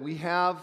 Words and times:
We 0.00 0.16
have 0.16 0.58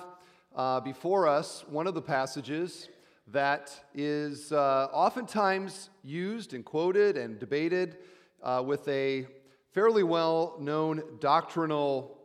uh, 0.57 0.81
before 0.81 1.25
us 1.25 1.63
one 1.69 1.87
of 1.87 1.93
the 1.93 2.01
passages 2.01 2.89
that 3.27 3.73
is 3.95 4.51
uh, 4.51 4.89
oftentimes 4.91 5.89
used 6.03 6.53
and 6.53 6.65
quoted 6.65 7.15
and 7.15 7.39
debated 7.39 7.99
uh, 8.43 8.61
with 8.65 8.85
a 8.89 9.25
fairly 9.71 10.03
well 10.03 10.57
known 10.59 11.01
doctrinal 11.21 12.19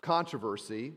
controversy. 0.00 0.94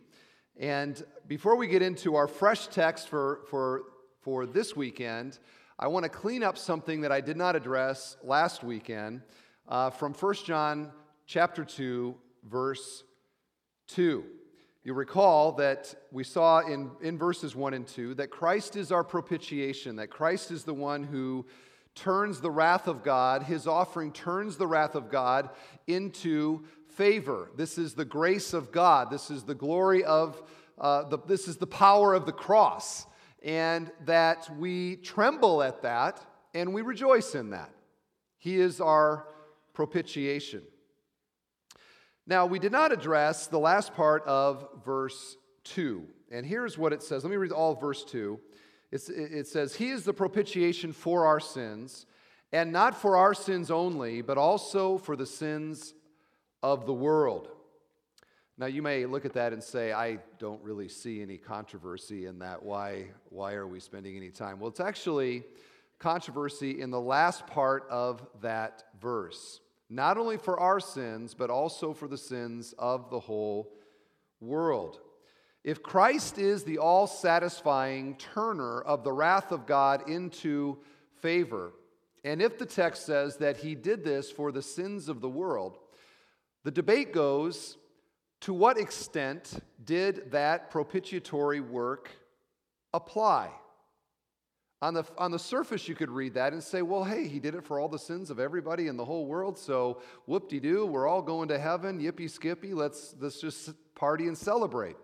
And 0.60 1.00
before 1.28 1.55
we 1.55 1.68
get 1.68 1.84
into 1.84 2.16
our 2.16 2.28
fresh 2.28 2.66
text 2.66 3.07
for, 3.07 3.41
for, 3.48 3.84
for 4.20 4.48
this 4.48 4.75
weekend, 4.75 5.38
I 5.78 5.89
want 5.89 6.05
to 6.05 6.09
clean 6.09 6.41
up 6.41 6.57
something 6.57 7.02
that 7.02 7.12
I 7.12 7.21
did 7.21 7.38
not 7.38 7.55
address 7.55 8.18
last 8.23 8.64
weekend 8.64 9.21
uh, 9.68 9.91
from 9.91 10.16
1 10.16 10.34
John 10.43 10.91
chapter 11.28 11.64
2, 11.64 12.16
verse 12.50 13.04
2. 13.89 14.25
You 14.84 14.95
recall 14.95 15.52
that 15.54 15.93
we 16.11 16.23
saw 16.23 16.59
in, 16.61 16.89
in 17.02 17.18
verses 17.18 17.55
1 17.55 17.75
and 17.75 17.86
2 17.86 18.15
that 18.15 18.32
Christ 18.32 18.75
is 18.75 18.92
our 18.92 19.04
propitiation, 19.04 19.96
that 19.97 20.10
Christ 20.10 20.50
is 20.50 20.64
the 20.64 20.73
one 20.73 21.04
who 21.04 21.46
turns 21.93 22.42
the 22.42 22.50
wrath 22.50 22.87
of 22.87 23.04
God, 23.04 23.43
his 23.43 23.68
offering 23.68 24.11
turns 24.11 24.57
the 24.57 24.65
wrath 24.65 24.96
of 24.96 25.11
God 25.11 25.51
into 25.86 26.64
favor. 26.87 27.51
This 27.56 27.78
is 27.78 27.93
the 27.93 28.06
grace 28.06 28.54
of 28.54 28.71
God. 28.71 29.11
This 29.11 29.29
is 29.29 29.43
the 29.43 29.54
glory 29.54 30.04
of, 30.04 30.42
uh, 30.79 31.04
the, 31.04 31.20
this 31.28 31.48
is 31.48 31.57
the 31.57 31.68
power 31.68 32.16
of 32.16 32.25
the 32.25 32.31
cross. 32.31 33.06
And 33.44 33.92
that 34.06 34.50
we 34.58 34.98
tremble 34.98 35.61
at 35.61 35.84
that 35.84 36.25
and 36.56 36.73
we 36.73 36.81
rejoice 36.81 37.36
in 37.36 37.52
that. 37.52 37.72
He 38.39 38.59
is 38.59 38.81
our 38.81 39.28
propitiation. 39.73 40.64
Now, 42.28 42.45
we 42.45 42.59
did 42.59 42.72
not 42.72 42.92
address 42.92 43.48
the 43.48 43.59
last 43.59 43.94
part 43.94 44.23
of 44.25 44.67
verse 44.86 45.38
2. 45.66 46.06
And 46.31 46.45
here's 46.45 46.78
what 46.78 46.94
it 46.94 47.02
says. 47.02 47.23
Let 47.23 47.31
me 47.31 47.38
read 47.38 47.52
all 47.52 47.75
verse 47.75 48.03
2. 48.06 48.39
It's, 48.92 49.09
it 49.09 49.48
says, 49.48 49.76
He 49.76 49.90
is 49.90 50.04
the 50.04 50.14
propitiation 50.14 50.94
for 50.94 51.26
our 51.26 51.40
sins, 51.40 52.06
and 52.52 52.72
not 52.72 53.00
for 53.00 53.18
our 53.18 53.34
sins 53.34 53.72
only, 53.72 54.22
but 54.22 54.38
also 54.38 54.98
for 54.98 55.16
the 55.16 55.26
sins 55.26 55.94
of 56.62 56.86
the 56.86 56.94
world. 56.94 57.50
Now, 58.58 58.67
you 58.67 58.82
may 58.82 59.06
look 59.06 59.26
at 59.26 59.34
that 59.34 59.54
and 59.54 59.64
say, 59.64 59.92
I 59.92 60.20
don't 60.38 60.62
really 60.62 60.90
see 60.90 61.22
any 61.22 61.38
controversy 61.38 62.28
in 62.28 62.40
that. 62.40 62.62
Why, 62.62 63.06
why 63.30 63.54
are 63.54 63.66
we 63.66 63.80
spending 63.80 64.16
any 64.16 64.30
time? 64.30 64.60
Well, 64.60 64.70
it's 64.70 64.80
actually 64.80 65.44
controversy 65.98 66.82
in 66.82 66.92
the 66.92 67.00
last 67.00 67.48
part 67.48 67.88
of 67.90 68.22
that 68.42 68.84
verse 69.00 69.62
not 69.92 70.17
only 70.17 70.38
for 70.38 70.58
our 70.58 70.80
sins, 70.80 71.34
but 71.34 71.50
also 71.50 71.94
for 71.94 72.08
the 72.08 72.17
sins 72.17 72.73
of 72.80 73.09
the 73.09 73.20
whole 73.20 73.73
world. 74.39 75.02
If 75.66 75.83
Christ 75.83 76.38
is 76.38 76.64
the 76.64 76.78
all 76.78 77.08
satisfying 77.08 78.16
turner 78.16 78.81
of 78.81 79.03
the 79.03 79.11
wrath 79.11 79.52
of 79.52 79.67
God 79.67 80.09
into 80.09 80.78
favor, 81.22 81.73
and 82.23 82.42
if 82.42 82.58
the 82.58 82.66
text 82.66 83.06
says 83.06 83.38
that 83.38 83.58
he 83.58 83.75
did 83.75 84.03
this 84.03 84.31
for 84.31 84.53
the 84.53 84.61
sins 84.61 85.09
of 85.09 85.20
the 85.20 85.30
world, 85.30 85.78
the 86.64 86.72
debate 86.72 87.11
goes 87.11 87.78
to 88.42 88.53
what 88.53 88.80
extent 88.80 89.61
did 89.83 90.31
that 90.31 90.72
propitiatory 90.72 91.59
work 91.59 92.09
apply? 92.94 93.50
On 94.82 94.96
the, 94.96 95.06
on 95.18 95.30
the 95.30 95.38
surface, 95.38 95.88
you 95.88 95.94
could 95.94 96.10
read 96.10 96.34
that 96.34 96.54
and 96.54 96.64
say, 96.64 96.82
well, 96.82 97.04
hey, 97.04 97.28
he 97.28 97.40
did 97.40 97.54
it 97.54 97.64
for 97.64 97.80
all 97.80 97.88
the 97.88 98.00
sins 98.00 98.32
of 98.32 98.40
everybody 98.40 98.88
in 98.88 98.98
the 98.98 99.06
whole 99.06 99.28
world, 99.28 99.58
so 99.58 100.02
whoop 100.26 100.50
de 100.50 100.60
doo, 100.60 100.88
we're 100.88 101.08
all 101.08 101.22
going 101.22 101.50
to 101.50 101.60
heaven, 101.60 102.00
yippee 102.00 102.30
skippy, 102.30 102.73
let's, 102.73 103.14
let's 103.20 103.40
just 103.40 103.73
party 103.94 104.28
and 104.28 104.36
celebrate. 104.36 104.96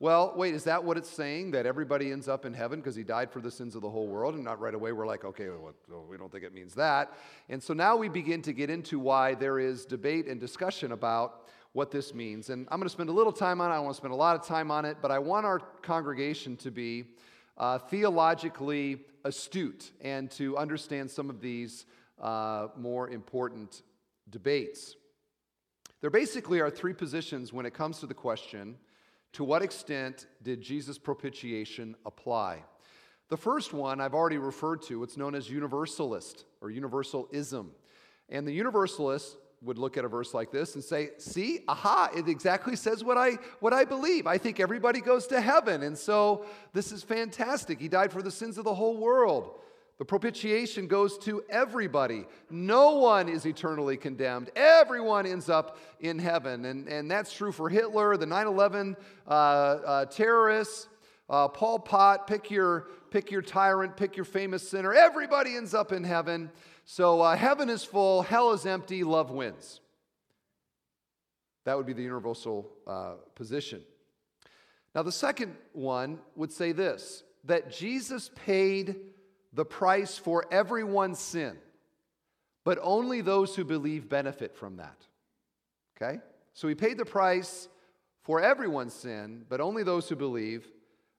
Well, 0.00 0.32
wait, 0.36 0.54
is 0.54 0.64
that 0.64 0.82
what 0.82 0.96
it's 0.96 1.08
saying? 1.08 1.52
That 1.52 1.66
everybody 1.66 2.10
ends 2.10 2.28
up 2.28 2.44
in 2.44 2.52
heaven 2.52 2.80
because 2.80 2.96
he 2.96 3.04
died 3.04 3.30
for 3.30 3.40
the 3.40 3.50
sins 3.50 3.74
of 3.74 3.82
the 3.82 3.88
whole 3.88 4.08
world? 4.08 4.34
And 4.34 4.44
not 4.44 4.58
right 4.58 4.74
away, 4.74 4.92
we're 4.92 5.06
like, 5.06 5.24
okay, 5.24 5.48
well, 5.48 6.04
we 6.10 6.16
don't 6.16 6.32
think 6.32 6.42
it 6.42 6.52
means 6.52 6.74
that. 6.74 7.12
And 7.48 7.62
so 7.62 7.74
now 7.74 7.96
we 7.96 8.08
begin 8.08 8.42
to 8.42 8.52
get 8.52 8.70
into 8.70 8.98
why 8.98 9.34
there 9.34 9.58
is 9.58 9.84
debate 9.84 10.26
and 10.26 10.40
discussion 10.40 10.92
about 10.92 11.48
what 11.72 11.90
this 11.90 12.12
means. 12.12 12.50
And 12.50 12.66
I'm 12.70 12.78
going 12.78 12.88
to 12.88 12.92
spend 12.92 13.08
a 13.08 13.12
little 13.12 13.32
time 13.32 13.60
on 13.60 13.70
it. 13.70 13.74
I 13.74 13.78
want 13.78 13.94
to 13.94 13.96
spend 13.96 14.12
a 14.12 14.16
lot 14.16 14.38
of 14.38 14.46
time 14.46 14.70
on 14.70 14.84
it, 14.84 14.96
but 15.00 15.10
I 15.10 15.18
want 15.18 15.46
our 15.46 15.60
congregation 15.82 16.56
to 16.58 16.70
be 16.70 17.04
uh, 17.56 17.78
theologically 17.78 19.00
astute 19.24 19.92
and 20.00 20.30
to 20.32 20.56
understand 20.56 21.10
some 21.10 21.30
of 21.30 21.40
these 21.40 21.86
uh, 22.20 22.68
more 22.76 23.08
important 23.08 23.82
debates. 24.30 24.96
There 26.00 26.10
basically 26.10 26.60
are 26.60 26.70
three 26.70 26.92
positions 26.92 27.52
when 27.52 27.66
it 27.66 27.74
comes 27.74 28.00
to 28.00 28.06
the 28.06 28.14
question 28.14 28.76
to 29.32 29.42
what 29.42 29.62
extent 29.62 30.26
did 30.42 30.60
Jesus' 30.60 30.98
propitiation 30.98 31.96
apply? 32.06 32.62
The 33.30 33.36
first 33.36 33.72
one 33.72 34.00
I've 34.00 34.14
already 34.14 34.38
referred 34.38 34.82
to, 34.82 35.02
it's 35.02 35.16
known 35.16 35.34
as 35.34 35.50
universalist 35.50 36.44
or 36.60 36.70
universalism. 36.70 37.70
And 38.28 38.46
the 38.46 38.52
universalists 38.52 39.36
would 39.64 39.78
look 39.78 39.96
at 39.96 40.04
a 40.04 40.08
verse 40.08 40.34
like 40.34 40.50
this 40.50 40.74
and 40.74 40.84
say, 40.84 41.10
See, 41.18 41.60
aha, 41.66 42.10
it 42.14 42.28
exactly 42.28 42.76
says 42.76 43.02
what 43.02 43.16
I, 43.16 43.38
what 43.60 43.72
I 43.72 43.84
believe. 43.84 44.26
I 44.26 44.38
think 44.38 44.60
everybody 44.60 45.00
goes 45.00 45.26
to 45.28 45.40
heaven. 45.40 45.82
And 45.82 45.96
so 45.96 46.44
this 46.72 46.92
is 46.92 47.02
fantastic. 47.02 47.80
He 47.80 47.88
died 47.88 48.12
for 48.12 48.22
the 48.22 48.30
sins 48.30 48.58
of 48.58 48.64
the 48.64 48.74
whole 48.74 48.96
world. 48.96 49.60
The 49.98 50.04
propitiation 50.04 50.88
goes 50.88 51.16
to 51.18 51.44
everybody. 51.48 52.24
No 52.50 52.96
one 52.96 53.28
is 53.28 53.46
eternally 53.46 53.96
condemned. 53.96 54.50
Everyone 54.56 55.24
ends 55.24 55.48
up 55.48 55.78
in 56.00 56.18
heaven. 56.18 56.64
And, 56.64 56.88
and 56.88 57.08
that's 57.08 57.32
true 57.32 57.52
for 57.52 57.68
Hitler, 57.68 58.16
the 58.16 58.26
9 58.26 58.46
11 58.48 58.96
uh, 59.26 59.30
uh, 59.30 60.04
terrorists, 60.06 60.88
uh, 61.30 61.46
Pol 61.48 61.78
Pot, 61.78 62.26
pick 62.26 62.50
your, 62.50 62.88
pick 63.10 63.30
your 63.30 63.40
tyrant, 63.40 63.96
pick 63.96 64.16
your 64.16 64.24
famous 64.24 64.68
sinner. 64.68 64.92
Everybody 64.92 65.54
ends 65.54 65.74
up 65.74 65.92
in 65.92 66.02
heaven. 66.02 66.50
So 66.84 67.20
uh, 67.20 67.36
heaven 67.36 67.70
is 67.70 67.82
full, 67.84 68.22
hell 68.22 68.52
is 68.52 68.66
empty, 68.66 69.04
love 69.04 69.30
wins. 69.30 69.80
That 71.64 71.76
would 71.76 71.86
be 71.86 71.94
the 71.94 72.02
universal 72.02 72.70
uh, 72.86 73.14
position. 73.34 73.82
Now, 74.94 75.02
the 75.02 75.12
second 75.12 75.56
one 75.72 76.18
would 76.36 76.52
say 76.52 76.72
this 76.72 77.24
that 77.44 77.70
Jesus 77.70 78.30
paid 78.34 78.96
the 79.52 79.64
price 79.64 80.16
for 80.16 80.44
everyone's 80.50 81.18
sin, 81.18 81.56
but 82.64 82.78
only 82.82 83.20
those 83.20 83.54
who 83.54 83.64
believe 83.64 84.08
benefit 84.08 84.56
from 84.56 84.76
that. 84.76 84.96
Okay? 85.96 86.20
So 86.54 86.68
he 86.68 86.74
paid 86.74 86.98
the 86.98 87.04
price 87.04 87.68
for 88.22 88.40
everyone's 88.40 88.94
sin, 88.94 89.44
but 89.48 89.60
only 89.60 89.82
those 89.82 90.08
who 90.08 90.16
believe 90.16 90.66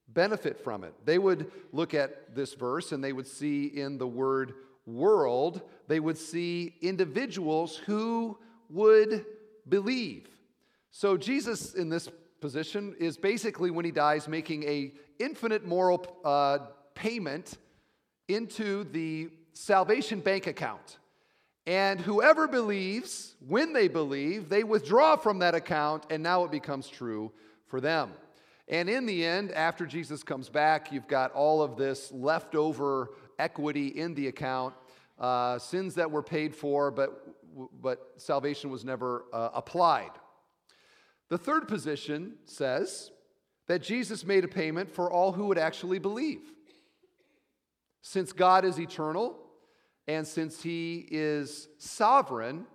benefit 0.07 0.63
from 0.63 0.83
it. 0.83 0.93
They 1.05 1.19
would 1.19 1.51
look 1.71 1.93
at 1.93 2.35
this 2.35 2.53
verse 2.53 2.91
and 2.91 3.03
they 3.03 3.13
would 3.13 3.27
see 3.27 3.65
in 3.65 3.97
the 3.97 4.07
word 4.07 4.53
world, 4.85 5.61
they 5.87 5.99
would 5.99 6.17
see 6.17 6.75
individuals 6.81 7.77
who 7.77 8.37
would 8.69 9.25
believe. 9.67 10.27
So 10.91 11.17
Jesus 11.17 11.73
in 11.73 11.89
this 11.89 12.09
position 12.39 12.95
is 12.99 13.17
basically 13.17 13.71
when 13.71 13.85
he 13.85 13.91
dies 13.91 14.27
making 14.27 14.63
a 14.63 14.93
infinite 15.19 15.65
moral 15.65 16.05
uh, 16.23 16.59
payment 16.93 17.57
into 18.27 18.83
the 18.85 19.29
salvation 19.53 20.19
bank 20.19 20.47
account. 20.47 20.97
And 21.67 21.99
whoever 21.99 22.47
believes, 22.47 23.35
when 23.47 23.73
they 23.73 23.87
believe, 23.87 24.49
they 24.49 24.63
withdraw 24.63 25.15
from 25.15 25.39
that 25.39 25.55
account, 25.55 26.05
and 26.11 26.21
now 26.21 26.43
it 26.43 26.51
becomes 26.51 26.87
true 26.87 27.31
for 27.65 27.81
them. 27.81 28.11
And 28.67 28.89
in 28.89 29.05
the 29.05 29.25
end, 29.25 29.51
after 29.51 29.85
Jesus 29.85 30.23
comes 30.23 30.49
back, 30.49 30.91
you've 30.91 31.07
got 31.07 31.31
all 31.31 31.61
of 31.61 31.77
this 31.77 32.11
leftover 32.11 33.11
equity 33.39 33.87
in 33.87 34.13
the 34.15 34.27
account, 34.27 34.73
uh, 35.19 35.59
sins 35.59 35.95
that 35.95 36.09
were 36.09 36.23
paid 36.23 36.55
for, 36.55 36.91
but, 36.91 37.35
but 37.81 38.11
salvation 38.17 38.69
was 38.69 38.83
never 38.83 39.25
uh, 39.33 39.49
applied. 39.53 40.11
The 41.29 41.37
third 41.37 41.67
position 41.67 42.35
says 42.45 43.11
that 43.67 43.81
Jesus 43.81 44.25
made 44.25 44.43
a 44.43 44.47
payment 44.47 44.91
for 44.91 45.11
all 45.11 45.31
who 45.31 45.47
would 45.47 45.57
actually 45.57 45.99
believe. 45.99 46.41
Since 48.01 48.33
God 48.33 48.65
is 48.65 48.79
eternal 48.79 49.37
and 50.07 50.27
since 50.27 50.61
He 50.61 51.07
is 51.09 51.67
sovereign, 51.79 52.67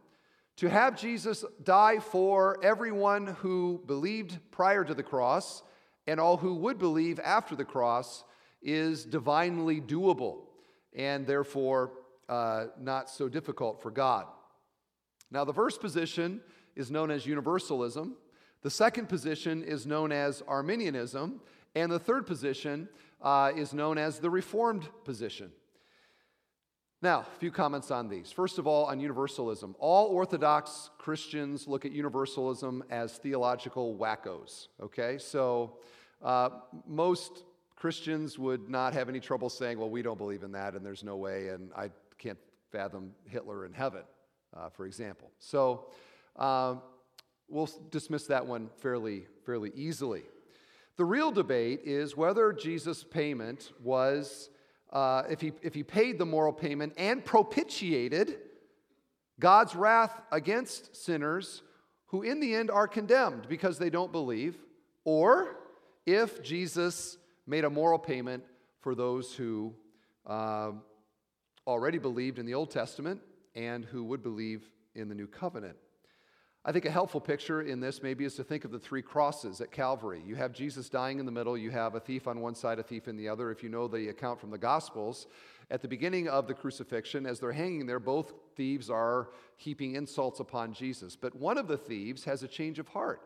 to 0.57 0.69
have 0.69 1.01
Jesus 1.01 1.45
die 1.63 2.01
for 2.01 2.63
everyone 2.63 3.29
who 3.29 3.83
believed 3.87 4.39
prior 4.51 4.85
to 4.85 4.93
the 4.93 5.03
cross 5.03 5.63
and 6.07 6.21
all 6.21 6.37
who 6.37 6.55
would 6.57 6.79
believe 6.79 7.19
after 7.21 7.57
the 7.57 7.65
cross 7.65 8.25
is 8.61 9.07
divinely 9.07 9.81
doable 9.81 10.50
and 10.95 11.27
therefore 11.27 11.93
uh, 12.29 12.67
not 12.81 13.11
so 13.11 13.29
difficult 13.29 13.83
for 13.83 13.91
God. 13.91 14.27
Now, 15.31 15.45
the 15.45 15.55
first 15.55 15.81
position 15.81 16.41
is 16.77 16.91
known 16.91 17.11
as 17.11 17.27
universalism, 17.27 18.17
the 18.63 18.71
second 18.71 19.09
position 19.09 19.63
is 19.63 19.87
known 19.87 20.13
as 20.13 20.43
Arminianism, 20.47 21.41
and 21.75 21.91
the 21.91 21.99
third 21.99 22.27
position 22.27 22.89
uh, 23.23 23.53
is 23.57 23.73
known 23.73 23.97
as 23.97 24.19
the 24.19 24.29
Reformed 24.29 24.89
position. 25.05 25.51
Now, 27.03 27.21
a 27.21 27.39
few 27.39 27.51
comments 27.51 27.91
on 27.91 28.09
these. 28.09 28.31
First 28.31 28.59
of 28.59 28.67
all, 28.67 28.85
on 28.85 29.01
universalism. 29.01 29.75
All 29.79 30.09
Orthodox 30.09 30.91
Christians 30.99 31.67
look 31.67 31.87
at 31.87 31.93
universalism 31.93 32.85
as 32.91 33.17
theological 33.17 33.97
wackos, 33.97 34.69
okay? 34.83 35.17
So, 35.17 35.79
uh, 36.23 36.51
most 36.87 37.45
Christians 37.81 38.39
would 38.39 38.69
not 38.69 38.93
have 38.93 39.09
any 39.09 39.21
trouble 39.21 39.49
saying, 39.49 39.79
well, 39.79 39.89
we 39.89 40.03
don't 40.03 40.19
believe 40.19 40.43
in 40.43 40.53
that 40.53 40.75
and 40.75 40.85
there's 40.85 41.03
no 41.03 41.17
way, 41.17 41.49
and 41.49 41.71
I 41.75 41.89
can't 42.19 42.37
fathom 42.71 43.13
Hitler 43.27 43.65
in 43.65 43.73
heaven, 43.73 44.03
uh, 44.55 44.69
for 44.69 44.85
example. 44.85 45.31
So, 45.39 45.87
uh, 46.37 46.75
we'll 47.49 47.71
dismiss 47.91 48.27
that 48.27 48.47
one 48.47 48.69
fairly, 48.77 49.27
fairly 49.47 49.73
easily. 49.75 50.25
The 50.99 51.07
real 51.07 51.33
debate 51.33 51.81
is 51.85 52.15
whether 52.15 52.53
Jesus' 52.53 53.03
payment 53.03 53.73
was 53.83 54.51
uh, 54.93 55.23
if, 55.31 55.41
he, 55.41 55.53
if 55.63 55.73
he 55.73 55.83
paid 55.83 56.19
the 56.19 56.27
moral 56.27 56.53
payment 56.53 56.93
and 56.99 57.25
propitiated 57.25 58.37
God's 59.39 59.75
wrath 59.75 60.21
against 60.31 60.95
sinners 60.95 61.63
who 62.09 62.21
in 62.21 62.41
the 62.41 62.55
end 62.55 62.71
are 62.71 62.87
condemned 62.87 63.49
because 63.49 63.79
they 63.79 63.89
don't 63.89 64.13
believe, 64.13 64.59
or 65.05 65.57
if 66.05 66.43
Jesus 66.43 67.17
made 67.51 67.65
a 67.65 67.71
moral 67.71 67.99
payment 67.99 68.45
for 68.79 68.95
those 68.95 69.35
who 69.35 69.75
uh, 70.25 70.71
already 71.67 71.99
believed 71.99 72.39
in 72.39 72.47
the 72.47 72.55
Old 72.55 72.71
Testament 72.71 73.21
and 73.57 73.85
who 73.85 74.05
would 74.05 74.23
believe 74.23 74.63
in 74.95 75.09
the 75.09 75.17
New 75.17 75.27
Covenant. 75.27 75.77
I 76.65 76.71
think 76.71 76.85
a 76.85 76.91
helpful 76.91 77.21
picture 77.21 77.63
in 77.63 77.81
this 77.81 78.05
maybe 78.05 78.25
is 78.25 78.37
to 78.37 78.45
think 78.45 78.65
of 78.65 78.71
the 78.71 78.79
three 78.79 79.03
crosses 79.03 79.61
at 79.61 79.73
Calvary. 79.73 80.23
You 80.25 80.37
have 80.37 80.53
Jesus 80.53 80.89
dying 80.89 81.19
in 81.19 81.27
the 81.27 81.33
middle, 81.33 81.59
you 81.59 81.73
have 81.73 81.97
a 81.97 82.01
thief 82.01 82.29
on 82.29 82.41
one 82.41 82.55
side, 82.55 82.79
a 82.79 82.85
thief 82.85 83.09
in 83.09 83.17
the 83.17 83.29
other. 83.29 83.51
If 83.51 83.65
you 83.65 83.69
know 83.69 83.89
the 83.89 84.11
account 84.11 84.39
from 84.39 84.53
the 84.53 84.59
Gospels, 84.59 85.27
at 85.73 85.83
the 85.83 85.89
beginning 85.89 86.29
of 86.29 86.47
the 86.47 86.55
crucifixion, 86.55 87.27
as 87.27 87.41
they're 87.41 87.51
hanging 87.51 87.87
there, 87.87 87.99
both 87.99 88.33
thieves 88.55 88.91
are 88.91 89.31
heaping 89.57 89.97
insults 89.97 90.39
upon 90.39 90.73
Jesus. 90.73 91.17
But 91.17 91.35
one 91.35 91.59
of 91.59 91.67
the 91.67 91.79
thieves 91.79 92.25
has 92.25 92.45
a 92.45 92.49
change 92.49 92.79
of 92.79 92.87
heart 92.87 93.23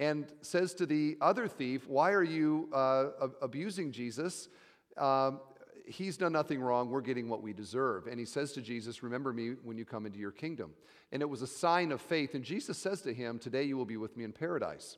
and 0.00 0.32
says 0.40 0.72
to 0.74 0.86
the 0.86 1.16
other 1.20 1.46
thief, 1.46 1.86
Why 1.86 2.12
are 2.12 2.24
you 2.24 2.68
uh, 2.72 3.28
abusing 3.40 3.92
Jesus? 3.92 4.48
Um, 4.96 5.40
he's 5.84 6.16
done 6.16 6.32
nothing 6.32 6.60
wrong. 6.60 6.88
We're 6.88 7.02
getting 7.02 7.28
what 7.28 7.42
we 7.42 7.52
deserve. 7.52 8.06
And 8.06 8.18
he 8.18 8.24
says 8.24 8.52
to 8.52 8.62
Jesus, 8.62 9.02
Remember 9.02 9.32
me 9.32 9.50
when 9.62 9.76
you 9.76 9.84
come 9.84 10.06
into 10.06 10.18
your 10.18 10.32
kingdom. 10.32 10.72
And 11.12 11.20
it 11.20 11.28
was 11.28 11.42
a 11.42 11.46
sign 11.46 11.92
of 11.92 12.00
faith. 12.00 12.34
And 12.34 12.42
Jesus 12.42 12.78
says 12.78 13.02
to 13.02 13.12
him, 13.12 13.38
Today 13.38 13.64
you 13.64 13.76
will 13.76 13.84
be 13.84 13.98
with 13.98 14.16
me 14.16 14.24
in 14.24 14.32
paradise. 14.32 14.96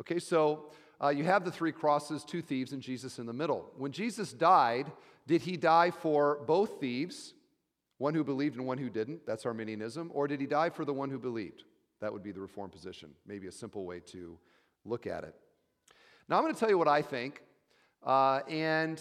Okay, 0.00 0.18
so 0.18 0.70
uh, 1.02 1.10
you 1.10 1.24
have 1.24 1.44
the 1.44 1.52
three 1.52 1.72
crosses, 1.72 2.24
two 2.24 2.40
thieves, 2.40 2.72
and 2.72 2.80
Jesus 2.80 3.18
in 3.18 3.26
the 3.26 3.32
middle. 3.32 3.70
When 3.76 3.92
Jesus 3.92 4.32
died, 4.32 4.90
did 5.26 5.42
he 5.42 5.58
die 5.58 5.90
for 5.90 6.40
both 6.46 6.80
thieves, 6.80 7.34
one 7.98 8.14
who 8.14 8.24
believed 8.24 8.56
and 8.56 8.66
one 8.66 8.78
who 8.78 8.88
didn't? 8.88 9.26
That's 9.26 9.44
Arminianism. 9.44 10.10
Or 10.14 10.26
did 10.26 10.40
he 10.40 10.46
die 10.46 10.70
for 10.70 10.86
the 10.86 10.94
one 10.94 11.10
who 11.10 11.18
believed? 11.18 11.64
That 12.00 12.12
would 12.12 12.22
be 12.22 12.32
the 12.32 12.40
reform 12.40 12.70
position. 12.70 13.10
Maybe 13.26 13.46
a 13.46 13.52
simple 13.52 13.84
way 13.84 14.00
to 14.12 14.38
look 14.84 15.06
at 15.06 15.24
it. 15.24 15.34
Now, 16.28 16.36
I'm 16.36 16.42
going 16.42 16.54
to 16.54 16.60
tell 16.60 16.68
you 16.68 16.78
what 16.78 16.88
I 16.88 17.02
think. 17.02 17.42
Uh, 18.04 18.40
and 18.48 19.00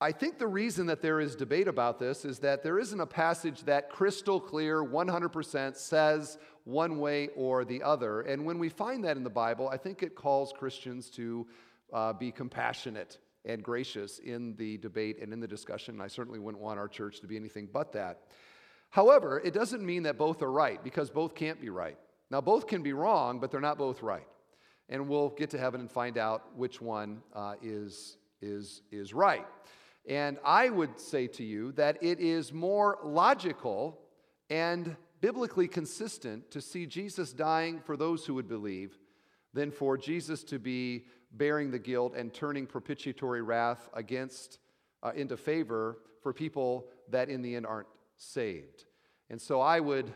I 0.00 0.12
think 0.12 0.38
the 0.38 0.46
reason 0.46 0.86
that 0.86 1.02
there 1.02 1.18
is 1.18 1.34
debate 1.34 1.66
about 1.66 1.98
this 1.98 2.24
is 2.24 2.38
that 2.40 2.62
there 2.62 2.78
isn't 2.78 3.00
a 3.00 3.06
passage 3.06 3.64
that 3.64 3.90
crystal 3.90 4.40
clear 4.40 4.84
100% 4.84 5.76
says 5.76 6.38
one 6.64 6.98
way 6.98 7.30
or 7.34 7.64
the 7.64 7.82
other. 7.82 8.20
And 8.20 8.44
when 8.44 8.58
we 8.60 8.68
find 8.68 9.02
that 9.04 9.16
in 9.16 9.24
the 9.24 9.30
Bible, 9.30 9.68
I 9.68 9.76
think 9.76 10.02
it 10.04 10.14
calls 10.14 10.52
Christians 10.56 11.10
to 11.10 11.46
uh, 11.92 12.12
be 12.12 12.30
compassionate 12.30 13.18
and 13.44 13.62
gracious 13.62 14.18
in 14.20 14.54
the 14.56 14.76
debate 14.78 15.18
and 15.20 15.32
in 15.32 15.40
the 15.40 15.48
discussion. 15.48 16.00
I 16.00 16.08
certainly 16.08 16.38
wouldn't 16.38 16.62
want 16.62 16.78
our 16.78 16.88
church 16.88 17.20
to 17.20 17.26
be 17.26 17.36
anything 17.36 17.68
but 17.72 17.92
that. 17.92 18.20
However, 18.90 19.40
it 19.44 19.52
doesn't 19.52 19.84
mean 19.84 20.04
that 20.04 20.16
both 20.16 20.42
are 20.42 20.50
right 20.50 20.82
because 20.82 21.10
both 21.10 21.34
can't 21.34 21.60
be 21.60 21.70
right. 21.70 21.98
Now, 22.30 22.40
both 22.40 22.66
can 22.66 22.82
be 22.82 22.92
wrong, 22.92 23.40
but 23.40 23.50
they're 23.50 23.60
not 23.60 23.78
both 23.78 24.02
right. 24.02 24.26
And 24.88 25.08
we'll 25.08 25.30
get 25.30 25.50
to 25.50 25.58
heaven 25.58 25.80
and 25.80 25.90
find 25.90 26.16
out 26.16 26.56
which 26.56 26.80
one 26.80 27.22
uh, 27.34 27.54
is, 27.62 28.16
is, 28.40 28.82
is 28.90 29.12
right. 29.12 29.46
And 30.08 30.38
I 30.44 30.70
would 30.70 30.98
say 30.98 31.26
to 31.28 31.44
you 31.44 31.72
that 31.72 32.02
it 32.02 32.18
is 32.18 32.52
more 32.52 32.98
logical 33.04 33.98
and 34.48 34.96
biblically 35.20 35.68
consistent 35.68 36.50
to 36.50 36.60
see 36.60 36.86
Jesus 36.86 37.32
dying 37.32 37.80
for 37.80 37.96
those 37.96 38.24
who 38.24 38.34
would 38.34 38.48
believe 38.48 38.96
than 39.52 39.70
for 39.70 39.98
Jesus 39.98 40.44
to 40.44 40.58
be 40.58 41.04
bearing 41.32 41.70
the 41.70 41.78
guilt 41.78 42.14
and 42.16 42.32
turning 42.32 42.66
propitiatory 42.66 43.42
wrath 43.42 43.88
against 43.92 44.60
uh, 45.02 45.12
into 45.14 45.36
favor 45.36 45.98
for 46.22 46.32
people 46.32 46.86
that 47.10 47.28
in 47.28 47.42
the 47.42 47.54
end 47.54 47.66
aren't 47.66 47.88
saved. 48.18 48.84
And 49.30 49.40
so 49.40 49.60
I 49.60 49.80
would 49.80 50.12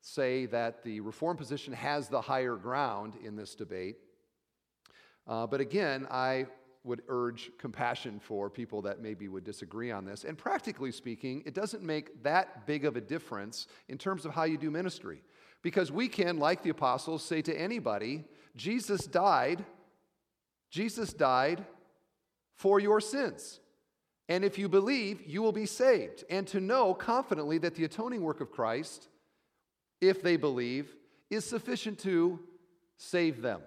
say 0.00 0.46
that 0.46 0.84
the 0.84 1.00
reform 1.00 1.36
position 1.36 1.72
has 1.72 2.08
the 2.08 2.20
higher 2.20 2.56
ground 2.56 3.14
in 3.24 3.34
this 3.34 3.54
debate. 3.54 3.96
Uh, 5.26 5.46
but 5.46 5.60
again, 5.60 6.06
I 6.10 6.46
would 6.84 7.02
urge 7.08 7.50
compassion 7.58 8.20
for 8.20 8.48
people 8.48 8.82
that 8.82 9.00
maybe 9.00 9.26
would 9.26 9.42
disagree 9.42 9.90
on 9.90 10.04
this. 10.04 10.22
And 10.22 10.38
practically 10.38 10.92
speaking, 10.92 11.42
it 11.44 11.52
doesn't 11.52 11.82
make 11.82 12.22
that 12.22 12.66
big 12.66 12.84
of 12.84 12.94
a 12.94 13.00
difference 13.00 13.66
in 13.88 13.98
terms 13.98 14.24
of 14.24 14.32
how 14.32 14.44
you 14.44 14.56
do 14.56 14.70
ministry. 14.70 15.22
Because 15.62 15.90
we 15.90 16.06
can, 16.06 16.38
like 16.38 16.62
the 16.62 16.70
apostles, 16.70 17.24
say 17.24 17.42
to 17.42 17.60
anybody, 17.60 18.24
Jesus 18.54 19.04
died, 19.04 19.64
Jesus 20.70 21.12
died 21.12 21.64
for 22.54 22.78
your 22.78 23.00
sins. 23.00 23.58
And 24.28 24.44
if 24.44 24.58
you 24.58 24.68
believe, 24.68 25.22
you 25.26 25.40
will 25.42 25.52
be 25.52 25.66
saved. 25.66 26.24
And 26.28 26.46
to 26.48 26.60
know 26.60 26.94
confidently 26.94 27.58
that 27.58 27.74
the 27.74 27.84
atoning 27.84 28.22
work 28.22 28.40
of 28.40 28.50
Christ, 28.50 29.08
if 30.00 30.22
they 30.22 30.36
believe, 30.36 30.94
is 31.30 31.44
sufficient 31.44 31.98
to 32.00 32.40
save 32.96 33.40
them. 33.40 33.60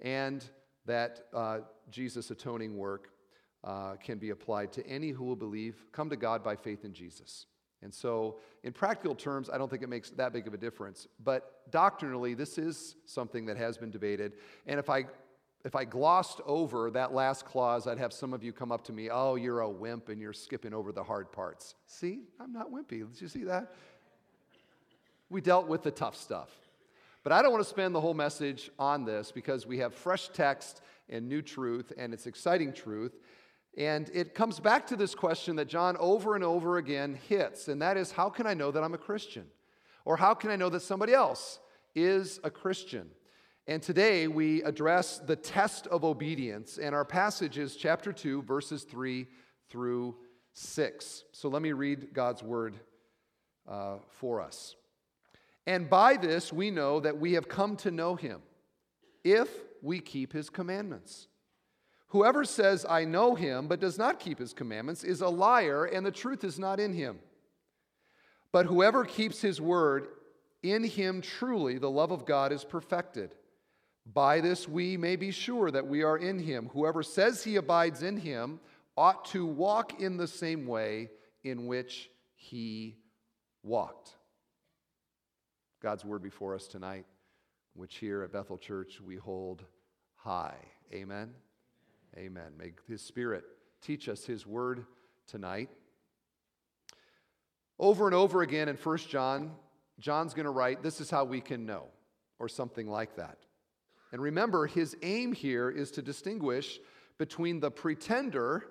And 0.00 0.44
that 0.86 1.26
uh, 1.34 1.58
Jesus' 1.90 2.30
atoning 2.30 2.76
work 2.76 3.10
uh, 3.64 3.96
can 3.96 4.18
be 4.18 4.30
applied 4.30 4.72
to 4.72 4.86
any 4.86 5.10
who 5.10 5.24
will 5.24 5.36
believe, 5.36 5.84
come 5.92 6.08
to 6.10 6.16
God 6.16 6.42
by 6.42 6.56
faith 6.56 6.84
in 6.84 6.92
Jesus. 6.92 7.46
And 7.82 7.94
so, 7.94 8.38
in 8.64 8.72
practical 8.72 9.14
terms, 9.14 9.50
I 9.50 9.58
don't 9.58 9.68
think 9.70 9.82
it 9.82 9.88
makes 9.88 10.10
that 10.10 10.32
big 10.32 10.48
of 10.48 10.54
a 10.54 10.56
difference. 10.56 11.06
But 11.22 11.70
doctrinally, 11.70 12.34
this 12.34 12.58
is 12.58 12.96
something 13.06 13.46
that 13.46 13.56
has 13.56 13.78
been 13.78 13.90
debated. 13.90 14.32
And 14.66 14.80
if 14.80 14.90
I 14.90 15.06
if 15.68 15.76
I 15.76 15.84
glossed 15.84 16.40
over 16.46 16.90
that 16.92 17.12
last 17.12 17.44
clause, 17.44 17.86
I'd 17.86 17.98
have 17.98 18.14
some 18.14 18.32
of 18.32 18.42
you 18.42 18.54
come 18.54 18.72
up 18.72 18.84
to 18.84 18.92
me, 18.94 19.10
oh, 19.10 19.34
you're 19.34 19.60
a 19.60 19.68
wimp 19.68 20.08
and 20.08 20.18
you're 20.18 20.32
skipping 20.32 20.72
over 20.72 20.92
the 20.92 21.04
hard 21.04 21.30
parts. 21.30 21.74
See, 21.84 22.22
I'm 22.40 22.54
not 22.54 22.72
wimpy. 22.72 23.06
Did 23.06 23.20
you 23.20 23.28
see 23.28 23.44
that? 23.44 23.74
We 25.28 25.42
dealt 25.42 25.68
with 25.68 25.82
the 25.82 25.90
tough 25.90 26.16
stuff. 26.16 26.48
But 27.22 27.34
I 27.34 27.42
don't 27.42 27.52
want 27.52 27.62
to 27.62 27.68
spend 27.68 27.94
the 27.94 28.00
whole 28.00 28.14
message 28.14 28.70
on 28.78 29.04
this 29.04 29.30
because 29.30 29.66
we 29.66 29.76
have 29.80 29.94
fresh 29.94 30.30
text 30.30 30.80
and 31.10 31.28
new 31.28 31.42
truth, 31.42 31.92
and 31.98 32.14
it's 32.14 32.26
exciting 32.26 32.72
truth. 32.72 33.18
And 33.76 34.10
it 34.14 34.34
comes 34.34 34.60
back 34.60 34.86
to 34.86 34.96
this 34.96 35.14
question 35.14 35.56
that 35.56 35.68
John 35.68 35.98
over 35.98 36.34
and 36.34 36.44
over 36.44 36.78
again 36.78 37.18
hits, 37.28 37.68
and 37.68 37.82
that 37.82 37.98
is 37.98 38.10
how 38.10 38.30
can 38.30 38.46
I 38.46 38.54
know 38.54 38.70
that 38.70 38.82
I'm 38.82 38.94
a 38.94 38.98
Christian? 38.98 39.44
Or 40.06 40.16
how 40.16 40.32
can 40.32 40.48
I 40.48 40.56
know 40.56 40.70
that 40.70 40.80
somebody 40.80 41.12
else 41.12 41.58
is 41.94 42.40
a 42.42 42.48
Christian? 42.50 43.10
And 43.68 43.82
today 43.82 44.28
we 44.28 44.62
address 44.62 45.18
the 45.18 45.36
test 45.36 45.86
of 45.88 46.02
obedience, 46.02 46.78
and 46.78 46.94
our 46.94 47.04
passage 47.04 47.58
is 47.58 47.76
chapter 47.76 48.14
2, 48.14 48.40
verses 48.40 48.84
3 48.84 49.26
through 49.68 50.16
6. 50.54 51.24
So 51.32 51.50
let 51.50 51.60
me 51.60 51.72
read 51.72 52.14
God's 52.14 52.42
word 52.42 52.76
uh, 53.68 53.96
for 54.08 54.40
us. 54.40 54.74
And 55.66 55.90
by 55.90 56.16
this 56.16 56.50
we 56.50 56.70
know 56.70 56.98
that 57.00 57.20
we 57.20 57.34
have 57.34 57.46
come 57.46 57.76
to 57.76 57.90
know 57.90 58.14
him, 58.14 58.40
if 59.22 59.50
we 59.82 60.00
keep 60.00 60.32
his 60.32 60.48
commandments. 60.48 61.28
Whoever 62.06 62.46
says, 62.46 62.86
I 62.88 63.04
know 63.04 63.34
him, 63.34 63.68
but 63.68 63.80
does 63.80 63.98
not 63.98 64.18
keep 64.18 64.38
his 64.38 64.54
commandments, 64.54 65.04
is 65.04 65.20
a 65.20 65.28
liar, 65.28 65.84
and 65.84 66.06
the 66.06 66.10
truth 66.10 66.42
is 66.42 66.58
not 66.58 66.80
in 66.80 66.94
him. 66.94 67.18
But 68.50 68.64
whoever 68.64 69.04
keeps 69.04 69.42
his 69.42 69.60
word, 69.60 70.08
in 70.62 70.84
him 70.84 71.20
truly 71.20 71.76
the 71.76 71.90
love 71.90 72.12
of 72.12 72.24
God 72.24 72.50
is 72.50 72.64
perfected. 72.64 73.34
By 74.12 74.40
this 74.40 74.68
we 74.68 74.96
may 74.96 75.16
be 75.16 75.30
sure 75.30 75.70
that 75.70 75.86
we 75.86 76.02
are 76.02 76.16
in 76.16 76.38
him. 76.38 76.70
Whoever 76.72 77.02
says 77.02 77.44
he 77.44 77.56
abides 77.56 78.02
in 78.02 78.16
him 78.16 78.60
ought 78.96 79.26
to 79.26 79.44
walk 79.44 80.00
in 80.00 80.16
the 80.16 80.26
same 80.26 80.66
way 80.66 81.10
in 81.44 81.66
which 81.66 82.10
he 82.34 82.96
walked. 83.62 84.14
God's 85.80 86.04
word 86.04 86.22
before 86.22 86.54
us 86.54 86.66
tonight, 86.66 87.06
which 87.74 87.96
here 87.96 88.22
at 88.22 88.32
Bethel 88.32 88.58
Church 88.58 89.00
we 89.00 89.16
hold 89.16 89.64
high. 90.16 90.56
Amen. 90.92 91.34
Amen. 92.16 92.52
May 92.58 92.72
His 92.88 93.02
Spirit 93.02 93.44
teach 93.80 94.08
us 94.08 94.24
His 94.24 94.46
word 94.46 94.84
tonight. 95.26 95.70
Over 97.78 98.06
and 98.06 98.14
over 98.14 98.42
again 98.42 98.68
in 98.68 98.76
1 98.76 98.98
John, 98.98 99.52
John's 100.00 100.34
going 100.34 100.44
to 100.44 100.50
write, 100.50 100.82
This 100.82 101.00
is 101.00 101.10
how 101.10 101.24
we 101.24 101.40
can 101.40 101.64
know, 101.64 101.84
or 102.38 102.48
something 102.48 102.88
like 102.88 103.16
that. 103.16 103.38
And 104.12 104.22
remember, 104.22 104.66
his 104.66 104.96
aim 105.02 105.32
here 105.32 105.70
is 105.70 105.90
to 105.92 106.02
distinguish 106.02 106.80
between 107.18 107.60
the 107.60 107.70
pretender 107.70 108.64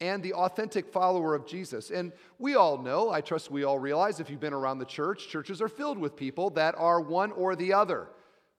and 0.00 0.22
the 0.22 0.32
authentic 0.32 0.88
follower 0.88 1.34
of 1.34 1.46
Jesus. 1.46 1.90
And 1.90 2.12
we 2.38 2.56
all 2.56 2.78
know, 2.78 3.10
I 3.10 3.20
trust 3.20 3.50
we 3.50 3.62
all 3.64 3.78
realize, 3.78 4.18
if 4.18 4.28
you've 4.28 4.40
been 4.40 4.52
around 4.52 4.78
the 4.78 4.84
church, 4.84 5.28
churches 5.28 5.62
are 5.62 5.68
filled 5.68 5.98
with 5.98 6.16
people 6.16 6.50
that 6.50 6.74
are 6.76 7.00
one 7.00 7.30
or 7.32 7.54
the 7.54 7.72
other 7.72 8.08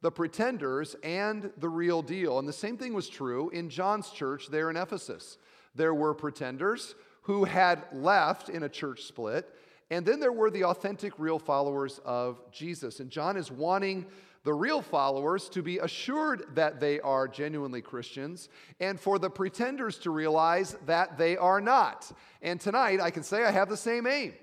the 0.03 0.11
pretenders 0.11 0.97
and 1.01 1.49
the 1.57 1.69
real 1.69 2.01
deal. 2.01 2.37
And 2.37 2.47
the 2.47 2.53
same 2.53 2.77
thing 2.77 2.93
was 2.93 3.07
true 3.07 3.49
in 3.51 3.69
John's 3.69 4.09
church 4.09 4.49
there 4.49 4.69
in 4.69 4.75
Ephesus. 4.75 5.37
There 5.75 5.93
were 5.93 6.13
pretenders 6.13 6.93
who 7.21 7.45
had 7.45 7.85
left 7.93 8.49
in 8.49 8.63
a 8.63 8.69
church 8.69 9.03
split, 9.03 9.49
and 9.89 10.05
then 10.05 10.19
there 10.19 10.33
were 10.33 10.51
the 10.51 10.65
authentic, 10.65 11.13
real 11.17 11.39
followers 11.39 12.01
of 12.03 12.41
Jesus. 12.51 12.99
And 12.99 13.09
John 13.09 13.37
is 13.37 13.49
wanting 13.49 14.05
the 14.43 14.53
real 14.53 14.81
followers 14.81 15.47
to 15.49 15.61
be 15.61 15.79
assured 15.79 16.55
that 16.55 16.79
they 16.79 16.99
are 16.99 17.27
genuinely 17.27 17.81
Christians, 17.81 18.49
and 18.79 18.99
for 18.99 19.17
the 19.17 19.29
pretenders 19.29 19.97
to 19.99 20.11
realize 20.11 20.75
that 20.85 21.17
they 21.17 21.37
are 21.37 21.61
not. 21.61 22.11
And 22.41 22.59
tonight, 22.59 22.99
I 22.99 23.09
can 23.09 23.23
say 23.23 23.43
I 23.43 23.51
have 23.51 23.69
the 23.69 23.77
same 23.77 24.05
aim. 24.05 24.33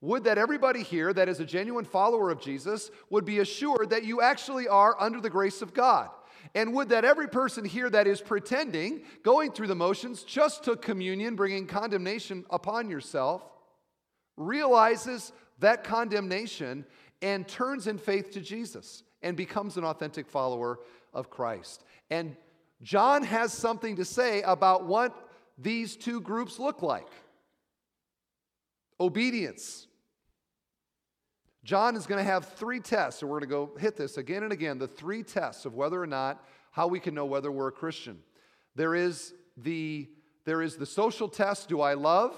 Would 0.00 0.24
that 0.24 0.38
everybody 0.38 0.82
here 0.82 1.12
that 1.12 1.28
is 1.28 1.40
a 1.40 1.44
genuine 1.44 1.84
follower 1.84 2.30
of 2.30 2.40
Jesus 2.40 2.90
would 3.10 3.24
be 3.24 3.38
assured 3.38 3.90
that 3.90 4.04
you 4.04 4.20
actually 4.20 4.68
are 4.68 5.00
under 5.00 5.20
the 5.20 5.30
grace 5.30 5.62
of 5.62 5.72
God. 5.72 6.10
And 6.54 6.74
would 6.74 6.90
that 6.90 7.06
every 7.06 7.28
person 7.28 7.64
here 7.64 7.88
that 7.88 8.06
is 8.06 8.20
pretending, 8.20 9.02
going 9.22 9.52
through 9.52 9.68
the 9.68 9.74
motions, 9.74 10.22
just 10.22 10.62
took 10.62 10.82
communion, 10.82 11.36
bringing 11.36 11.66
condemnation 11.66 12.44
upon 12.50 12.90
yourself, 12.90 13.42
realizes 14.36 15.32
that 15.60 15.84
condemnation 15.84 16.84
and 17.22 17.48
turns 17.48 17.86
in 17.86 17.96
faith 17.96 18.32
to 18.32 18.40
Jesus 18.40 19.04
and 19.24 19.36
becomes 19.36 19.76
an 19.76 19.84
authentic 19.84 20.28
follower 20.28 20.78
of 21.12 21.30
Christ. 21.30 21.82
And 22.10 22.36
John 22.82 23.24
has 23.24 23.52
something 23.52 23.96
to 23.96 24.04
say 24.04 24.42
about 24.42 24.84
what 24.84 25.30
these 25.58 25.96
two 25.96 26.20
groups 26.20 26.60
look 26.60 26.82
like 26.82 27.08
obedience. 29.00 29.88
John 31.64 31.96
is 31.96 32.06
going 32.06 32.18
to 32.18 32.30
have 32.30 32.44
three 32.52 32.78
tests, 32.78 33.20
so 33.20 33.26
we're 33.26 33.40
going 33.40 33.48
to 33.48 33.72
go 33.72 33.78
hit 33.78 33.96
this 33.96 34.18
again 34.18 34.42
and 34.42 34.52
again 34.52 34.78
the 34.78 34.86
three 34.86 35.22
tests 35.22 35.64
of 35.64 35.74
whether 35.74 36.00
or 36.00 36.06
not, 36.06 36.44
how 36.70 36.86
we 36.86 37.00
can 37.00 37.14
know 37.14 37.24
whether 37.24 37.50
we're 37.50 37.68
a 37.68 37.72
Christian. 37.72 38.18
There 38.76 38.94
is 38.94 39.32
the, 39.56 40.08
there 40.44 40.60
is 40.60 40.76
the 40.76 40.86
social 40.86 41.28
test 41.28 41.68
do 41.68 41.80
I 41.80 41.94
love? 41.94 42.36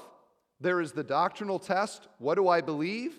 There 0.61 0.81
is 0.81 0.93
the 0.93 1.05
doctrinal 1.05 1.59
test 1.59 2.07
what 2.19 2.37
do 2.37 2.49
I 2.49 2.61
believe? 2.61 3.14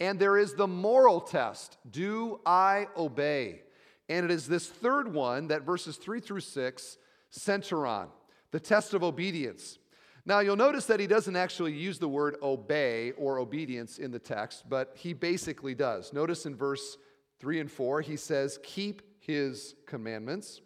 And 0.00 0.18
there 0.18 0.38
is 0.38 0.54
the 0.54 0.68
moral 0.68 1.20
test 1.20 1.76
do 1.90 2.40
I 2.46 2.86
obey? 2.96 3.62
And 4.08 4.24
it 4.24 4.30
is 4.30 4.46
this 4.46 4.66
third 4.66 5.12
one 5.12 5.48
that 5.48 5.62
verses 5.62 5.96
3 5.96 6.20
through 6.20 6.40
6 6.40 6.98
center 7.30 7.86
on 7.86 8.08
the 8.50 8.60
test 8.60 8.94
of 8.94 9.02
obedience. 9.02 9.78
Now, 10.24 10.40
you'll 10.40 10.56
notice 10.56 10.86
that 10.86 11.00
he 11.00 11.06
doesn't 11.06 11.36
actually 11.36 11.72
use 11.72 11.98
the 11.98 12.08
word 12.08 12.36
obey 12.42 13.12
or 13.12 13.38
obedience 13.38 13.98
in 13.98 14.10
the 14.10 14.18
text, 14.18 14.68
but 14.68 14.92
he 14.94 15.12
basically 15.14 15.74
does. 15.74 16.12
Notice 16.12 16.44
in 16.44 16.54
verse 16.54 16.98
3 17.40 17.60
and 17.60 17.70
4, 17.70 18.02
he 18.02 18.16
says, 18.16 18.58
Keep 18.62 19.02
his 19.20 19.74
commandments. 19.86 20.60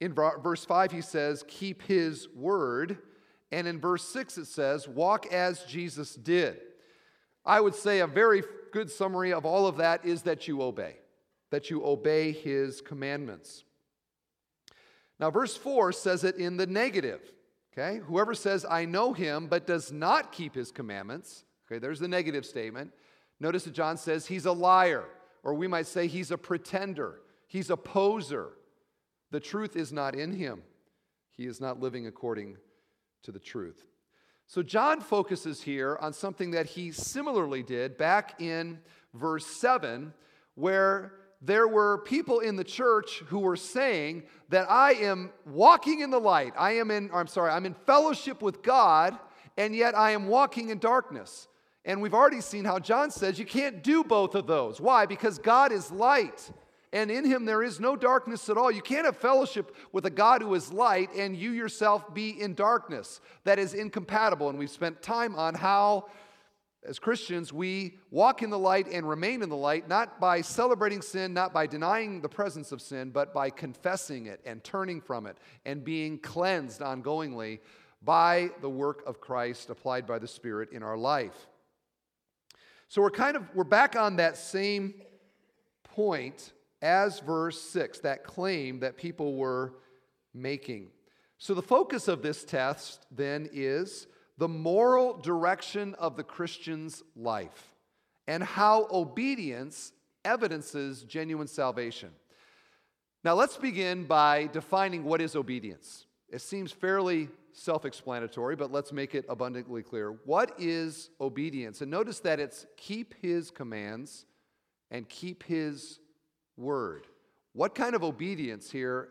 In 0.00 0.14
verse 0.14 0.64
5, 0.64 0.92
he 0.92 1.00
says, 1.00 1.44
Keep 1.48 1.82
his 1.82 2.28
word. 2.34 2.98
And 3.50 3.66
in 3.66 3.80
verse 3.80 4.04
6, 4.04 4.38
it 4.38 4.46
says, 4.46 4.86
Walk 4.86 5.26
as 5.32 5.64
Jesus 5.64 6.14
did. 6.14 6.60
I 7.48 7.60
would 7.60 7.74
say 7.74 8.00
a 8.00 8.06
very 8.06 8.42
good 8.72 8.90
summary 8.90 9.32
of 9.32 9.46
all 9.46 9.66
of 9.66 9.78
that 9.78 10.04
is 10.04 10.22
that 10.22 10.46
you 10.46 10.62
obey, 10.62 10.96
that 11.50 11.70
you 11.70 11.84
obey 11.84 12.30
his 12.30 12.80
commandments. 12.82 13.64
Now, 15.18 15.30
verse 15.30 15.56
4 15.56 15.92
says 15.92 16.22
it 16.24 16.36
in 16.36 16.58
the 16.58 16.66
negative. 16.66 17.20
Okay? 17.72 18.00
Whoever 18.06 18.34
says, 18.34 18.66
I 18.68 18.84
know 18.84 19.12
him, 19.12 19.46
but 19.46 19.66
does 19.66 19.92
not 19.92 20.32
keep 20.32 20.54
his 20.54 20.70
commandments, 20.70 21.44
okay, 21.66 21.78
there's 21.78 22.00
the 22.00 22.08
negative 22.08 22.44
statement. 22.44 22.92
Notice 23.40 23.64
that 23.64 23.72
John 23.72 23.96
says 23.96 24.26
he's 24.26 24.46
a 24.46 24.52
liar, 24.52 25.04
or 25.44 25.54
we 25.54 25.68
might 25.68 25.86
say 25.86 26.06
he's 26.08 26.30
a 26.32 26.38
pretender, 26.38 27.20
he's 27.46 27.70
a 27.70 27.76
poser. 27.76 28.50
The 29.30 29.40
truth 29.40 29.76
is 29.76 29.92
not 29.92 30.14
in 30.14 30.32
him, 30.32 30.62
he 31.36 31.46
is 31.46 31.60
not 31.60 31.78
living 31.78 32.06
according 32.06 32.56
to 33.22 33.32
the 33.32 33.38
truth. 33.38 33.84
So, 34.50 34.62
John 34.62 35.02
focuses 35.02 35.60
here 35.60 35.98
on 36.00 36.14
something 36.14 36.52
that 36.52 36.64
he 36.64 36.90
similarly 36.90 37.62
did 37.62 37.98
back 37.98 38.40
in 38.40 38.78
verse 39.12 39.44
7, 39.44 40.14
where 40.54 41.12
there 41.42 41.68
were 41.68 41.98
people 41.98 42.40
in 42.40 42.56
the 42.56 42.64
church 42.64 43.18
who 43.26 43.40
were 43.40 43.56
saying 43.56 44.22
that 44.48 44.70
I 44.70 44.94
am 44.94 45.32
walking 45.44 46.00
in 46.00 46.08
the 46.08 46.18
light. 46.18 46.54
I 46.56 46.72
am 46.76 46.90
in, 46.90 47.10
I'm 47.12 47.26
sorry, 47.26 47.50
I'm 47.50 47.66
in 47.66 47.74
fellowship 47.74 48.40
with 48.40 48.62
God, 48.62 49.18
and 49.58 49.76
yet 49.76 49.94
I 49.94 50.12
am 50.12 50.28
walking 50.28 50.70
in 50.70 50.78
darkness. 50.78 51.46
And 51.84 52.00
we've 52.00 52.14
already 52.14 52.40
seen 52.40 52.64
how 52.64 52.78
John 52.78 53.10
says 53.10 53.38
you 53.38 53.44
can't 53.44 53.84
do 53.84 54.02
both 54.02 54.34
of 54.34 54.46
those. 54.46 54.80
Why? 54.80 55.04
Because 55.04 55.38
God 55.38 55.72
is 55.72 55.90
light 55.90 56.50
and 56.92 57.10
in 57.10 57.24
him 57.24 57.44
there 57.44 57.62
is 57.62 57.80
no 57.80 57.96
darkness 57.96 58.48
at 58.48 58.56
all. 58.56 58.70
You 58.70 58.82
can't 58.82 59.04
have 59.04 59.16
fellowship 59.16 59.74
with 59.92 60.06
a 60.06 60.10
God 60.10 60.42
who 60.42 60.54
is 60.54 60.72
light 60.72 61.10
and 61.14 61.36
you 61.36 61.50
yourself 61.50 62.14
be 62.14 62.40
in 62.40 62.54
darkness. 62.54 63.20
That 63.44 63.58
is 63.58 63.74
incompatible. 63.74 64.48
And 64.48 64.58
we've 64.58 64.70
spent 64.70 65.02
time 65.02 65.34
on 65.36 65.54
how, 65.54 66.08
as 66.86 66.98
Christians, 66.98 67.52
we 67.52 67.98
walk 68.10 68.42
in 68.42 68.50
the 68.50 68.58
light 68.58 68.88
and 68.90 69.08
remain 69.08 69.42
in 69.42 69.50
the 69.50 69.56
light, 69.56 69.88
not 69.88 70.18
by 70.18 70.40
celebrating 70.40 71.02
sin, 71.02 71.34
not 71.34 71.52
by 71.52 71.66
denying 71.66 72.22
the 72.22 72.28
presence 72.28 72.72
of 72.72 72.80
sin, 72.80 73.10
but 73.10 73.34
by 73.34 73.50
confessing 73.50 74.26
it 74.26 74.40
and 74.46 74.64
turning 74.64 75.00
from 75.00 75.26
it 75.26 75.36
and 75.66 75.84
being 75.84 76.18
cleansed 76.18 76.80
ongoingly 76.80 77.60
by 78.02 78.50
the 78.60 78.70
work 78.70 79.02
of 79.06 79.20
Christ 79.20 79.70
applied 79.70 80.06
by 80.06 80.18
the 80.18 80.28
Spirit 80.28 80.70
in 80.72 80.82
our 80.82 80.96
life. 80.96 81.48
So 82.88 83.02
we're 83.02 83.10
kind 83.10 83.36
of 83.36 83.42
we're 83.54 83.64
back 83.64 83.96
on 83.96 84.16
that 84.16 84.38
same 84.38 84.94
point 85.84 86.52
as 86.80 87.20
verse 87.20 87.60
6, 87.60 88.00
that 88.00 88.24
claim 88.24 88.80
that 88.80 88.96
people 88.96 89.34
were 89.34 89.74
making. 90.34 90.88
So, 91.38 91.54
the 91.54 91.62
focus 91.62 92.08
of 92.08 92.22
this 92.22 92.44
test 92.44 93.06
then 93.10 93.48
is 93.52 94.06
the 94.38 94.48
moral 94.48 95.18
direction 95.18 95.94
of 95.94 96.16
the 96.16 96.24
Christian's 96.24 97.02
life 97.16 97.74
and 98.26 98.42
how 98.42 98.86
obedience 98.90 99.92
evidences 100.24 101.02
genuine 101.04 101.48
salvation. 101.48 102.10
Now, 103.24 103.34
let's 103.34 103.56
begin 103.56 104.04
by 104.04 104.46
defining 104.46 105.04
what 105.04 105.20
is 105.20 105.34
obedience. 105.34 106.06
It 106.28 106.40
seems 106.40 106.70
fairly 106.70 107.28
self 107.52 107.84
explanatory, 107.84 108.54
but 108.54 108.70
let's 108.70 108.92
make 108.92 109.14
it 109.14 109.24
abundantly 109.28 109.82
clear. 109.82 110.10
What 110.24 110.54
is 110.58 111.10
obedience? 111.20 111.80
And 111.80 111.90
notice 111.90 112.20
that 112.20 112.38
it's 112.38 112.66
keep 112.76 113.14
his 113.20 113.50
commands 113.50 114.26
and 114.90 115.08
keep 115.08 115.42
his 115.42 115.98
word. 116.58 117.06
What 117.52 117.74
kind 117.74 117.94
of 117.94 118.02
obedience 118.02 118.70
here 118.70 119.08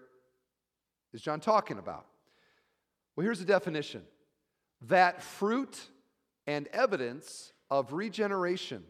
is 1.13 1.21
John 1.21 1.39
talking 1.39 1.79
about? 1.79 2.05
Well, 3.15 3.23
here's 3.23 3.39
the 3.39 3.45
definition 3.45 4.03
that 4.87 5.23
fruit 5.23 5.79
and 6.45 6.67
evidence 6.67 7.51
of 7.71 7.93
regeneration, 7.93 8.83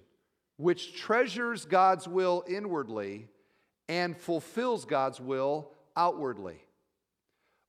which 0.57 0.95
treasures 0.95 1.65
God's 1.65 2.07
will 2.07 2.43
inwardly 2.47 3.29
and 3.87 4.17
fulfills 4.17 4.85
God's 4.85 5.21
will 5.21 5.71
outwardly. 5.95 6.61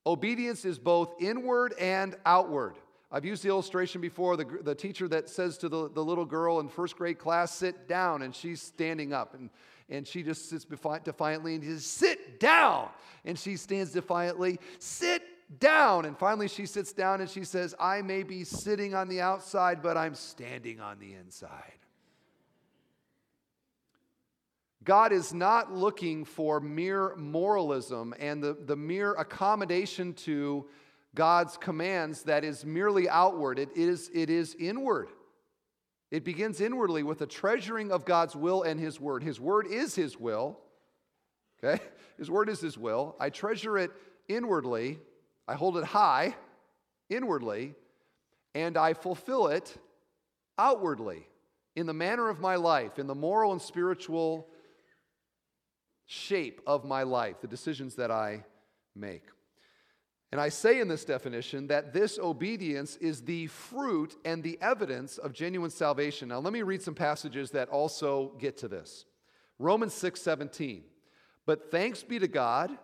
Obedience 0.05 0.65
is 0.65 0.79
both 0.79 1.15
inward 1.21 1.75
and 1.79 2.17
outward. 2.27 2.75
I've 3.11 3.25
used 3.25 3.43
the 3.43 3.49
illustration 3.49 4.01
before 4.01 4.37
the, 4.37 4.45
the 4.63 4.75
teacher 4.75 5.09
that 5.09 5.29
says 5.31 5.57
to 5.59 5.69
the, 5.69 5.89
the 5.91 6.05
little 6.05 6.27
girl 6.27 6.61
in 6.61 6.69
first 6.69 6.97
grade 6.97 7.19
class, 7.19 7.55
sit 7.55 7.89
down, 7.89 8.23
and 8.23 8.35
she's 8.35 8.61
standing 8.61 9.13
up. 9.13 9.35
And 9.35 9.49
and 9.89 10.07
she 10.07 10.23
just 10.23 10.49
sits 10.49 10.65
defiantly 10.65 11.55
and 11.55 11.65
he 11.65 11.71
says, 11.71 11.87
Sit 11.87 12.41
down. 12.41 12.89
And 13.25 13.39
she 13.39 13.57
stands 13.57 13.93
defiantly, 13.93 14.59
Sit 14.79 15.23
down. 15.59 16.05
And 16.05 16.17
finally 16.19 16.49
she 16.49 16.67
sits 16.67 16.93
down 16.93 17.21
and 17.21 17.31
she 17.31 17.45
says, 17.45 17.75
I 17.81 18.03
may 18.03 18.23
be 18.23 18.45
sitting 18.45 18.95
on 18.95 19.09
the 19.09 19.21
outside, 19.21 19.83
but 19.83 19.97
I'm 19.97 20.15
standing 20.15 20.81
on 20.81 20.99
the 20.99 21.15
inside. 21.15 21.73
God 24.85 25.13
is 25.13 25.35
not 25.35 25.73
looking 25.73 26.25
for 26.25 26.61
mere 26.61 27.15
moralism 27.17 28.15
and 28.19 28.43
the, 28.43 28.55
the 28.55 28.77
mere 28.77 29.13
accommodation 29.13 30.15
to 30.15 30.67
God's 31.15 31.57
commands 31.57 32.23
that 32.23 32.45
is 32.45 32.65
merely 32.65 33.09
outward. 33.09 33.59
It 33.59 33.71
is, 33.75 34.11
it 34.15 34.31
is 34.31 34.55
inward. 34.59 35.09
It 36.11 36.25
begins 36.25 36.61
inwardly 36.61 37.03
with 37.03 37.21
a 37.21 37.27
treasuring 37.27 37.93
of 37.93 38.05
God's 38.05 38.35
will 38.35 38.63
and 38.63 38.81
His 38.81 38.99
word. 39.01 39.23
His 39.23 39.39
word 39.39 39.67
is 39.67 39.95
His 39.95 40.19
will. 40.19 40.59
Okay? 41.63 41.83
His 42.17 42.31
word 42.31 42.49
is 42.49 42.61
His 42.61 42.79
will. 42.79 43.17
I 43.21 43.31
treasure 43.31 43.77
it 43.79 43.91
inwardly, 44.29 44.99
I 45.47 45.55
hold 45.55 45.77
it 45.79 45.85
high 45.85 46.35
inwardly, 47.09 47.75
and 48.55 48.77
I 48.77 48.93
fulfill 48.93 49.49
it 49.49 49.77
outwardly 50.59 51.27
in 51.77 51.87
the 51.87 51.95
manner 51.95 52.29
of 52.29 52.41
my 52.41 52.57
life, 52.57 52.99
in 52.99 53.07
the 53.07 53.15
moral 53.15 53.53
and 53.53 53.63
spiritual 53.63 54.49
shape 56.07 56.61
of 56.67 56.85
my 56.85 57.03
life, 57.05 57.41
the 57.41 57.47
decisions 57.47 57.95
that 57.97 58.11
I 58.11 58.45
make. 58.97 59.23
And 60.31 60.41
I 60.41 60.51
say 60.51 60.81
in 60.81 60.89
this 60.89 61.05
definition 61.05 61.69
that 61.69 61.93
this 61.95 62.19
obedience 62.19 62.97
is 62.97 63.23
the 63.23 63.47
fruit 63.47 64.17
and 64.25 64.43
the 64.43 64.59
evidence 64.61 65.17
of 65.17 65.33
genuine 65.33 65.71
salvation. 65.71 66.29
Now, 66.29 66.39
let 66.39 66.53
me 66.53 66.63
read 66.63 66.83
some 66.83 66.95
passages 66.95 67.51
that 67.53 67.71
also 67.71 68.33
get 68.39 68.59
to 68.59 68.69
this. 68.69 69.07
Romans 69.59 69.95
6 69.95 70.21
17. 70.21 70.83
But 71.47 71.71
thanks 71.71 72.03
be 72.03 72.19
to 72.19 72.29
God 72.29 72.77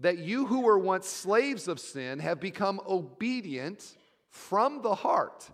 that 0.00 0.18
you 0.18 0.46
who 0.46 0.60
were 0.60 0.78
once 0.78 1.06
slaves 1.06 1.68
of 1.68 1.78
sin 1.78 2.18
have 2.18 2.40
become 2.40 2.80
obedient 2.88 3.96
from 4.30 4.82
the 4.82 4.94
heart 4.94 5.48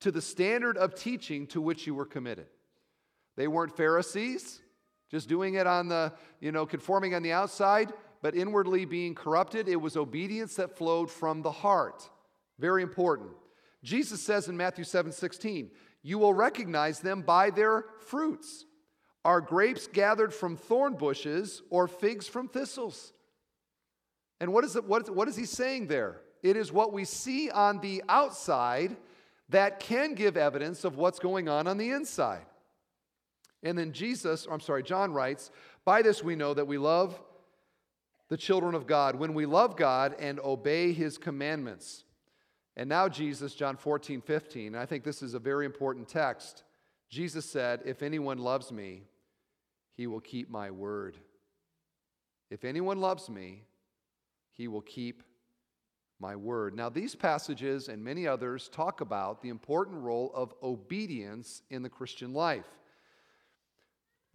to 0.00 0.10
the 0.10 0.20
standard 0.20 0.76
of 0.76 0.94
teaching 0.94 1.46
to 1.48 1.60
which 1.60 1.86
you 1.86 1.94
were 1.94 2.04
committed. 2.04 2.46
They 3.36 3.48
weren't 3.48 3.76
Pharisees, 3.76 4.60
just 5.10 5.28
doing 5.28 5.54
it 5.54 5.66
on 5.66 5.88
the, 5.88 6.12
you 6.40 6.52
know, 6.52 6.66
conforming 6.66 7.14
on 7.14 7.22
the 7.22 7.32
outside 7.32 7.92
but 8.22 8.34
inwardly 8.34 8.84
being 8.84 9.14
corrupted. 9.14 9.68
It 9.68 9.80
was 9.80 9.96
obedience 9.96 10.56
that 10.56 10.76
flowed 10.76 11.10
from 11.10 11.42
the 11.42 11.50
heart. 11.50 12.08
Very 12.58 12.82
important. 12.82 13.30
Jesus 13.82 14.22
says 14.22 14.48
in 14.48 14.56
Matthew 14.56 14.84
7 14.84 15.12
16, 15.12 15.70
You 16.02 16.18
will 16.18 16.34
recognize 16.34 17.00
them 17.00 17.22
by 17.22 17.50
their 17.50 17.86
fruits. 18.00 18.64
Are 19.24 19.40
grapes 19.40 19.88
gathered 19.88 20.32
from 20.32 20.56
thorn 20.56 20.94
bushes 20.94 21.62
or 21.70 21.88
figs 21.88 22.28
from 22.28 22.48
thistles? 22.48 23.12
And 24.40 24.52
what 24.52 24.64
is, 24.64 24.76
it, 24.76 24.84
what, 24.84 25.02
is, 25.02 25.10
what 25.10 25.28
is 25.28 25.36
he 25.36 25.46
saying 25.46 25.86
there? 25.88 26.20
It 26.42 26.56
is 26.56 26.70
what 26.70 26.92
we 26.92 27.04
see 27.04 27.50
on 27.50 27.80
the 27.80 28.02
outside 28.08 28.96
that 29.48 29.80
can 29.80 30.14
give 30.14 30.36
evidence 30.36 30.84
of 30.84 30.96
what's 30.96 31.18
going 31.18 31.48
on 31.48 31.66
on 31.66 31.78
the 31.78 31.90
inside. 31.90 32.44
And 33.62 33.76
then 33.76 33.92
Jesus, 33.92 34.46
I'm 34.50 34.60
sorry, 34.60 34.82
John 34.82 35.12
writes, 35.12 35.50
By 35.84 36.02
this 36.02 36.22
we 36.22 36.36
know 36.36 36.54
that 36.54 36.66
we 36.66 36.78
love 36.78 37.20
the 38.28 38.36
children 38.36 38.74
of 38.74 38.86
God 38.86 39.16
when 39.16 39.34
we 39.34 39.46
love 39.46 39.76
God 39.76 40.14
and 40.18 40.40
obey 40.40 40.92
his 40.92 41.18
commandments. 41.18 42.04
And 42.76 42.88
now, 42.88 43.08
Jesus, 43.08 43.54
John 43.54 43.76
14, 43.76 44.20
15, 44.20 44.74
I 44.74 44.84
think 44.84 45.04
this 45.04 45.22
is 45.22 45.34
a 45.34 45.38
very 45.38 45.64
important 45.64 46.08
text. 46.08 46.64
Jesus 47.08 47.46
said, 47.46 47.80
If 47.84 48.02
anyone 48.02 48.38
loves 48.38 48.70
me, 48.70 49.04
he 49.94 50.06
will 50.06 50.20
keep 50.20 50.50
my 50.50 50.70
word. 50.70 51.16
If 52.50 52.64
anyone 52.64 53.00
loves 53.00 53.30
me, 53.30 53.62
he 54.52 54.68
will 54.68 54.82
keep 54.82 55.22
my 56.18 56.36
word. 56.36 56.74
Now, 56.74 56.88
these 56.88 57.14
passages 57.14 57.88
and 57.88 58.02
many 58.02 58.26
others 58.26 58.68
talk 58.68 59.00
about 59.00 59.42
the 59.42 59.48
important 59.48 60.02
role 60.02 60.30
of 60.34 60.54
obedience 60.62 61.62
in 61.70 61.82
the 61.82 61.88
Christian 61.88 62.32
life. 62.32 62.64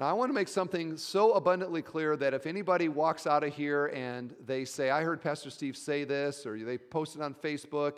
Now, 0.02 0.08
I 0.08 0.14
want 0.14 0.30
to 0.30 0.34
make 0.34 0.48
something 0.48 0.98
so 0.98 1.34
abundantly 1.34 1.84
clear 1.84 2.18
that 2.18 2.34
if 2.34 2.48
anybody 2.48 2.90
walks 2.90 3.28
out 3.28 3.44
of 3.44 3.54
here 3.54 3.86
and 3.86 4.34
they 4.44 4.66
say, 4.66 4.90
I 4.90 5.04
heard 5.04 5.22
Pastor 5.22 5.52
Steve 5.52 5.78
say 5.78 6.06
this, 6.06 6.44
or 6.44 6.58
they 6.58 6.80
post 6.80 7.16
it 7.16 7.22
on 7.22 7.36
Facebook, 7.36 7.98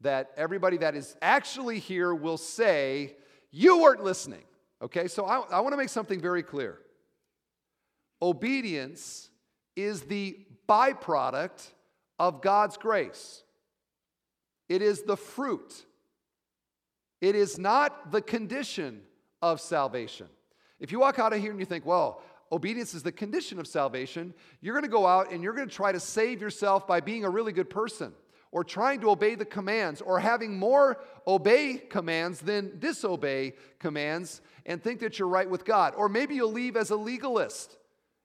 that 0.00 0.30
everybody 0.38 0.78
that 0.78 0.94
is 0.94 1.14
actually 1.20 1.78
here 1.78 2.14
will 2.14 2.38
say, 2.38 3.16
You 3.50 3.82
weren't 3.82 4.02
listening. 4.02 4.44
Okay, 4.80 5.08
so 5.08 5.26
I, 5.26 5.40
I 5.50 5.60
want 5.60 5.74
to 5.74 5.76
make 5.76 5.90
something 5.90 6.22
very 6.22 6.42
clear. 6.42 6.78
Obedience 8.22 9.28
is 9.76 10.00
the 10.00 10.38
byproduct 10.66 11.70
of 12.18 12.40
God's 12.40 12.78
grace, 12.78 13.42
it 14.70 14.80
is 14.80 15.02
the 15.02 15.18
fruit, 15.18 15.84
it 17.20 17.34
is 17.34 17.58
not 17.58 18.10
the 18.10 18.22
condition 18.22 19.02
of 19.42 19.60
salvation. 19.60 20.28
If 20.80 20.92
you 20.92 21.00
walk 21.00 21.18
out 21.18 21.32
of 21.32 21.40
here 21.40 21.50
and 21.50 21.60
you 21.60 21.66
think, 21.66 21.86
well, 21.86 22.22
obedience 22.52 22.94
is 22.94 23.02
the 23.02 23.12
condition 23.12 23.58
of 23.58 23.66
salvation, 23.66 24.34
you're 24.60 24.74
going 24.74 24.84
to 24.84 24.90
go 24.90 25.06
out 25.06 25.32
and 25.32 25.42
you're 25.42 25.54
going 25.54 25.68
to 25.68 25.74
try 25.74 25.92
to 25.92 26.00
save 26.00 26.40
yourself 26.40 26.86
by 26.86 27.00
being 27.00 27.24
a 27.24 27.30
really 27.30 27.52
good 27.52 27.70
person 27.70 28.12
or 28.52 28.64
trying 28.64 29.00
to 29.00 29.10
obey 29.10 29.34
the 29.34 29.44
commands 29.44 30.00
or 30.00 30.20
having 30.20 30.58
more 30.58 30.98
obey 31.26 31.76
commands 31.76 32.40
than 32.40 32.78
disobey 32.78 33.54
commands 33.78 34.40
and 34.64 34.82
think 34.82 35.00
that 35.00 35.18
you're 35.18 35.28
right 35.28 35.48
with 35.48 35.64
God. 35.64 35.94
Or 35.96 36.08
maybe 36.08 36.34
you'll 36.34 36.52
leave 36.52 36.76
as 36.76 36.90
a 36.90 36.96
legalist 36.96 37.76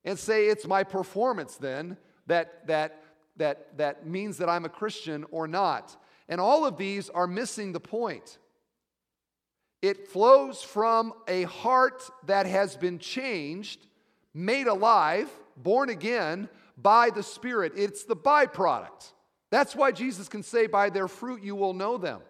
and 0.06 0.18
say 0.18 0.48
it's 0.48 0.68
my 0.68 0.84
performance 0.84 1.58
then 1.58 1.98
that 2.28 2.68
that 2.68 3.04
that 3.38 3.78
that 3.78 4.06
means 4.08 4.38
that 4.38 4.50
I'm 4.50 4.66
a 4.66 4.70
Christian 4.70 5.26
or 5.32 5.48
not. 5.48 5.96
And 6.30 6.40
all 6.40 6.66
of 6.66 6.78
these 6.78 7.10
are 7.10 7.28
missing 7.28 7.72
the 7.72 7.80
point. 7.80 8.38
It 9.82 10.08
flows 10.08 10.62
from 10.62 11.14
a 11.28 11.44
heart 11.44 12.04
that 12.28 12.46
has 12.46 12.76
been 12.76 13.00
changed, 13.00 13.88
made 14.34 14.68
alive, 14.68 15.30
born 15.58 15.90
again 15.90 16.50
by 16.78 17.10
the 17.10 17.24
Spirit. 17.24 17.74
It's 17.76 18.04
the 18.04 18.16
byproduct. 18.16 19.14
That's 19.50 19.76
why 19.76 19.92
Jesus 19.92 20.28
can 20.28 20.44
say, 20.44 20.68
By 20.68 20.90
their 20.90 21.08
fruit 21.08 21.42
you 21.42 21.56
will 21.56 21.74
know 21.74 21.98
them, 21.98 22.22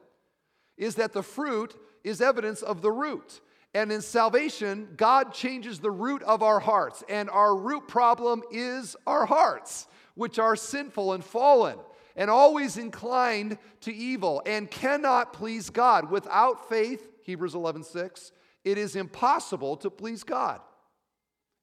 is 0.77 0.95
that 0.95 1.13
the 1.13 1.23
fruit 1.23 1.75
is 2.03 2.21
evidence 2.21 2.61
of 2.61 2.81
the 2.81 2.91
root. 2.91 3.41
And 3.73 3.91
in 3.91 4.01
salvation, 4.01 4.89
God 4.97 5.33
changes 5.33 5.79
the 5.79 5.91
root 5.91 6.23
of 6.23 6.43
our 6.43 6.59
hearts. 6.59 7.03
And 7.07 7.29
our 7.29 7.55
root 7.55 7.87
problem 7.87 8.43
is 8.51 8.97
our 9.07 9.25
hearts, 9.25 9.87
which 10.15 10.39
are 10.39 10.55
sinful 10.55 11.13
and 11.13 11.23
fallen 11.23 11.77
and 12.15 12.29
always 12.29 12.77
inclined 12.77 13.57
to 13.81 13.93
evil 13.93 14.41
and 14.45 14.69
cannot 14.69 15.33
please 15.33 15.69
God. 15.69 16.11
Without 16.11 16.67
faith, 16.67 17.10
Hebrews 17.23 17.55
11 17.55 17.83
6, 17.83 18.31
it 18.63 18.77
is 18.77 18.95
impossible 18.95 19.77
to 19.77 19.89
please 19.89 20.23
God. 20.23 20.61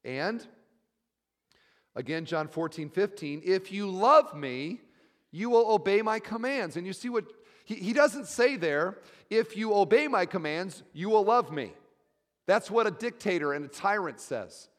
And 0.03 0.45
again, 1.95 2.25
John 2.25 2.47
14 2.47 2.89
15, 2.89 3.41
if 3.45 3.71
you 3.71 3.89
love 3.89 4.35
me, 4.35 4.81
you 5.31 5.49
will 5.49 5.71
obey 5.71 6.01
my 6.01 6.19
commands. 6.19 6.77
And 6.77 6.85
you 6.87 6.93
see 6.93 7.09
what 7.09 7.25
he, 7.63 7.75
he 7.75 7.93
doesn't 7.93 8.27
say 8.27 8.55
there, 8.55 8.97
if 9.29 9.55
you 9.55 9.73
obey 9.73 10.07
my 10.07 10.25
commands, 10.25 10.83
you 10.93 11.09
will 11.09 11.23
love 11.23 11.51
me. 11.51 11.73
That's 12.47 12.71
what 12.71 12.87
a 12.87 12.91
dictator 12.91 13.53
and 13.53 13.65
a 13.65 13.67
tyrant 13.67 14.19
says. 14.19 14.69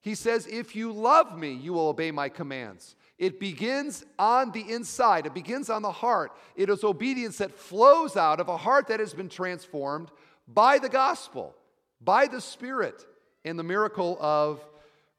He 0.00 0.14
says, 0.14 0.46
if 0.46 0.74
you 0.74 0.92
love 0.92 1.36
me, 1.38 1.52
you 1.52 1.74
will 1.74 1.88
obey 1.88 2.10
my 2.10 2.30
commands. 2.30 2.96
It 3.20 3.38
begins 3.38 4.02
on 4.18 4.50
the 4.50 4.62
inside, 4.72 5.26
it 5.26 5.34
begins 5.34 5.68
on 5.68 5.82
the 5.82 5.92
heart. 5.92 6.32
It 6.56 6.70
is 6.70 6.82
obedience 6.82 7.36
that 7.38 7.52
flows 7.52 8.16
out 8.16 8.40
of 8.40 8.48
a 8.48 8.56
heart 8.56 8.88
that 8.88 8.98
has 8.98 9.12
been 9.12 9.28
transformed 9.28 10.10
by 10.48 10.78
the 10.78 10.88
gospel, 10.88 11.54
by 12.00 12.26
the 12.26 12.40
Spirit, 12.40 13.04
in 13.44 13.58
the 13.58 13.62
miracle 13.62 14.16
of 14.22 14.66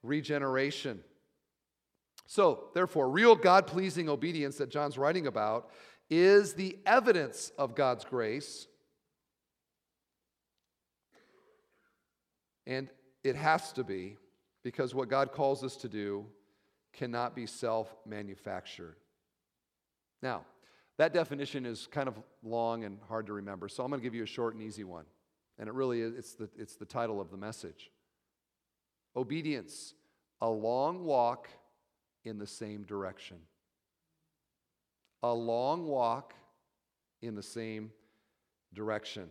regeneration. 0.01 1.03
So, 2.25 2.69
therefore, 2.73 3.07
real 3.07 3.35
God 3.35 3.67
pleasing 3.67 4.09
obedience 4.09 4.57
that 4.57 4.71
John's 4.71 4.97
writing 4.97 5.27
about 5.27 5.69
is 6.09 6.53
the 6.53 6.79
evidence 6.87 7.51
of 7.55 7.75
God's 7.75 8.03
grace. 8.03 8.65
And 12.65 12.89
it 13.23 13.35
has 13.35 13.71
to 13.73 13.83
be 13.83 14.17
because 14.63 14.95
what 14.95 15.07
God 15.07 15.33
calls 15.33 15.63
us 15.63 15.75
to 15.77 15.87
do 15.87 16.25
cannot 16.93 17.35
be 17.35 17.45
self 17.45 17.95
manufactured. 18.05 18.95
Now, 20.21 20.45
that 20.97 21.13
definition 21.13 21.65
is 21.65 21.87
kind 21.87 22.07
of 22.07 22.15
long 22.43 22.83
and 22.83 22.99
hard 23.07 23.25
to 23.27 23.33
remember, 23.33 23.67
so 23.67 23.83
I'm 23.83 23.89
going 23.89 24.01
to 24.01 24.03
give 24.03 24.13
you 24.13 24.23
a 24.23 24.27
short 24.27 24.53
and 24.53 24.61
easy 24.61 24.83
one. 24.83 25.05
And 25.57 25.67
it 25.67 25.73
really 25.73 26.01
is, 26.01 26.13
it's 26.15 26.33
the, 26.33 26.49
it's 26.57 26.75
the 26.75 26.85
title 26.85 27.19
of 27.19 27.31
the 27.31 27.37
message. 27.37 27.91
Obedience, 29.15 29.93
a 30.41 30.49
long 30.49 31.03
walk 31.03 31.49
in 32.23 32.37
the 32.37 32.47
same 32.47 32.83
direction. 32.83 33.37
A 35.23 35.33
long 35.33 35.85
walk 35.85 36.33
in 37.21 37.35
the 37.35 37.43
same 37.43 37.91
direction. 38.73 39.29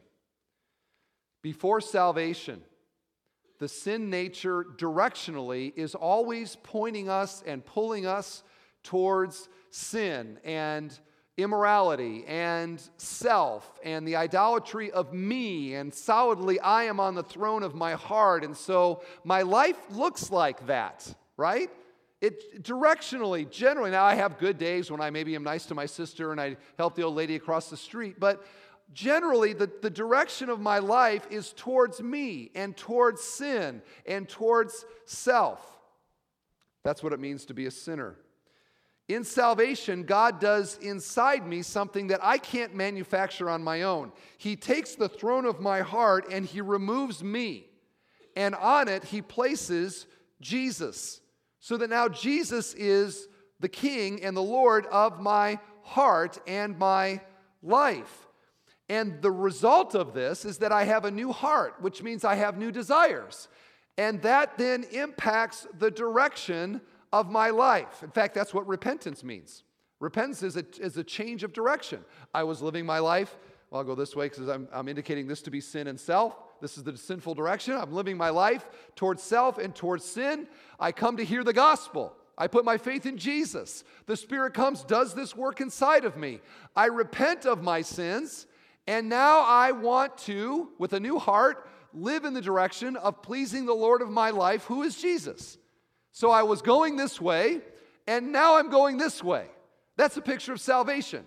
Before 1.42 1.80
salvation, 1.80 2.62
the 3.60 3.68
sin 3.68 4.08
nature 4.08 4.64
directionally 4.78 5.72
is 5.76 5.94
always 5.94 6.56
pointing 6.62 7.10
us 7.10 7.44
and 7.46 7.64
pulling 7.64 8.06
us 8.06 8.42
towards 8.82 9.50
sin 9.70 10.38
and 10.44 10.98
immorality 11.36 12.24
and 12.26 12.82
self 12.96 13.78
and 13.84 14.08
the 14.08 14.16
idolatry 14.16 14.90
of 14.90 15.12
me, 15.12 15.74
and 15.74 15.92
solidly 15.92 16.58
I 16.58 16.84
am 16.84 16.98
on 16.98 17.14
the 17.14 17.22
throne 17.22 17.62
of 17.62 17.74
my 17.74 17.92
heart. 17.92 18.44
And 18.44 18.56
so 18.56 19.02
my 19.24 19.42
life 19.42 19.76
looks 19.90 20.30
like 20.30 20.66
that, 20.66 21.14
right? 21.36 21.70
It 22.22 22.62
directionally, 22.62 23.48
generally, 23.50 23.90
now 23.90 24.04
I 24.04 24.14
have 24.14 24.38
good 24.38 24.56
days 24.56 24.90
when 24.90 25.02
I 25.02 25.10
maybe 25.10 25.34
am 25.34 25.42
nice 25.42 25.66
to 25.66 25.74
my 25.74 25.86
sister 25.86 26.32
and 26.32 26.40
I 26.40 26.56
help 26.78 26.94
the 26.94 27.02
old 27.02 27.14
lady 27.14 27.36
across 27.36 27.68
the 27.68 27.76
street, 27.76 28.18
but 28.18 28.42
generally 28.92 29.52
the, 29.52 29.70
the 29.82 29.90
direction 29.90 30.48
of 30.48 30.60
my 30.60 30.78
life 30.78 31.26
is 31.30 31.52
towards 31.56 32.02
me 32.02 32.50
and 32.54 32.76
towards 32.76 33.22
sin 33.22 33.82
and 34.06 34.28
towards 34.28 34.84
self. 35.04 35.60
That's 36.82 37.02
what 37.02 37.12
it 37.12 37.20
means 37.20 37.44
to 37.46 37.54
be 37.54 37.66
a 37.66 37.70
sinner. 37.70 38.16
In 39.08 39.24
salvation, 39.24 40.04
God 40.04 40.40
does 40.40 40.78
inside 40.78 41.44
me 41.44 41.62
something 41.62 42.06
that 42.08 42.20
I 42.22 42.38
can't 42.38 42.76
manufacture 42.76 43.50
on 43.50 43.62
my 43.62 43.82
own. 43.82 44.12
He 44.38 44.54
takes 44.54 44.94
the 44.94 45.08
throne 45.08 45.46
of 45.46 45.60
my 45.60 45.80
heart 45.80 46.26
and 46.30 46.46
He 46.46 46.60
removes 46.60 47.22
me. 47.22 47.66
And 48.36 48.54
on 48.54 48.86
it, 48.86 49.04
He 49.04 49.20
places 49.20 50.06
Jesus. 50.40 51.20
So 51.58 51.76
that 51.76 51.90
now 51.90 52.08
Jesus 52.08 52.72
is 52.74 53.26
the 53.58 53.68
King 53.68 54.22
and 54.22 54.36
the 54.36 54.42
Lord 54.42 54.86
of 54.86 55.20
my 55.20 55.58
heart 55.82 56.38
and 56.46 56.78
my 56.78 57.20
life. 57.62 58.28
And 58.90 59.22
the 59.22 59.30
result 59.30 59.94
of 59.94 60.14
this 60.14 60.44
is 60.44 60.58
that 60.58 60.72
I 60.72 60.82
have 60.82 61.04
a 61.04 61.12
new 61.12 61.30
heart, 61.32 61.76
which 61.80 62.02
means 62.02 62.24
I 62.24 62.34
have 62.34 62.58
new 62.58 62.72
desires. 62.72 63.46
And 63.96 64.20
that 64.22 64.58
then 64.58 64.84
impacts 64.90 65.68
the 65.78 65.92
direction 65.92 66.80
of 67.12 67.30
my 67.30 67.50
life. 67.50 68.02
In 68.02 68.10
fact, 68.10 68.34
that's 68.34 68.52
what 68.52 68.66
repentance 68.66 69.22
means. 69.22 69.62
Repentance 70.00 70.42
is 70.42 70.56
a, 70.56 70.64
is 70.80 70.96
a 70.96 71.04
change 71.04 71.44
of 71.44 71.52
direction. 71.52 72.04
I 72.34 72.42
was 72.42 72.62
living 72.62 72.84
my 72.84 72.98
life, 72.98 73.36
well, 73.70 73.80
I'll 73.80 73.86
go 73.86 73.94
this 73.94 74.16
way 74.16 74.28
because 74.28 74.48
I'm, 74.48 74.66
I'm 74.72 74.88
indicating 74.88 75.28
this 75.28 75.42
to 75.42 75.52
be 75.52 75.60
sin 75.60 75.86
and 75.86 75.98
self. 75.98 76.36
This 76.60 76.76
is 76.76 76.82
the 76.82 76.96
sinful 76.96 77.34
direction. 77.34 77.74
I'm 77.74 77.92
living 77.92 78.16
my 78.16 78.30
life 78.30 78.66
towards 78.96 79.22
self 79.22 79.58
and 79.58 79.72
towards 79.72 80.04
sin. 80.04 80.48
I 80.80 80.90
come 80.90 81.16
to 81.18 81.24
hear 81.24 81.44
the 81.44 81.52
gospel. 81.52 82.16
I 82.36 82.48
put 82.48 82.64
my 82.64 82.76
faith 82.76 83.06
in 83.06 83.18
Jesus. 83.18 83.84
The 84.06 84.16
Spirit 84.16 84.52
comes, 84.52 84.82
does 84.82 85.14
this 85.14 85.36
work 85.36 85.60
inside 85.60 86.04
of 86.04 86.16
me. 86.16 86.40
I 86.74 86.86
repent 86.86 87.46
of 87.46 87.62
my 87.62 87.82
sins, 87.82 88.46
and 88.86 89.08
now 89.08 89.40
I 89.40 89.72
want 89.72 90.18
to, 90.18 90.70
with 90.78 90.92
a 90.92 91.00
new 91.00 91.18
heart, 91.18 91.68
live 91.92 92.24
in 92.24 92.34
the 92.34 92.40
direction 92.40 92.96
of 92.96 93.22
pleasing 93.22 93.66
the 93.66 93.74
Lord 93.74 94.02
of 94.02 94.10
my 94.10 94.30
life, 94.30 94.64
who 94.64 94.82
is 94.82 94.96
Jesus. 94.96 95.58
So 96.12 96.30
I 96.30 96.42
was 96.42 96.62
going 96.62 96.96
this 96.96 97.20
way, 97.20 97.60
and 98.06 98.32
now 98.32 98.56
I'm 98.56 98.70
going 98.70 98.96
this 98.96 99.22
way. 99.22 99.46
That's 99.96 100.16
a 100.16 100.22
picture 100.22 100.52
of 100.52 100.60
salvation. 100.60 101.26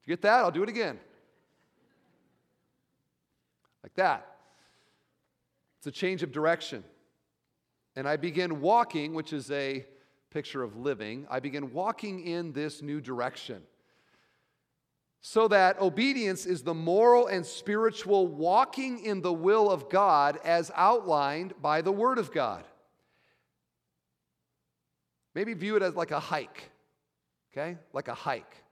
If 0.00 0.08
you 0.08 0.12
get 0.12 0.22
that, 0.22 0.40
I'll 0.40 0.50
do 0.50 0.62
it 0.62 0.68
again. 0.68 0.98
Like 3.82 3.94
that. 3.94 4.26
It's 5.78 5.86
a 5.86 5.90
change 5.90 6.22
of 6.22 6.32
direction. 6.32 6.84
And 7.96 8.08
I 8.08 8.16
begin 8.16 8.60
walking, 8.60 9.14
which 9.14 9.32
is 9.32 9.50
a 9.50 9.84
picture 10.30 10.62
of 10.62 10.76
living. 10.76 11.26
I 11.28 11.40
begin 11.40 11.72
walking 11.72 12.20
in 12.26 12.52
this 12.52 12.80
new 12.80 13.00
direction. 13.00 13.62
So 15.24 15.46
that 15.48 15.80
obedience 15.80 16.46
is 16.46 16.62
the 16.62 16.74
moral 16.74 17.28
and 17.28 17.46
spiritual 17.46 18.26
walking 18.26 19.04
in 19.04 19.22
the 19.22 19.32
will 19.32 19.70
of 19.70 19.88
God 19.88 20.38
as 20.44 20.72
outlined 20.74 21.54
by 21.62 21.80
the 21.80 21.92
Word 21.92 22.18
of 22.18 22.32
God. 22.32 22.64
Maybe 25.32 25.54
view 25.54 25.76
it 25.76 25.82
as 25.82 25.94
like 25.94 26.10
a 26.10 26.18
hike, 26.18 26.70
okay? 27.52 27.78
Like 27.92 28.08
a 28.08 28.14
hike. 28.14 28.64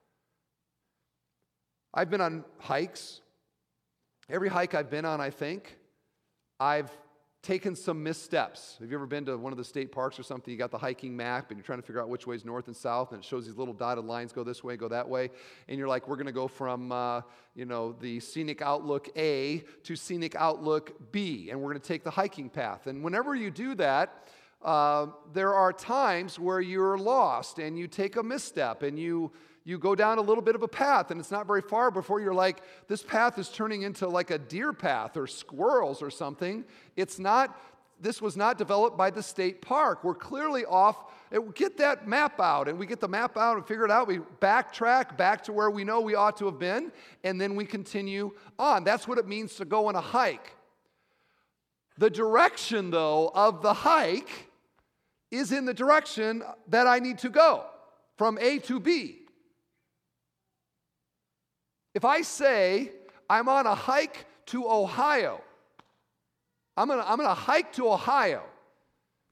I've 1.94 2.10
been 2.10 2.20
on 2.20 2.44
hikes. 2.58 3.20
Every 4.28 4.48
hike 4.48 4.74
I've 4.74 4.90
been 4.90 5.04
on, 5.04 5.20
I 5.20 5.30
think, 5.30 5.78
I've 6.58 6.90
taken 7.42 7.74
some 7.74 8.02
missteps. 8.02 8.76
Have 8.80 8.90
you 8.90 8.96
ever 8.96 9.06
been 9.06 9.24
to 9.24 9.36
one 9.38 9.52
of 9.52 9.56
the 9.56 9.64
state 9.64 9.92
parks 9.92 10.18
or 10.18 10.22
something? 10.22 10.52
You 10.52 10.58
got 10.58 10.70
the 10.70 10.78
hiking 10.78 11.16
map 11.16 11.50
and 11.50 11.58
you're 11.58 11.64
trying 11.64 11.80
to 11.80 11.86
figure 11.86 12.00
out 12.00 12.08
which 12.08 12.26
way 12.26 12.36
is 12.36 12.44
north 12.44 12.66
and 12.66 12.76
south, 12.76 13.12
and 13.12 13.22
it 13.22 13.24
shows 13.24 13.46
these 13.46 13.56
little 13.56 13.72
dotted 13.72 14.04
lines 14.04 14.32
go 14.32 14.44
this 14.44 14.62
way, 14.62 14.76
go 14.76 14.88
that 14.88 15.08
way. 15.08 15.30
And 15.68 15.78
you're 15.78 15.88
like, 15.88 16.06
we're 16.06 16.16
going 16.16 16.26
to 16.26 16.32
go 16.32 16.48
from, 16.48 16.92
uh, 16.92 17.22
you 17.54 17.64
know, 17.64 17.92
the 17.92 18.20
scenic 18.20 18.60
outlook 18.60 19.08
A 19.16 19.64
to 19.84 19.96
scenic 19.96 20.34
outlook 20.34 21.12
B, 21.12 21.48
and 21.50 21.58
we're 21.60 21.70
going 21.70 21.80
to 21.80 21.88
take 21.88 22.04
the 22.04 22.10
hiking 22.10 22.50
path. 22.50 22.86
And 22.86 23.02
whenever 23.02 23.34
you 23.34 23.50
do 23.50 23.74
that, 23.76 24.26
uh, 24.62 25.06
there 25.32 25.54
are 25.54 25.72
times 25.72 26.38
where 26.38 26.60
you're 26.60 26.98
lost 26.98 27.58
and 27.58 27.78
you 27.78 27.86
take 27.86 28.16
a 28.16 28.22
misstep 28.22 28.82
and 28.82 28.98
you 28.98 29.32
you 29.62 29.78
go 29.78 29.94
down 29.94 30.18
a 30.18 30.22
little 30.22 30.42
bit 30.42 30.54
of 30.54 30.62
a 30.62 30.68
path 30.68 31.10
and 31.10 31.20
it's 31.20 31.30
not 31.30 31.46
very 31.46 31.60
far 31.60 31.90
before 31.90 32.20
you're 32.20 32.34
like 32.34 32.62
this 32.88 33.02
path 33.02 33.38
is 33.38 33.48
turning 33.48 33.82
into 33.82 34.08
like 34.08 34.30
a 34.30 34.38
deer 34.38 34.72
path 34.72 35.16
or 35.16 35.26
squirrels 35.26 36.02
or 36.02 36.10
something. 36.10 36.64
It's 36.96 37.18
not 37.18 37.58
this 38.00 38.22
was 38.22 38.36
not 38.36 38.56
developed 38.56 38.96
by 38.96 39.10
the 39.10 39.22
state 39.22 39.60
park. 39.60 40.02
We're 40.02 40.14
clearly 40.14 40.64
off 40.64 40.96
get 41.54 41.76
that 41.78 42.08
map 42.08 42.40
out 42.40 42.68
and 42.68 42.78
we 42.78 42.86
get 42.86 43.00
the 43.00 43.08
map 43.08 43.36
out 43.36 43.56
and 43.56 43.66
figure 43.66 43.84
it 43.84 43.90
out. 43.90 44.08
We 44.08 44.18
backtrack 44.40 45.16
back 45.16 45.44
to 45.44 45.52
where 45.52 45.70
we 45.70 45.84
know 45.84 46.00
we 46.00 46.14
ought 46.14 46.36
to 46.38 46.46
have 46.46 46.58
been 46.58 46.90
and 47.22 47.40
then 47.40 47.54
we 47.54 47.64
continue 47.64 48.32
on. 48.58 48.84
That's 48.84 49.06
what 49.06 49.18
it 49.18 49.28
means 49.28 49.54
to 49.56 49.64
go 49.64 49.86
on 49.86 49.94
a 49.94 50.00
hike. 50.00 50.56
The 51.98 52.10
direction 52.10 52.90
though 52.90 53.30
of 53.34 53.62
the 53.62 53.74
hike 53.74 54.49
is 55.30 55.52
in 55.52 55.64
the 55.64 55.74
direction 55.74 56.42
that 56.68 56.86
I 56.86 56.98
need 56.98 57.18
to 57.18 57.28
go 57.28 57.64
from 58.16 58.38
A 58.38 58.58
to 58.60 58.80
B. 58.80 59.18
If 61.94 62.04
I 62.04 62.22
say 62.22 62.92
I'm 63.28 63.48
on 63.48 63.66
a 63.66 63.74
hike 63.74 64.26
to 64.46 64.68
Ohio, 64.68 65.42
I'm 66.76 66.88
gonna, 66.88 67.04
I'm 67.06 67.16
gonna 67.16 67.34
hike 67.34 67.72
to 67.74 67.88
Ohio. 67.88 68.42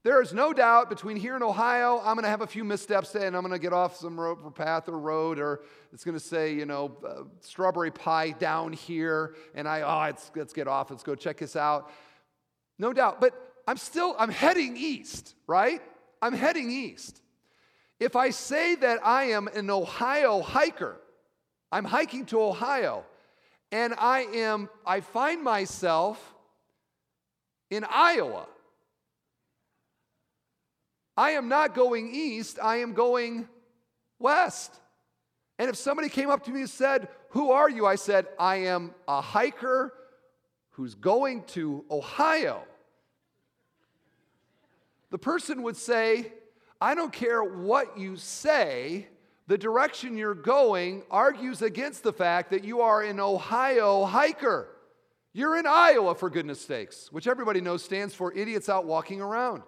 There 0.05 0.23
is 0.23 0.33
no 0.33 0.53
doubt 0.53 0.89
between 0.89 1.17
here 1.17 1.35
and 1.35 1.43
Ohio, 1.43 2.01
I'm 2.05 2.15
gonna 2.15 2.29
have 2.29 2.41
a 2.41 2.47
few 2.47 2.65
missteps 2.65 3.15
and 3.15 3.37
I'm 3.37 3.43
gonna 3.43 3.59
get 3.59 3.73
off 3.73 3.97
some 3.97 4.19
road 4.19 4.39
or 4.43 4.51
path 4.51 4.89
or 4.89 4.99
road, 4.99 5.39
or 5.39 5.63
it's 5.93 6.05
gonna 6.05 6.21
say, 6.21 6.55
you 6.55 6.67
know, 6.67 6.97
uh, 7.07 7.25
strawberry 7.41 7.91
pie 7.91 8.31
down 8.31 8.73
here, 8.73 9.35
and 9.55 9.69
I, 9.69 9.83
oh, 9.83 10.07
let's, 10.07 10.31
let's 10.35 10.53
get 10.53 10.69
off, 10.69 10.91
let's 10.91 11.03
go 11.03 11.15
check 11.15 11.39
this 11.39 11.57
out. 11.57 11.91
No 12.79 12.93
doubt. 12.93 13.21
But 13.21 13.48
I'm 13.69 13.77
still, 13.77 14.17
I'm 14.19 14.31
heading 14.31 14.79
east, 14.79 15.35
right? 15.47 15.83
I'm 16.23 16.33
heading 16.33 16.71
east. 16.71 17.21
If 18.01 18.17
I 18.17 18.31
say 18.31 18.77
that 18.77 19.05
I 19.05 19.25
am 19.25 19.47
an 19.49 19.69
Ohio 19.69 20.41
hiker, 20.41 20.97
I'm 21.71 21.85
hiking 21.85 22.25
to 22.27 22.41
Ohio, 22.41 23.05
and 23.71 23.93
I 23.99 24.21
am, 24.21 24.71
I 24.87 25.03
find 25.03 25.45
myself 25.45 26.19
in 27.69 27.85
Iowa. 27.85 28.47
I 31.15 31.33
am 31.33 31.51
not 31.51 31.75
going 31.75 32.11
east, 32.11 32.59
I 32.63 32.77
am 32.77 32.95
going 32.95 33.51
west. 34.19 34.73
And 35.59 35.69
if 35.69 35.77
somebody 35.77 36.09
came 36.09 36.31
up 36.31 36.43
to 36.45 36.51
me 36.51 36.61
and 36.61 36.71
said, 36.71 37.09
Who 37.33 37.51
are 37.51 37.69
you? 37.69 37.85
I 37.85 37.97
said, 37.97 38.29
I 38.39 38.57
am 38.57 38.95
a 39.07 39.21
hiker 39.21 39.93
who's 40.71 40.95
going 40.95 41.43
to 41.49 41.85
Ohio 41.91 42.63
the 45.11 45.19
person 45.19 45.63
would 45.63 45.77
say, 45.77 46.33
I 46.81 46.95
don't 46.95 47.13
care 47.13 47.43
what 47.43 47.99
you 47.99 48.17
say, 48.17 49.09
the 49.47 49.59
direction 49.59 50.17
you're 50.17 50.35
going 50.35 51.03
argues 51.11 51.63
against 51.63 52.03
the 52.03 52.13
fact 52.13 52.51
that 52.51 52.65
you 52.65 52.83
are 52.83 53.03
an 53.03 53.19
Ohio 53.19 54.05
hiker. 54.05 54.69
You're 55.33 55.57
in 55.59 55.67
Iowa, 55.67 56.15
for 56.15 56.29
goodness 56.29 56.61
sakes, 56.61 57.11
which 57.11 57.27
everybody 57.27 57.61
knows 57.61 57.83
stands 57.83 58.15
for 58.15 58.33
idiots 58.33 58.69
out 58.69 58.85
walking 58.85 59.21
around. 59.21 59.63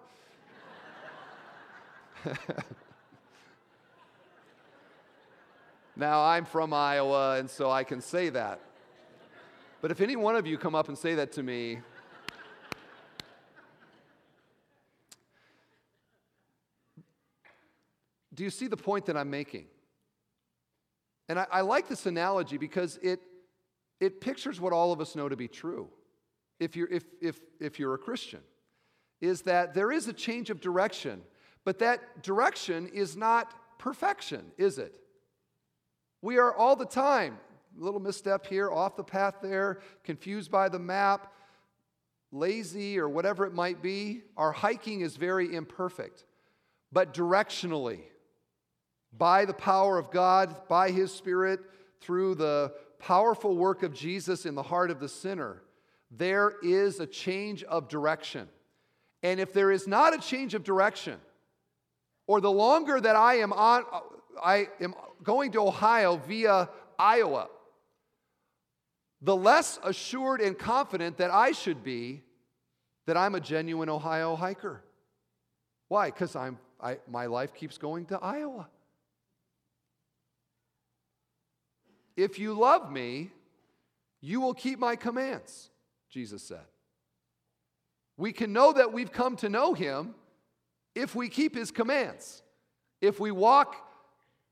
now, 5.95 6.23
I'm 6.23 6.45
from 6.45 6.73
Iowa, 6.73 7.39
and 7.39 7.49
so 7.49 7.71
I 7.71 7.83
can 7.83 8.01
say 8.01 8.29
that. 8.29 8.59
But 9.81 9.89
if 9.89 9.99
any 10.01 10.15
one 10.15 10.35
of 10.35 10.45
you 10.45 10.59
come 10.59 10.75
up 10.75 10.87
and 10.89 10.97
say 10.97 11.15
that 11.15 11.31
to 11.33 11.43
me, 11.43 11.79
Do 18.33 18.43
you 18.43 18.49
see 18.49 18.67
the 18.67 18.77
point 18.77 19.05
that 19.07 19.17
I'm 19.17 19.29
making? 19.29 19.65
And 21.27 21.39
I, 21.39 21.47
I, 21.51 21.61
like 21.61 21.87
this 21.87 22.05
analogy 22.05 22.57
because 22.57 22.99
it, 23.01 23.19
it 23.99 24.21
pictures 24.21 24.59
what 24.59 24.73
all 24.73 24.91
of 24.91 25.01
us 25.01 25.15
know 25.15 25.29
to 25.29 25.35
be 25.35 25.47
true 25.47 25.89
if 26.59 26.75
you're, 26.75 26.89
if, 26.89 27.03
if, 27.21 27.39
if 27.59 27.79
you're 27.79 27.93
a 27.93 27.97
Christian, 27.97 28.41
is 29.19 29.41
that 29.43 29.73
there 29.73 29.91
is 29.91 30.07
a 30.07 30.13
change 30.13 30.49
of 30.49 30.59
direction, 30.59 31.21
but 31.63 31.79
that 31.79 32.21
direction 32.23 32.87
is 32.87 33.15
not 33.15 33.53
perfection, 33.77 34.51
is 34.57 34.77
it? 34.77 34.93
We 36.21 36.37
are 36.37 36.55
all 36.55 36.75
the 36.75 36.85
time, 36.85 37.37
a 37.79 37.83
little 37.83 37.99
misstep 37.99 38.45
here, 38.45 38.71
off 38.71 38.95
the 38.95 39.03
path 39.03 39.35
there, 39.41 39.79
confused 40.03 40.51
by 40.51 40.69
the 40.69 40.79
map, 40.79 41.33
lazy, 42.31 42.99
or 42.99 43.09
whatever 43.09 43.45
it 43.45 43.53
might 43.53 43.81
be. 43.81 44.21
Our 44.37 44.51
hiking 44.51 45.01
is 45.01 45.15
very 45.15 45.55
imperfect, 45.55 46.25
but 46.91 47.13
directionally, 47.13 48.01
by 49.17 49.45
the 49.45 49.53
power 49.53 49.97
of 49.97 50.11
God, 50.11 50.67
by 50.67 50.91
His 50.91 51.13
Spirit, 51.13 51.59
through 51.99 52.35
the 52.35 52.73
powerful 52.99 53.55
work 53.55 53.83
of 53.83 53.93
Jesus 53.93 54.45
in 54.45 54.55
the 54.55 54.63
heart 54.63 54.91
of 54.91 54.99
the 54.99 55.09
sinner, 55.09 55.61
there 56.09 56.53
is 56.63 56.99
a 56.99 57.07
change 57.07 57.63
of 57.63 57.87
direction. 57.87 58.47
And 59.23 59.39
if 59.39 59.53
there 59.53 59.71
is 59.71 59.87
not 59.87 60.13
a 60.13 60.19
change 60.19 60.53
of 60.53 60.63
direction, 60.63 61.19
or 62.27 62.41
the 62.41 62.51
longer 62.51 62.99
that 62.99 63.15
I 63.15 63.35
am 63.35 63.53
on, 63.53 63.83
I 64.43 64.67
am 64.79 64.93
going 65.23 65.51
to 65.51 65.61
Ohio 65.61 66.17
via 66.17 66.69
Iowa, 66.97 67.49
the 69.21 69.35
less 69.35 69.79
assured 69.83 70.41
and 70.41 70.57
confident 70.57 71.17
that 71.17 71.31
I 71.31 71.51
should 71.51 71.83
be 71.83 72.23
that 73.05 73.17
I'm 73.17 73.35
a 73.35 73.39
genuine 73.39 73.89
Ohio 73.89 74.35
hiker. 74.35 74.83
Why? 75.87 76.07
Because 76.07 76.35
I'm 76.35 76.57
my 77.07 77.27
life 77.27 77.53
keeps 77.53 77.77
going 77.77 78.05
to 78.07 78.17
Iowa. 78.17 78.67
If 82.15 82.39
you 82.39 82.53
love 82.53 82.91
me, 82.91 83.31
you 84.21 84.41
will 84.41 84.53
keep 84.53 84.79
my 84.79 84.95
commands, 84.95 85.69
Jesus 86.09 86.43
said. 86.43 86.65
We 88.17 88.33
can 88.33 88.53
know 88.53 88.73
that 88.73 88.93
we've 88.93 89.11
come 89.11 89.35
to 89.37 89.49
know 89.49 89.73
him 89.73 90.13
if 90.93 91.15
we 91.15 91.29
keep 91.29 91.55
his 91.55 91.71
commands, 91.71 92.43
if 93.01 93.19
we 93.19 93.31
walk 93.31 93.75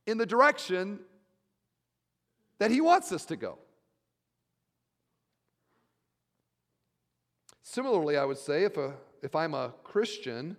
in 0.07 0.17
the 0.17 0.25
direction 0.25 0.99
that 2.57 2.71
he 2.71 2.81
wants 2.81 3.11
us 3.11 3.25
to 3.25 3.35
go. 3.35 3.57
Similarly, 7.61 8.17
I 8.17 8.25
would 8.25 8.39
say 8.39 8.63
if, 8.63 8.77
a, 8.77 8.95
if 9.21 9.35
I'm 9.35 9.53
a 9.53 9.73
Christian 9.83 10.57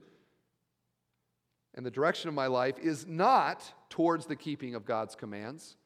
and 1.75 1.85
the 1.85 1.91
direction 1.91 2.29
of 2.29 2.35
my 2.35 2.47
life 2.47 2.79
is 2.79 3.07
not 3.07 3.73
towards 3.89 4.27
the 4.27 4.37
keeping 4.37 4.77
of 4.77 4.85
God's 4.85 5.17
commands, 5.17 5.77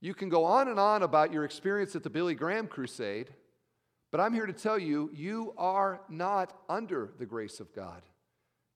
you 0.00 0.14
can 0.14 0.28
go 0.28 0.44
on 0.44 0.68
and 0.68 0.78
on 0.78 1.02
about 1.02 1.32
your 1.32 1.44
experience 1.44 1.96
at 1.96 2.02
the 2.02 2.10
Billy 2.10 2.34
Graham 2.34 2.68
crusade, 2.68 3.30
but 4.10 4.20
I'm 4.20 4.32
here 4.32 4.46
to 4.46 4.52
tell 4.52 4.78
you, 4.78 5.10
you 5.12 5.52
are 5.58 6.00
not 6.08 6.56
under 6.68 7.10
the 7.18 7.26
grace 7.26 7.60
of 7.60 7.74
God. 7.74 8.02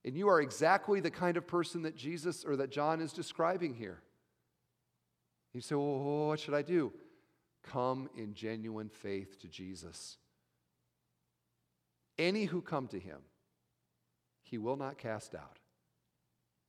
And 0.05 0.17
you 0.17 0.27
are 0.27 0.41
exactly 0.41 0.99
the 0.99 1.09
kind 1.09 1.37
of 1.37 1.47
person 1.47 1.83
that 1.83 1.95
Jesus 1.95 2.43
or 2.43 2.57
that 2.57 2.71
John 2.71 2.99
is 2.99 3.13
describing 3.13 3.73
here. 3.73 4.01
You 5.53 5.61
say, 5.61 5.75
well, 5.75 6.27
what 6.27 6.39
should 6.39 6.53
I 6.53 6.61
do? 6.61 6.91
Come 7.63 8.09
in 8.17 8.33
genuine 8.33 8.89
faith 8.89 9.39
to 9.41 9.47
Jesus. 9.47 10.17
Any 12.19 12.45
who 12.45 12.61
come 12.61 12.87
to 12.89 12.99
him, 12.99 13.19
he 14.41 14.57
will 14.57 14.75
not 14.75 14.97
cast 14.97 15.33
out. 15.33 15.57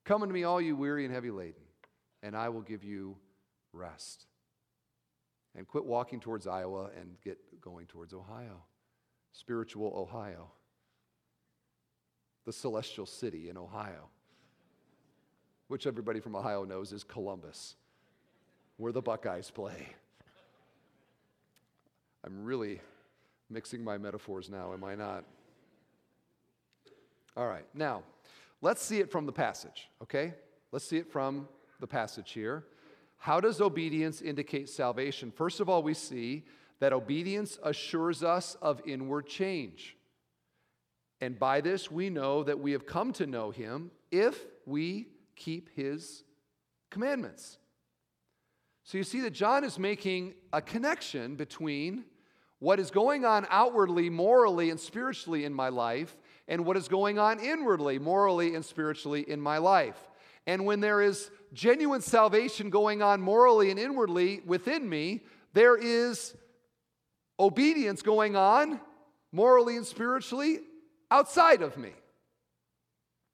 Come 0.05 0.23
unto 0.23 0.33
me, 0.33 0.45
all 0.45 0.61
you 0.61 0.77
weary 0.77 1.05
and 1.05 1.13
heavy 1.13 1.31
laden, 1.31 1.65
and 2.23 2.37
I 2.37 2.51
will 2.51 2.63
give 2.63 2.85
you 2.85 3.17
rest. 3.73 4.27
And 5.57 5.67
quit 5.67 5.85
walking 5.85 6.21
towards 6.21 6.47
Iowa 6.47 6.91
and 6.99 7.17
get 7.23 7.39
going 7.61 7.87
towards 7.87 8.13
Ohio, 8.13 8.65
spiritual 9.33 9.93
Ohio 9.97 10.51
the 12.45 12.53
celestial 12.53 13.07
city 13.07 13.49
in 13.49 13.57
Ohio, 13.57 14.09
which 15.69 15.87
everybody 15.87 16.21
from 16.21 16.37
Ohio 16.37 16.65
knows 16.65 16.93
is 16.93 17.03
Columbus, 17.03 17.77
where 18.77 18.93
the 18.93 19.01
Buckeyes 19.01 19.51
play. 19.51 19.89
I'm 22.25 22.45
really 22.45 22.81
mixing 23.51 23.83
my 23.83 23.99
metaphors 23.99 24.51
now, 24.51 24.73
am 24.73 24.85
I 24.85 24.95
not? 24.95 25.25
All 27.37 27.49
right, 27.49 27.67
now, 27.75 28.03
let's 28.61 28.83
see 28.83 29.01
it 29.01 29.11
from 29.11 29.27
the 29.27 29.33
passage, 29.33 29.89
okay? 30.03 30.35
Let's 30.71 30.85
see 30.85 30.99
it 30.99 31.11
from 31.11 31.49
the 31.81 31.87
passage 31.87 32.33
here. 32.33 32.65
How 33.25 33.41
does 33.41 33.63
obedience 33.63 34.21
indicate 34.21 34.69
salvation? 34.69 35.31
First 35.31 35.61
of 35.61 35.71
all, 35.71 35.83
we 35.83 35.95
see 35.95 36.45
that 36.81 36.93
obedience 36.93 37.59
assures 37.63 38.23
us 38.23 38.55
of 38.61 38.83
inward 38.85 39.27
change. 39.27 39.97
And 41.23 41.39
by 41.39 41.63
this 41.63 41.91
we 41.91 42.11
know 42.11 42.43
that 42.43 42.61
we 42.61 42.73
have 42.73 42.85
come 42.85 43.15
to 43.15 43.27
know 43.27 43.51
him 43.51 43.91
if 44.11 44.39
we 44.67 45.09
keep 45.37 45.71
his 45.75 46.23
commandments. 46.91 47.57
So 48.83 48.99
you 48.99 49.05
see 49.05 49.23
that 49.23 49.33
John 49.33 49.65
is 49.65 49.79
making 49.79 50.35
a 50.53 50.61
connection 50.61 51.35
between 51.35 52.05
what 52.59 52.79
is 52.79 52.91
going 52.91 53.25
on 53.25 53.47
outwardly, 53.49 54.11
morally, 54.11 54.69
and 54.69 54.79
spiritually 54.79 55.47
in 55.47 55.55
my 55.55 55.71
life, 55.71 56.15
and 56.47 56.67
what 56.67 56.77
is 56.77 56.89
going 56.89 57.19
on 57.19 57.41
inwardly, 57.41 57.99
morally, 57.99 58.55
and 58.55 58.63
spiritually 58.63 59.25
in 59.27 59.41
my 59.41 59.57
life. 59.57 60.11
And 60.47 60.67
when 60.67 60.81
there 60.81 61.01
is 61.01 61.31
genuine 61.53 62.01
salvation 62.01 62.71
going 62.71 63.03
on 63.03 63.21
morally 63.21 63.71
and 63.71 63.79
inwardly 63.79 64.41
within 64.45 64.89
me, 64.89 65.23
there 65.53 65.77
is 65.77 66.35
obedience 67.39 68.03
going 68.03 68.37
on 68.37 68.81
morally 69.33 69.77
and 69.77 69.87
spiritually 69.87 70.61
outside 71.11 71.63
of 71.63 71.77
me. 71.77 71.93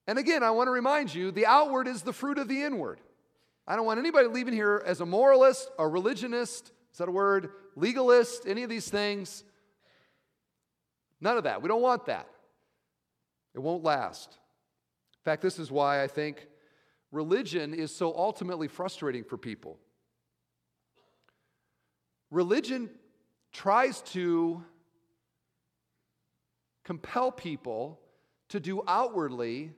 And 0.07 0.18
again, 0.18 0.42
I 0.42 0.51
want 0.51 0.68
to 0.68 0.73
remind 0.73 1.14
you 1.14 1.31
the 1.31 1.46
outward 1.46 1.87
is 1.87 2.03
the 2.03 2.12
fruit 2.12 2.38
of 2.38 2.49
the 2.49 2.62
inward. 2.62 3.01
I 3.66 3.77
don't 3.77 3.87
want 3.87 4.01
anybody 4.01 4.27
leaving 4.29 4.55
here 4.55 4.83
as 4.85 5.01
a 5.01 5.07
moralist, 5.07 5.70
a 5.79 5.87
religionist, 5.87 6.73
is 6.92 6.99
that 6.99 7.09
a 7.09 7.12
word? 7.12 7.51
Legalist, 7.77 8.46
any 8.46 8.62
of 8.62 8.70
these 8.70 8.88
things. 8.88 9.44
None 11.20 11.37
of 11.37 11.44
that. 11.44 11.62
We 11.62 11.68
don't 11.68 11.83
want 11.83 12.07
that. 12.07 12.27
It 13.55 13.61
won't 13.61 13.85
last. 13.85 14.31
In 14.33 15.25
fact, 15.25 15.42
this 15.42 15.59
is 15.59 15.70
why 15.70 16.03
I 16.03 16.07
think 16.07 16.46
religion 17.12 17.75
is 17.75 17.94
so 17.94 18.14
ultimately 18.16 18.68
frustrating 18.68 19.25
for 19.25 19.37
people. 19.37 19.79
Religion 22.31 22.90
tries 23.53 24.01
to 24.03 24.62
compel 26.85 27.33
people 27.33 28.01
to 28.49 28.61
do 28.61 28.83
outwardly 28.87 29.73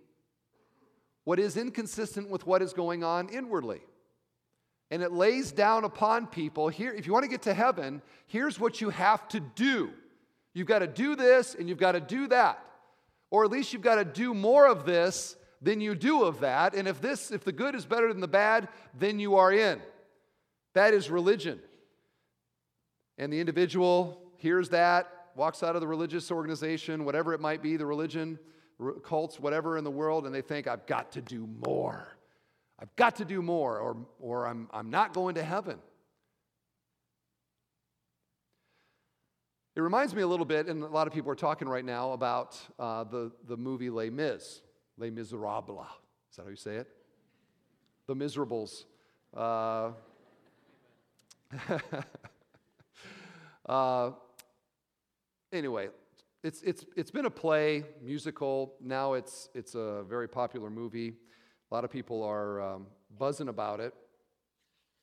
what 1.24 1.38
is 1.38 1.56
inconsistent 1.56 2.28
with 2.28 2.46
what 2.46 2.62
is 2.62 2.72
going 2.72 3.04
on 3.04 3.28
inwardly. 3.28 3.80
And 4.90 5.02
it 5.02 5.12
lays 5.12 5.52
down 5.52 5.84
upon 5.84 6.26
people 6.26 6.68
here, 6.68 6.92
if 6.92 7.06
you 7.06 7.12
want 7.12 7.22
to 7.22 7.30
get 7.30 7.42
to 7.42 7.54
heaven, 7.54 8.02
here's 8.26 8.60
what 8.60 8.80
you 8.80 8.90
have 8.90 9.26
to 9.28 9.40
do. 9.40 9.90
You've 10.52 10.66
got 10.66 10.80
to 10.80 10.86
do 10.86 11.16
this 11.16 11.54
and 11.54 11.68
you've 11.68 11.78
got 11.78 11.92
to 11.92 12.00
do 12.00 12.26
that. 12.28 12.62
Or 13.30 13.44
at 13.44 13.50
least 13.50 13.72
you've 13.72 13.80
got 13.80 13.94
to 13.94 14.04
do 14.04 14.34
more 14.34 14.66
of 14.66 14.84
this 14.84 15.36
than 15.62 15.80
you 15.80 15.94
do 15.94 16.24
of 16.24 16.40
that. 16.40 16.74
And 16.74 16.88
if 16.88 17.00
this, 17.00 17.30
if 17.30 17.44
the 17.44 17.52
good 17.52 17.74
is 17.74 17.86
better 17.86 18.08
than 18.08 18.20
the 18.20 18.28
bad, 18.28 18.68
then 18.98 19.20
you 19.20 19.36
are 19.36 19.52
in. 19.52 19.80
That 20.74 20.92
is 20.92 21.08
religion. 21.08 21.60
And 23.16 23.32
the 23.32 23.40
individual 23.40 24.20
hears 24.38 24.70
that, 24.70 25.08
walks 25.36 25.62
out 25.62 25.76
of 25.76 25.80
the 25.80 25.86
religious 25.86 26.30
organization, 26.30 27.04
whatever 27.04 27.32
it 27.32 27.40
might 27.40 27.62
be, 27.62 27.76
the 27.76 27.86
religion, 27.86 28.38
cults, 29.04 29.38
whatever 29.38 29.78
in 29.78 29.84
the 29.84 29.90
world, 29.90 30.26
and 30.26 30.34
they 30.34 30.42
think, 30.42 30.66
I've 30.66 30.86
got 30.86 31.12
to 31.12 31.20
do 31.20 31.48
more. 31.66 32.08
I've 32.78 32.94
got 32.96 33.16
to 33.16 33.24
do 33.24 33.40
more, 33.40 33.78
or, 33.78 33.96
or 34.18 34.46
I'm, 34.46 34.68
I'm 34.72 34.90
not 34.90 35.14
going 35.14 35.36
to 35.36 35.44
heaven. 35.44 35.78
It 39.76 39.80
reminds 39.80 40.14
me 40.14 40.22
a 40.22 40.26
little 40.26 40.44
bit, 40.44 40.66
and 40.66 40.82
a 40.82 40.88
lot 40.88 41.06
of 41.06 41.14
people 41.14 41.30
are 41.30 41.36
talking 41.36 41.68
right 41.68 41.84
now 41.84 42.12
about 42.12 42.60
uh, 42.78 43.04
the, 43.04 43.30
the 43.46 43.56
movie 43.56 43.88
Les 43.88 44.10
Mis, 44.10 44.60
Les 44.98 45.10
Miserables. 45.10 45.86
Is 46.30 46.36
that 46.36 46.42
how 46.44 46.48
you 46.48 46.56
say 46.56 46.76
it? 46.76 46.88
The 48.06 48.14
Miserables. 48.14 48.84
Uh, 49.34 49.92
uh, 53.66 54.10
anyway, 55.52 55.88
it's, 56.42 56.62
it's, 56.62 56.84
it's 56.96 57.10
been 57.10 57.26
a 57.26 57.30
play, 57.30 57.84
musical. 58.02 58.74
Now 58.80 59.14
it's, 59.14 59.48
it's 59.54 59.74
a 59.74 60.04
very 60.08 60.28
popular 60.28 60.70
movie. 60.70 61.14
A 61.70 61.74
lot 61.74 61.84
of 61.84 61.90
people 61.90 62.22
are 62.22 62.60
um, 62.60 62.86
buzzing 63.18 63.48
about 63.48 63.80
it. 63.80 63.94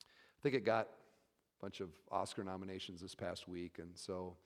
I 0.02 0.42
think 0.42 0.54
it 0.54 0.64
got 0.64 0.86
a 0.86 1.62
bunch 1.62 1.80
of 1.80 1.88
Oscar 2.10 2.44
nominations 2.44 3.00
this 3.00 3.14
past 3.14 3.48
week, 3.48 3.78
and 3.78 3.90
so 3.94 4.36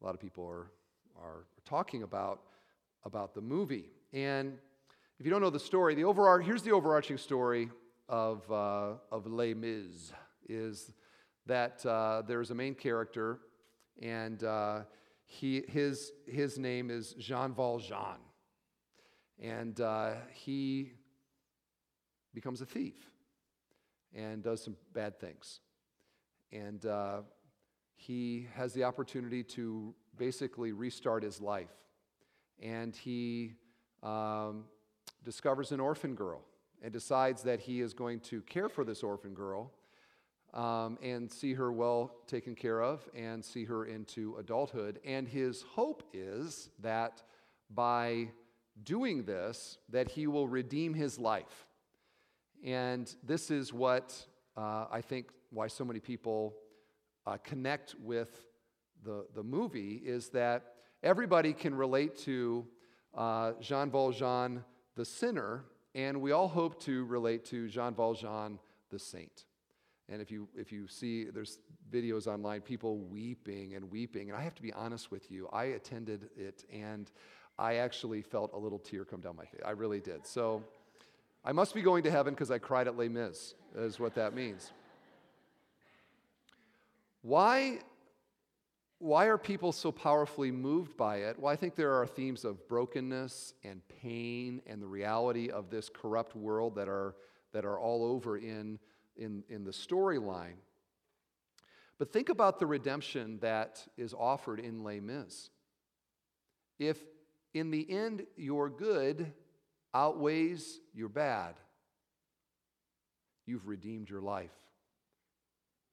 a 0.00 0.04
lot 0.04 0.14
of 0.14 0.20
people 0.20 0.46
are, 0.46 0.70
are 1.20 1.46
talking 1.64 2.02
about, 2.02 2.42
about 3.04 3.34
the 3.34 3.40
movie. 3.40 3.90
And 4.12 4.58
if 5.22 5.26
you 5.26 5.30
don't 5.30 5.40
know 5.40 5.50
the 5.50 5.60
story, 5.60 5.94
the 5.94 6.02
overar- 6.02 6.42
here's 6.42 6.64
the 6.64 6.72
overarching 6.72 7.16
story 7.16 7.70
of, 8.08 8.42
uh, 8.50 8.94
of 9.12 9.24
Les 9.24 9.54
Mis 9.54 10.12
is 10.48 10.92
that 11.46 11.86
uh, 11.86 12.22
there's 12.26 12.50
a 12.50 12.56
main 12.56 12.74
character, 12.74 13.38
and 14.00 14.42
uh, 14.42 14.80
he, 15.24 15.62
his, 15.68 16.10
his 16.26 16.58
name 16.58 16.90
is 16.90 17.14
Jean 17.20 17.54
Valjean. 17.54 18.18
And 19.40 19.80
uh, 19.80 20.14
he 20.32 20.90
becomes 22.34 22.60
a 22.60 22.66
thief 22.66 23.08
and 24.12 24.42
does 24.42 24.60
some 24.60 24.74
bad 24.92 25.20
things. 25.20 25.60
And 26.50 26.84
uh, 26.84 27.20
he 27.94 28.48
has 28.56 28.72
the 28.72 28.82
opportunity 28.82 29.44
to 29.44 29.94
basically 30.18 30.72
restart 30.72 31.22
his 31.22 31.40
life. 31.40 31.70
And 32.60 32.96
he 32.96 33.52
um, 34.02 34.64
discovers 35.24 35.72
an 35.72 35.80
orphan 35.80 36.14
girl 36.14 36.42
and 36.82 36.92
decides 36.92 37.42
that 37.42 37.60
he 37.60 37.80
is 37.80 37.94
going 37.94 38.20
to 38.20 38.42
care 38.42 38.68
for 38.68 38.84
this 38.84 39.02
orphan 39.02 39.34
girl 39.34 39.72
um, 40.52 40.98
and 41.02 41.30
see 41.30 41.54
her 41.54 41.72
well 41.72 42.14
taken 42.26 42.54
care 42.54 42.82
of 42.82 43.08
and 43.14 43.44
see 43.44 43.64
her 43.64 43.86
into 43.86 44.36
adulthood. 44.38 45.00
And 45.04 45.26
his 45.26 45.62
hope 45.62 46.02
is 46.12 46.70
that 46.80 47.22
by 47.70 48.28
doing 48.82 49.24
this, 49.24 49.78
that 49.90 50.08
he 50.08 50.26
will 50.26 50.48
redeem 50.48 50.94
his 50.94 51.18
life. 51.18 51.66
And 52.64 53.12
this 53.22 53.50
is 53.50 53.72
what 53.72 54.26
uh, 54.56 54.86
I 54.90 55.00
think 55.00 55.28
why 55.50 55.66
so 55.66 55.84
many 55.84 56.00
people 56.00 56.54
uh, 57.26 57.36
connect 57.38 57.94
with 58.00 58.46
the, 59.04 59.26
the 59.34 59.42
movie 59.42 60.00
is 60.04 60.28
that 60.30 60.74
everybody 61.02 61.52
can 61.52 61.74
relate 61.74 62.16
to 62.18 62.66
uh, 63.14 63.52
Jean 63.60 63.90
Valjean, 63.90 64.64
the 64.94 65.04
sinner, 65.04 65.64
and 65.94 66.20
we 66.20 66.32
all 66.32 66.48
hope 66.48 66.80
to 66.84 67.04
relate 67.06 67.44
to 67.46 67.68
Jean 67.68 67.94
Valjean, 67.94 68.58
the 68.90 68.98
saint. 68.98 69.44
And 70.08 70.20
if 70.20 70.30
you, 70.30 70.48
if 70.56 70.72
you 70.72 70.86
see, 70.88 71.24
there's 71.24 71.58
videos 71.90 72.26
online, 72.26 72.60
people 72.60 72.98
weeping 72.98 73.74
and 73.74 73.90
weeping. 73.90 74.30
And 74.30 74.38
I 74.38 74.42
have 74.42 74.54
to 74.56 74.62
be 74.62 74.72
honest 74.72 75.10
with 75.10 75.30
you, 75.30 75.48
I 75.52 75.64
attended 75.64 76.28
it 76.36 76.64
and 76.72 77.10
I 77.58 77.76
actually 77.76 78.22
felt 78.22 78.52
a 78.54 78.58
little 78.58 78.78
tear 78.78 79.04
come 79.04 79.20
down 79.20 79.36
my 79.36 79.44
face. 79.44 79.60
I 79.64 79.70
really 79.70 80.00
did. 80.00 80.26
So 80.26 80.62
I 81.44 81.52
must 81.52 81.74
be 81.74 81.82
going 81.82 82.02
to 82.04 82.10
heaven 82.10 82.34
because 82.34 82.50
I 82.50 82.58
cried 82.58 82.88
at 82.88 82.96
Les 82.96 83.08
Mis, 83.08 83.54
is 83.76 84.00
what 84.00 84.14
that 84.14 84.34
means. 84.34 84.72
Why, 87.22 87.78
why 89.02 89.26
are 89.26 89.36
people 89.36 89.72
so 89.72 89.90
powerfully 89.90 90.52
moved 90.52 90.96
by 90.96 91.16
it? 91.16 91.36
Well, 91.36 91.52
I 91.52 91.56
think 91.56 91.74
there 91.74 91.94
are 91.94 92.06
themes 92.06 92.44
of 92.44 92.68
brokenness 92.68 93.52
and 93.64 93.82
pain 94.00 94.62
and 94.64 94.80
the 94.80 94.86
reality 94.86 95.50
of 95.50 95.70
this 95.70 95.88
corrupt 95.88 96.36
world 96.36 96.76
that 96.76 96.88
are, 96.88 97.16
that 97.52 97.64
are 97.64 97.80
all 97.80 98.04
over 98.04 98.36
in, 98.36 98.78
in, 99.16 99.42
in 99.48 99.64
the 99.64 99.72
storyline. 99.72 100.54
But 101.98 102.12
think 102.12 102.28
about 102.28 102.60
the 102.60 102.66
redemption 102.66 103.40
that 103.40 103.84
is 103.96 104.14
offered 104.14 104.60
in 104.60 104.84
Les 104.84 105.00
Mis. 105.00 105.50
If 106.78 106.98
in 107.54 107.72
the 107.72 107.90
end 107.90 108.22
your 108.36 108.70
good 108.70 109.32
outweighs 109.92 110.78
your 110.94 111.08
bad, 111.08 111.54
you've 113.46 113.66
redeemed 113.66 114.08
your 114.08 114.20
life. 114.20 114.54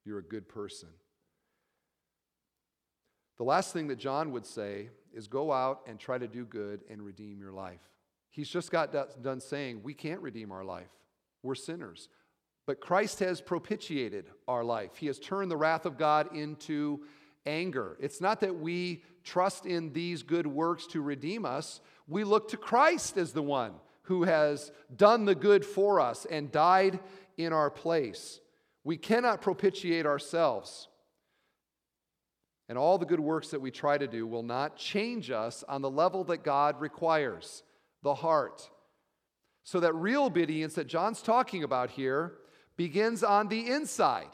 You're 0.06 0.20
a 0.20 0.24
good 0.24 0.48
person. 0.48 0.90
The 3.40 3.46
last 3.46 3.74
thing 3.74 3.88
that 3.88 3.98
John 3.98 4.32
would 4.34 4.46
say 4.46 4.90
is 5.14 5.28
go 5.28 5.52
out 5.52 5.82
and 5.88 5.98
try 5.98 6.18
to 6.18 6.28
do 6.28 6.46
good 6.46 6.82
and 6.90 7.02
redeem 7.02 7.40
your 7.40 7.54
life. 7.54 7.80
He's 8.30 8.50
just 8.50 8.70
got 8.70 8.94
done 9.24 9.40
saying 9.40 9.82
we 9.82 9.94
can't 9.94 10.22
redeem 10.22 10.52
our 10.52 10.66
life. 10.66 10.90
We're 11.42 11.56
sinners. 11.56 12.10
But 12.68 12.82
Christ 12.82 13.20
has 13.20 13.40
propitiated 13.40 14.26
our 14.48 14.64
life. 14.64 14.98
He 14.98 15.08
has 15.08 15.20
turned 15.20 15.50
the 15.50 15.58
wrath 15.58 15.86
of 15.86 15.98
God 15.98 16.36
into 16.36 17.00
anger. 17.46 17.98
It's 18.02 18.20
not 18.20 18.42
that 18.42 18.60
we 18.60 19.04
trust 19.24 19.66
in 19.66 19.94
these 19.94 20.22
good 20.22 20.46
works 20.46 20.86
to 20.88 21.02
redeem 21.02 21.46
us, 21.46 21.80
we 22.10 22.26
look 22.26 22.50
to 22.50 22.58
Christ 22.58 23.18
as 23.18 23.32
the 23.32 23.42
one 23.42 23.72
who 24.04 24.24
has 24.24 24.72
done 24.98 25.24
the 25.24 25.36
good 25.36 25.64
for 25.64 26.02
us 26.02 26.26
and 26.26 26.52
died 26.52 27.00
in 27.38 27.54
our 27.54 27.70
place. 27.70 28.42
We 28.84 28.98
cannot 28.98 29.42
propitiate 29.42 30.06
ourselves. 30.06 30.89
And 32.70 32.78
all 32.78 33.00
the 33.00 33.06
good 33.06 33.20
works 33.20 33.50
that 33.50 33.60
we 33.60 33.72
try 33.72 33.98
to 33.98 34.08
do 34.08 34.28
will 34.28 34.44
not 34.44 34.78
change 34.78 35.32
us 35.32 35.64
on 35.68 35.82
the 35.82 35.90
level 35.90 36.24
that 36.26 36.44
God 36.44 36.80
requires 36.80 37.64
the 38.04 38.14
heart. 38.14 38.70
So, 39.64 39.80
that 39.80 39.94
real 39.94 40.26
obedience 40.26 40.76
that 40.76 40.88
John's 40.88 41.22
talking 41.22 41.64
about 41.64 41.90
here 41.90 42.36
begins 42.78 43.24
on 43.24 43.50
the 43.50 43.70
inside. 43.70 44.30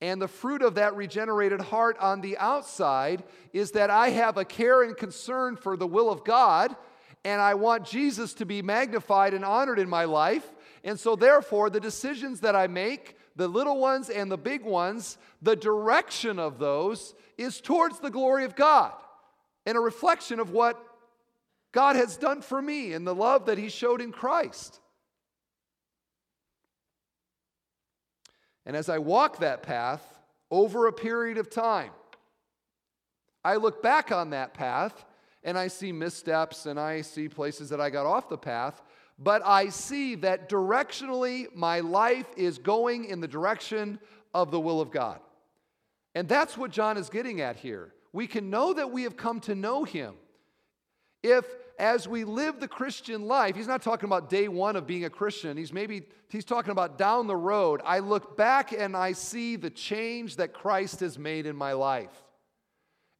And 0.00 0.20
the 0.20 0.28
fruit 0.28 0.62
of 0.62 0.76
that 0.76 0.96
regenerated 0.96 1.60
heart 1.60 1.96
on 1.98 2.20
the 2.20 2.38
outside 2.38 3.22
is 3.52 3.72
that 3.72 3.90
I 3.90 4.10
have 4.10 4.36
a 4.36 4.44
care 4.44 4.82
and 4.82 4.96
concern 4.96 5.56
for 5.56 5.76
the 5.76 5.86
will 5.86 6.10
of 6.10 6.24
God, 6.24 6.74
and 7.24 7.40
I 7.40 7.54
want 7.54 7.84
Jesus 7.84 8.34
to 8.34 8.46
be 8.46 8.62
magnified 8.62 9.34
and 9.34 9.44
honored 9.44 9.78
in 9.78 9.88
my 9.88 10.04
life. 10.04 10.52
And 10.82 10.98
so, 10.98 11.16
therefore, 11.16 11.68
the 11.68 11.80
decisions 11.80 12.40
that 12.40 12.56
I 12.56 12.66
make, 12.66 13.16
the 13.36 13.48
little 13.48 13.78
ones 13.78 14.10
and 14.10 14.30
the 14.30 14.38
big 14.38 14.64
ones, 14.64 15.18
the 15.40 15.56
direction 15.56 16.38
of 16.38 16.58
those 16.58 17.14
is 17.38 17.60
towards 17.60 17.98
the 18.00 18.10
glory 18.10 18.44
of 18.44 18.56
God 18.56 18.92
and 19.66 19.76
a 19.76 19.80
reflection 19.80 20.40
of 20.40 20.50
what 20.50 20.82
God 21.72 21.96
has 21.96 22.16
done 22.16 22.42
for 22.42 22.60
me 22.60 22.92
and 22.92 23.06
the 23.06 23.14
love 23.14 23.46
that 23.46 23.58
He 23.58 23.68
showed 23.68 24.00
in 24.00 24.12
Christ. 24.12 24.80
And 28.66 28.76
as 28.76 28.88
I 28.88 28.98
walk 28.98 29.38
that 29.38 29.62
path 29.62 30.02
over 30.50 30.86
a 30.86 30.92
period 30.92 31.38
of 31.38 31.50
time, 31.50 31.90
I 33.44 33.56
look 33.56 33.82
back 33.82 34.12
on 34.12 34.30
that 34.30 34.54
path 34.54 35.04
and 35.42 35.58
I 35.58 35.68
see 35.68 35.90
missteps 35.90 36.66
and 36.66 36.78
I 36.78 37.00
see 37.00 37.28
places 37.28 37.70
that 37.70 37.80
I 37.80 37.90
got 37.90 38.06
off 38.06 38.28
the 38.28 38.38
path, 38.38 38.80
but 39.18 39.42
I 39.44 39.68
see 39.68 40.14
that 40.16 40.48
directionally 40.48 41.54
my 41.54 41.80
life 41.80 42.26
is 42.36 42.58
going 42.58 43.04
in 43.04 43.20
the 43.20 43.28
direction 43.28 43.98
of 44.34 44.50
the 44.50 44.60
will 44.60 44.80
of 44.80 44.90
God. 44.90 45.20
And 46.14 46.28
that's 46.28 46.56
what 46.56 46.70
John 46.70 46.96
is 46.96 47.08
getting 47.08 47.40
at 47.40 47.56
here. 47.56 47.94
We 48.12 48.26
can 48.26 48.50
know 48.50 48.74
that 48.74 48.90
we 48.90 49.04
have 49.04 49.16
come 49.16 49.40
to 49.40 49.54
know 49.54 49.84
him 49.84 50.14
if 51.22 51.44
as 51.78 52.06
we 52.06 52.24
live 52.24 52.60
the 52.60 52.68
Christian 52.68 53.26
life, 53.26 53.56
he's 53.56 53.66
not 53.66 53.82
talking 53.82 54.06
about 54.06 54.28
day 54.28 54.48
one 54.48 54.76
of 54.76 54.86
being 54.86 55.04
a 55.04 55.10
Christian. 55.10 55.56
He's 55.56 55.72
maybe, 55.72 56.02
he's 56.28 56.44
talking 56.44 56.70
about 56.70 56.98
down 56.98 57.26
the 57.26 57.36
road. 57.36 57.80
I 57.84 58.00
look 58.00 58.36
back 58.36 58.72
and 58.72 58.96
I 58.96 59.12
see 59.12 59.56
the 59.56 59.70
change 59.70 60.36
that 60.36 60.52
Christ 60.52 61.00
has 61.00 61.18
made 61.18 61.46
in 61.46 61.56
my 61.56 61.72
life. 61.72 62.10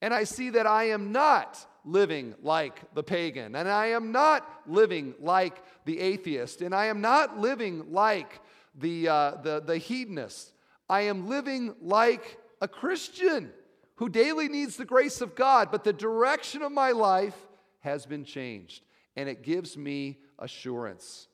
And 0.01 0.13
I 0.13 0.25
see 0.25 0.51
that 0.51 0.67
I 0.67 0.91
am 0.91 1.13
not 1.13 1.65
living 1.85 2.35
like 2.43 2.95
the 2.95 3.03
pagan, 3.03 3.55
and 3.55 3.69
I 3.69 3.87
am 3.89 4.13
not 4.13 4.47
living 4.67 5.15
like 5.21 5.63
the 5.85 5.99
atheist, 6.01 6.63
and 6.63 6.75
I 6.75 6.87
am 6.87 7.01
not 7.01 7.39
living 7.39 7.93
like 7.93 8.41
the, 8.75 9.09
uh, 9.09 9.31
the, 9.43 9.61
the 9.61 9.79
hedonist. 9.79 10.53
I 10.89 11.03
am 11.03 11.29
living 11.29 11.75
like 11.81 12.39
a 12.61 12.69
Christian 12.69 13.51
who 13.97 14.09
daily 14.09 14.49
needs 14.49 14.77
the 14.77 14.85
grace 14.85 15.21
of 15.21 15.35
God, 15.35 15.71
but 15.71 15.85
the 15.85 15.93
direction 15.93 16.63
of 16.63 16.73
my 16.73 16.91
life 16.91 17.37
has 17.81 18.07
been 18.07 18.25
changed, 18.25 18.83
and 19.17 19.29
it 19.29 19.43
gives 19.43 19.77
me 19.77 20.19
assurance. 20.39 21.29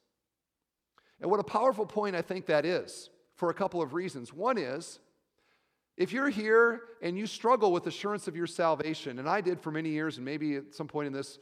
And 1.21 1.31
what 1.31 1.41
a 1.41 1.45
powerful 1.45 1.87
point 1.87 2.17
I 2.17 2.23
think 2.23 2.47
that 2.47 2.65
is 2.65 3.11
for 3.35 3.51
a 3.51 3.55
couple 3.55 3.83
of 3.83 3.95
reasons. 3.95 4.33
One 4.33 4.59
is, 4.59 4.99
if 5.99 6.13
you're 6.13 6.29
here 6.29 6.83
and 7.03 7.19
you 7.19 7.27
struggle 7.27 7.73
with 7.73 7.89
assurance 7.89 8.29
of 8.29 8.37
your 8.37 8.47
salvation, 8.47 9.19
and 9.19 9.29
I 9.29 9.41
did 9.41 9.61
for 9.61 9.73
many 9.73 9.91
years, 9.91 10.17
and 10.17 10.25
maybe 10.25 10.55
at 10.55 10.73
some 10.73 10.87
point 10.87 11.09
in 11.09 11.13
this 11.13 11.41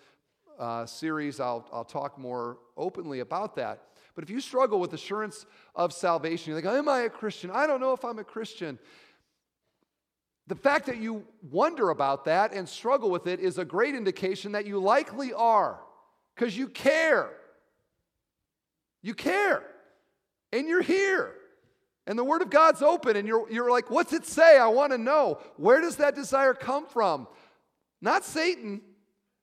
uh, 0.59 0.87
series 0.87 1.39
I'll, 1.39 1.69
I'll 1.71 1.85
talk 1.85 2.19
more 2.19 2.57
openly 2.75 3.21
about 3.21 3.55
that. 3.57 3.83
But 4.15 4.25
if 4.25 4.31
you 4.31 4.41
struggle 4.41 4.81
with 4.81 4.95
assurance 4.95 5.45
of 5.75 5.93
salvation, 5.93 6.51
you're 6.51 6.63
like, 6.63 6.75
Am 6.75 6.89
I 6.89 7.01
a 7.01 7.11
Christian? 7.11 7.51
I 7.51 7.67
don't 7.67 7.81
know 7.81 7.93
if 7.93 8.03
I'm 8.03 8.19
a 8.19 8.25
Christian. 8.25 8.79
The 10.47 10.55
fact 10.55 10.87
that 10.87 10.97
you 10.97 11.27
wonder 11.51 11.91
about 11.91 12.25
that 12.25 12.55
and 12.55 12.67
struggle 12.67 13.11
with 13.11 13.27
it 13.27 13.41
is 13.41 13.59
a 13.59 13.65
great 13.65 13.95
indication 13.95 14.53
that 14.53 14.65
you 14.65 14.79
likely 14.79 15.35
are 15.35 15.81
because 16.35 16.57
you 16.57 16.69
care. 16.69 17.29
You 19.03 19.13
care. 19.13 19.65
And 20.51 20.67
you're 20.67 20.83
here. 20.83 21.35
And 22.07 22.19
the 22.19 22.25
Word 22.25 22.43
of 22.43 22.51
God's 22.51 22.83
open, 22.83 23.17
and 23.17 23.27
you're, 23.27 23.51
you're 23.51 23.71
like, 23.71 23.91
What's 23.91 24.13
it 24.13 24.27
say? 24.27 24.59
I 24.59 24.69
want 24.69 24.93
to 24.93 24.99
know. 24.99 25.41
Where 25.57 25.81
does 25.81 25.97
that 25.97 26.15
desire 26.15 26.55
come 26.55 26.87
from? 26.87 27.27
Not 28.01 28.25
Satan. 28.25 28.81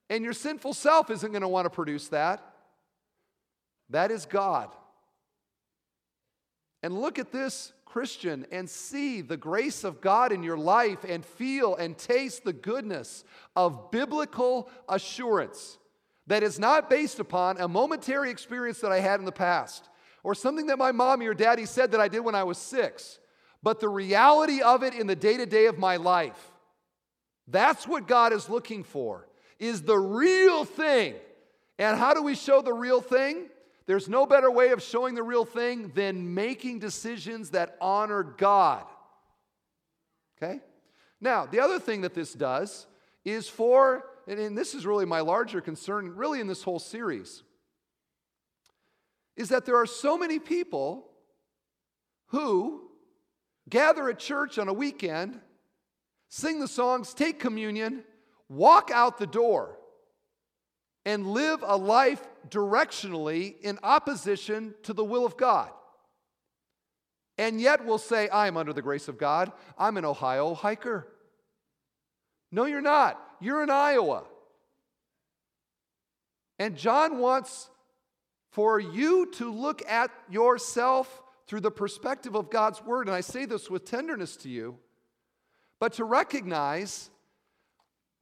And 0.10 0.24
your 0.24 0.34
sinful 0.34 0.74
self 0.74 1.10
isn't 1.10 1.32
going 1.32 1.42
to 1.42 1.48
want 1.48 1.66
to 1.66 1.70
produce 1.70 2.10
that. 2.10 2.44
That 3.90 4.12
is 4.12 4.26
God. 4.26 4.70
And 6.82 7.00
look 7.00 7.18
at 7.18 7.32
this 7.32 7.74
Christian 7.86 8.46
and 8.52 8.70
see 8.70 9.22
the 9.22 9.38
grace 9.38 9.84
of 9.84 10.02
God 10.02 10.32
in 10.32 10.44
your 10.44 10.58
life 10.58 11.04
and 11.08 11.26
feel 11.26 11.76
and 11.76 11.98
taste 11.98 12.44
the 12.44 12.54
goodness 12.54 13.24
of 13.56 13.92
biblical 13.92 14.70
assurance 14.90 15.78
that 16.28 16.44
is 16.44 16.60
not 16.60 16.90
based 16.90 17.20
upon 17.20 17.60
a 17.60 17.68
momentary 17.68 18.32
experience 18.32 18.80
that 18.80 18.92
I 18.92 19.00
had 19.00 19.20
in 19.20 19.26
the 19.26 19.32
past 19.32 19.90
or 20.24 20.34
something 20.34 20.68
that 20.68 20.78
my 20.78 20.92
mommy 20.92 21.28
or 21.28 21.34
daddy 21.34 21.66
said 21.66 21.92
that 21.92 22.00
I 22.00 22.08
did 22.08 22.22
when 22.22 22.36
I 22.36 22.44
was 22.44 22.58
six, 22.58 23.20
but 23.62 23.80
the 23.80 23.90
reality 23.90 24.62
of 24.62 24.84
it 24.84 24.94
in 24.94 25.08
the 25.08 25.16
day 25.16 25.38
to 25.38 25.46
day 25.46 25.66
of 25.68 25.78
my 25.78 25.98
life. 25.98 26.52
That's 27.48 27.88
what 27.88 28.08
God 28.08 28.32
is 28.32 28.50
looking 28.50 28.84
for, 28.84 29.28
is 29.60 29.82
the 29.84 29.98
real 29.98 30.66
thing. 30.66 31.16
And 31.78 31.98
how 31.98 32.14
do 32.14 32.24
we 32.24 32.36
show 32.36 32.62
the 32.62 32.74
real 32.74 33.02
thing? 33.02 33.50
There's 33.86 34.08
no 34.08 34.26
better 34.26 34.50
way 34.50 34.70
of 34.70 34.82
showing 34.82 35.14
the 35.14 35.24
real 35.24 35.44
thing 35.44 35.92
than 35.94 36.34
making 36.34 36.80
decisions 36.80 37.50
that 37.50 37.76
honor 37.82 38.24
God. 38.24 38.86
Okay? 40.38 40.62
Now, 41.20 41.46
the 41.46 41.60
other 41.60 41.80
thing 41.80 42.02
that 42.02 42.14
this 42.14 42.34
does 42.34 42.88
is 43.26 43.50
for, 43.50 44.06
and 44.28 44.58
this 44.58 44.74
is 44.74 44.86
really 44.86 45.06
my 45.06 45.20
larger 45.20 45.60
concern, 45.62 46.16
really 46.16 46.40
in 46.40 46.48
this 46.48 46.64
whole 46.64 46.80
series, 46.80 47.44
is 49.36 49.50
that 49.50 49.66
there 49.66 49.78
are 49.78 49.86
so 49.86 50.18
many 50.18 50.40
people 50.40 51.06
who 52.28 52.82
gather 53.70 54.10
at 54.10 54.20
church 54.20 54.58
on 54.58 54.68
a 54.68 54.74
weekend, 54.74 55.40
sing 56.30 56.60
the 56.60 56.68
songs, 56.68 57.14
take 57.14 57.40
communion, 57.40 58.04
walk 58.50 58.92
out 58.92 59.18
the 59.18 59.28
door 59.28 59.78
and 61.06 61.28
live 61.28 61.64
a 61.66 61.78
life 61.78 62.22
directionally 62.50 63.60
in 63.62 63.80
opposition 63.84 64.74
to 64.84 64.94
the 64.94 65.04
will 65.04 65.26
of 65.26 65.38
God. 65.38 65.70
And 67.38 67.60
yet 67.60 67.86
we'll 67.86 67.98
say, 67.98 68.30
I'm 68.32 68.58
under 68.58 68.74
the 68.74 68.82
grace 68.82 69.08
of 69.08 69.18
God. 69.18 69.52
I'm 69.78 69.98
an 69.98 70.06
Ohio 70.06 70.54
hiker. 70.54 71.08
No, 72.52 72.66
you're 72.66 72.82
not. 72.82 73.20
You're 73.42 73.64
in 73.64 73.70
Iowa. 73.72 74.24
And 76.60 76.78
John 76.78 77.18
wants 77.18 77.70
for 78.54 78.80
you 78.80 79.26
to 79.34 79.52
look 79.52 79.82
at 79.88 80.10
yourself 80.30 81.22
through 81.46 81.62
the 81.62 81.72
perspective 81.72 82.36
of 82.36 82.50
God's 82.50 82.82
word. 82.84 83.08
And 83.08 83.16
I 83.16 83.22
say 83.22 83.46
this 83.46 83.70
with 83.70 83.84
tenderness 83.86 84.38
to 84.38 84.50
you, 84.50 84.78
but 85.80 85.94
to 85.94 86.06
recognize 86.06 87.10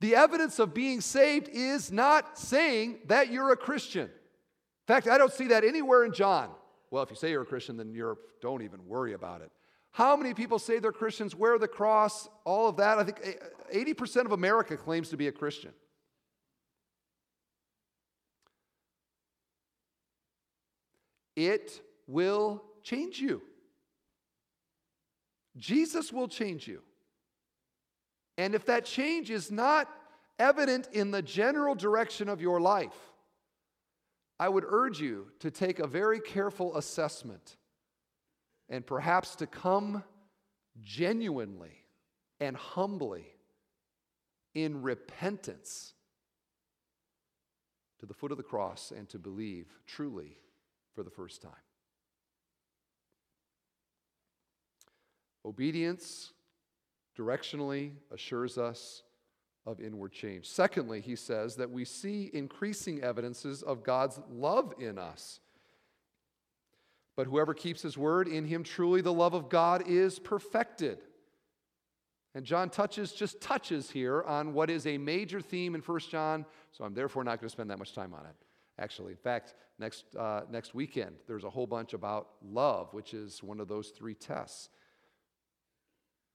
The 0.02 0.16
evidence 0.16 0.58
of 0.58 0.74
being 0.74 1.00
saved 1.00 1.48
is 1.48 1.92
not 1.92 2.38
saying 2.38 2.98
that 3.06 3.32
you're 3.32 3.52
a 3.52 3.56
Christian. 3.56 4.06
In 4.06 4.88
fact, 4.88 5.08
I 5.08 5.20
don't 5.20 5.32
see 5.32 5.48
that 5.50 5.64
anywhere 5.64 6.04
in 6.04 6.12
John. 6.12 6.50
Well, 6.90 7.04
if 7.04 7.12
you 7.12 7.16
say 7.16 7.30
you're 7.30 7.44
a 7.44 7.46
Christian, 7.46 7.78
then 7.78 7.94
you're, 7.94 8.18
don't 8.42 8.64
even 8.64 8.88
worry 8.88 9.14
about 9.14 9.42
it. 9.42 9.52
How 9.92 10.16
many 10.16 10.34
people 10.34 10.58
say 10.58 10.80
they're 10.80 10.92
Christians, 10.92 11.36
wear 11.36 11.60
the 11.60 11.68
cross, 11.68 12.28
all 12.46 12.68
of 12.68 12.78
that? 12.78 12.98
I 12.98 13.04
think 13.04 13.20
eh, 13.24 13.34
eh, 13.72 13.84
80% 13.94 14.26
of 14.26 14.32
America 14.32 14.76
claims 14.76 15.10
to 15.10 15.18
be 15.18 15.28
a 15.28 15.32
Christian. 15.32 15.72
It 21.36 21.82
will 22.08 22.64
change 22.84 23.20
you. 23.20 23.42
Jesus 25.58 26.12
will 26.12 26.28
change 26.28 26.68
you. 26.68 26.82
And 28.38 28.56
if 28.56 28.66
that 28.66 28.86
change 28.86 29.30
is 29.30 29.52
not 29.52 29.90
evident 30.40 30.90
in 30.94 31.12
the 31.12 31.22
general 31.22 31.76
direction 31.76 32.30
of 32.30 32.42
your 32.42 32.60
life, 32.60 32.96
I 34.40 34.50
would 34.50 34.66
urge 34.68 35.00
you 35.00 35.28
to 35.40 35.52
take 35.52 35.80
a 35.80 35.88
very 35.88 36.20
careful 36.20 36.76
assessment 36.78 37.58
and 38.70 38.86
perhaps 38.86 39.36
to 39.36 39.48
come 39.48 40.04
genuinely 40.82 41.86
and 42.40 42.56
humbly 42.56 43.26
in 44.56 44.82
repentance 44.82 45.94
to 48.00 48.06
the 48.06 48.14
foot 48.14 48.32
of 48.32 48.38
the 48.38 48.44
cross 48.44 48.92
and 48.96 49.08
to 49.10 49.20
believe 49.20 49.68
truly 49.86 50.38
for 50.96 51.04
the 51.04 51.10
first 51.10 51.42
time. 51.42 51.52
Obedience 55.46 56.34
directionally 57.18 57.92
assures 58.12 58.58
us 58.58 59.04
of 59.66 59.80
inward 59.80 60.12
change. 60.12 60.48
Secondly, 60.48 61.02
he 61.02 61.16
says 61.16 61.56
that 61.56 61.70
we 61.70 61.86
see 61.86 62.30
increasing 62.34 63.04
evidences 63.04 63.62
of 63.62 63.84
God's 63.84 64.20
love 64.30 64.74
in 64.80 64.98
us. 64.98 65.40
But 67.16 67.28
whoever 67.28 67.54
keeps 67.54 67.82
his 67.82 67.98
word, 67.98 68.28
in 68.28 68.46
him 68.46 68.64
truly 68.64 69.02
the 69.02 69.14
love 69.14 69.34
of 69.34 69.50
God 69.50 69.84
is 69.88 70.18
perfected. 70.18 71.00
And 72.34 72.46
John 72.46 72.70
touches, 72.70 73.12
just 73.12 73.42
touches 73.42 73.92
here 73.92 74.24
on 74.24 74.54
what 74.54 74.70
is 74.70 74.88
a 74.88 74.98
major 74.98 75.42
theme 75.42 75.76
in 75.76 75.82
1 75.82 76.00
John, 76.10 76.46
so 76.72 76.86
I'm 76.86 76.94
therefore 76.94 77.24
not 77.24 77.40
going 77.40 77.50
to 77.50 77.52
spend 77.52 77.70
that 77.70 77.78
much 77.78 77.94
time 77.94 78.14
on 78.14 78.26
it. 78.26 78.36
Actually, 78.82 79.12
in 79.12 79.18
fact, 79.18 79.54
next, 79.78 80.06
uh, 80.18 80.42
next 80.50 80.74
weekend, 80.74 81.16
there's 81.28 81.44
a 81.44 81.50
whole 81.50 81.68
bunch 81.68 81.94
about 81.94 82.30
love, 82.44 82.92
which 82.94 83.14
is 83.14 83.44
one 83.44 83.60
of 83.60 83.68
those 83.68 83.90
three 83.90 84.16
tests. 84.16 84.70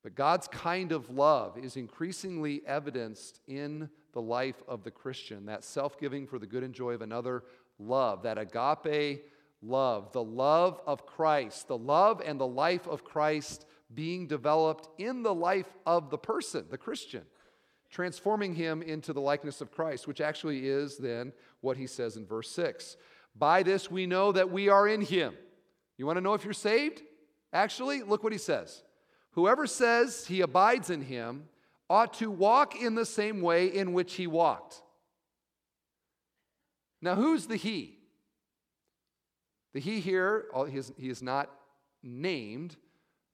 But 0.05 0.15
God's 0.15 0.47
kind 0.47 0.93
of 0.93 1.11
love 1.11 1.59
is 1.59 1.77
increasingly 1.77 2.63
evidenced 2.65 3.41
in 3.49 3.91
the 4.13 4.23
life 4.23 4.63
of 4.69 4.85
the 4.85 4.93
Christian 4.93 5.47
that 5.47 5.65
self 5.65 5.99
giving 5.99 6.29
for 6.29 6.39
the 6.39 6.47
good 6.47 6.63
and 6.63 6.73
joy 6.73 6.93
of 6.93 7.03
another 7.03 7.43
love, 7.81 8.23
that 8.23 8.39
agape 8.39 9.25
love, 9.61 10.13
the 10.13 10.23
love 10.23 10.81
of 10.87 11.05
Christ, 11.05 11.67
the 11.67 11.77
love 11.77 12.23
and 12.25 12.39
the 12.39 12.47
life 12.47 12.87
of 12.87 13.03
Christ 13.03 13.67
being 13.93 14.29
developed 14.29 14.89
in 14.99 15.25
the 15.25 15.35
life 15.35 15.73
of 15.85 16.11
the 16.11 16.19
person, 16.19 16.67
the 16.71 16.79
Christian, 16.79 17.23
transforming 17.97 18.55
him 18.55 18.83
into 18.83 19.15
the 19.15 19.21
likeness 19.23 19.63
of 19.63 19.73
Christ, 19.73 20.07
which 20.07 20.21
actually 20.21 20.69
is 20.69 20.99
then 20.99 21.33
what 21.63 21.79
he 21.79 21.87
says 21.87 22.19
in 22.19 22.27
verse 22.27 22.51
6. 22.51 22.95
By 23.35 23.63
this 23.63 23.91
we 23.91 24.05
know 24.05 24.33
that 24.33 24.51
we 24.51 24.69
are 24.69 24.87
in 24.87 25.01
him. 25.01 25.33
You 25.97 26.05
want 26.05 26.19
to 26.19 26.21
know 26.21 26.35
if 26.35 26.45
you're 26.45 26.53
saved? 26.53 27.01
Actually, 27.55 28.03
look 28.03 28.23
what 28.23 28.35
he 28.35 28.39
says. 28.39 28.83
Whoever 29.31 29.67
says 29.67 30.27
he 30.27 30.43
abides 30.43 30.91
in 30.91 31.01
him 31.01 31.45
ought 31.89 32.13
to 32.19 32.31
walk 32.31 32.79
in 32.79 32.97
the 32.97 33.07
same 33.07 33.41
way 33.41 33.69
in 33.69 33.95
which 33.95 34.13
he 34.17 34.27
walked. 34.27 34.83
Now, 37.01 37.15
who's 37.15 37.47
the 37.47 37.57
he? 37.57 37.97
The 39.73 39.81
he 39.81 40.01
here, 40.01 40.49
oh, 40.53 40.67
he 40.67 41.09
is 41.09 41.23
not 41.23 41.51
named. 42.03 42.77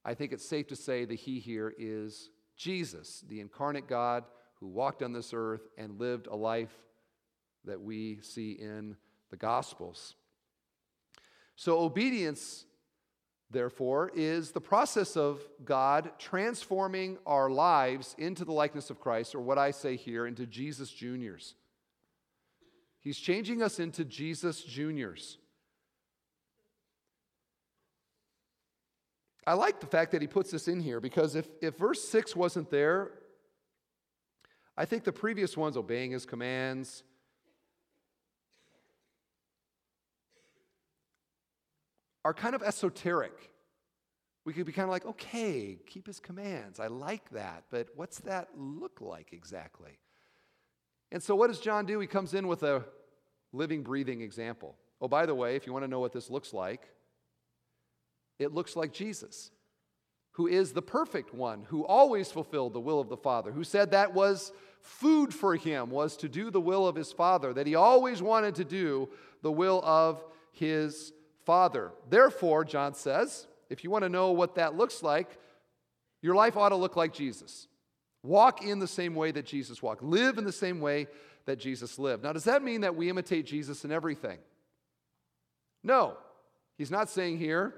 I 0.05 0.13
think 0.13 0.31
it's 0.31 0.47
safe 0.47 0.67
to 0.67 0.77
say 0.77 1.03
the 1.03 1.15
he 1.15 1.41
here 1.41 1.73
is 1.77 2.29
Jesus, 2.55 3.25
the 3.27 3.41
incarnate 3.41 3.89
God 3.89 4.23
who 4.63 4.69
walked 4.69 5.03
on 5.03 5.11
this 5.11 5.33
earth 5.33 5.67
and 5.77 5.99
lived 5.99 6.27
a 6.27 6.35
life 6.35 6.73
that 7.65 7.81
we 7.81 8.17
see 8.21 8.53
in 8.53 8.95
the 9.29 9.35
Gospels. 9.35 10.15
So, 11.57 11.79
obedience 11.79 12.63
therefore, 13.51 14.09
is 14.15 14.51
the 14.51 14.61
process 14.61 15.17
of 15.17 15.41
God 15.65 16.11
transforming 16.17 17.17
our 17.25 17.49
lives 17.49 18.15
into 18.17 18.45
the 18.45 18.53
likeness 18.53 18.89
of 18.89 19.01
Christ, 19.01 19.35
or 19.35 19.41
what 19.41 19.57
I 19.57 19.71
say 19.71 19.97
here, 19.97 20.25
into 20.25 20.47
Jesus 20.47 20.89
Juniors. 20.89 21.55
He's 23.01 23.17
changing 23.17 23.61
us 23.61 23.81
into 23.81 24.05
Jesus 24.05 24.63
Juniors. 24.63 25.39
I 29.45 29.55
like 29.55 29.81
the 29.81 29.87
fact 29.87 30.13
that 30.13 30.21
he 30.21 30.27
puts 30.29 30.51
this 30.51 30.69
in 30.69 30.79
here 30.79 31.01
because 31.01 31.35
if, 31.35 31.49
if 31.61 31.77
verse 31.77 32.01
6 32.07 32.33
wasn't 32.33 32.71
there, 32.71 33.11
I 34.75 34.85
think 34.85 35.03
the 35.03 35.11
previous 35.11 35.55
ones, 35.55 35.77
obeying 35.77 36.11
his 36.11 36.25
commands, 36.25 37.03
are 42.25 42.33
kind 42.33 42.55
of 42.55 42.63
esoteric. 42.63 43.51
We 44.45 44.53
could 44.53 44.65
be 44.65 44.71
kind 44.71 44.85
of 44.85 44.91
like, 44.91 45.05
okay, 45.05 45.77
keep 45.85 46.07
his 46.07 46.19
commands. 46.19 46.79
I 46.79 46.87
like 46.87 47.29
that, 47.31 47.65
but 47.69 47.87
what's 47.95 48.19
that 48.19 48.49
look 48.57 48.99
like 48.99 49.31
exactly? 49.31 49.99
And 51.11 51.21
so, 51.21 51.35
what 51.35 51.47
does 51.47 51.59
John 51.59 51.85
do? 51.85 51.99
He 51.99 52.07
comes 52.07 52.33
in 52.33 52.47
with 52.47 52.63
a 52.63 52.83
living, 53.51 53.83
breathing 53.83 54.21
example. 54.21 54.75
Oh, 54.99 55.07
by 55.07 55.25
the 55.25 55.35
way, 55.35 55.55
if 55.55 55.67
you 55.67 55.73
want 55.73 55.83
to 55.83 55.89
know 55.89 55.99
what 55.99 56.11
this 56.11 56.29
looks 56.29 56.53
like, 56.53 56.89
it 58.39 58.53
looks 58.53 58.75
like 58.75 58.91
Jesus, 58.91 59.51
who 60.33 60.47
is 60.47 60.73
the 60.73 60.81
perfect 60.81 61.33
one, 61.33 61.63
who 61.69 61.85
always 61.85 62.31
fulfilled 62.31 62.73
the 62.73 62.79
will 62.79 62.99
of 62.99 63.09
the 63.09 63.17
Father, 63.17 63.51
who 63.51 63.63
said 63.63 63.91
that 63.91 64.13
was 64.13 64.51
food 64.81 65.33
for 65.33 65.55
him, 65.55 65.89
was 65.89 66.17
to 66.17 66.27
do 66.27 66.51
the 66.51 66.61
will 66.61 66.87
of 66.87 66.95
his 66.95 67.11
Father, 67.11 67.53
that 67.53 67.67
he 67.67 67.75
always 67.75 68.21
wanted 68.21 68.55
to 68.55 68.65
do 68.65 69.09
the 69.41 69.51
will 69.51 69.81
of 69.83 70.23
his 70.51 71.13
Father. 71.45 71.91
Therefore, 72.09 72.65
John 72.65 72.93
says, 72.93 73.47
if 73.69 73.83
you 73.83 73.89
want 73.89 74.03
to 74.03 74.09
know 74.09 74.31
what 74.31 74.55
that 74.55 74.75
looks 74.75 75.03
like, 75.03 75.37
your 76.21 76.35
life 76.35 76.57
ought 76.57 76.69
to 76.69 76.75
look 76.75 76.95
like 76.95 77.13
Jesus. 77.13 77.67
Walk 78.23 78.63
in 78.63 78.79
the 78.79 78.87
same 78.87 79.15
way 79.15 79.31
that 79.31 79.45
Jesus 79.45 79.83
walked, 79.83 80.01
live 80.01 80.37
in 80.37 80.45
the 80.45 80.51
same 80.51 80.79
way 80.79 81.07
that 81.45 81.59
Jesus 81.59 81.99
lived. 81.99 82.23
Now, 82.23 82.33
does 82.33 82.45
that 82.45 82.63
mean 82.63 82.81
that 82.81 82.95
we 82.95 83.09
imitate 83.09 83.45
Jesus 83.45 83.85
in 83.85 83.91
everything? 83.91 84.39
No. 85.83 86.17
He's 86.77 86.91
not 86.91 87.09
saying 87.09 87.37
here 87.37 87.75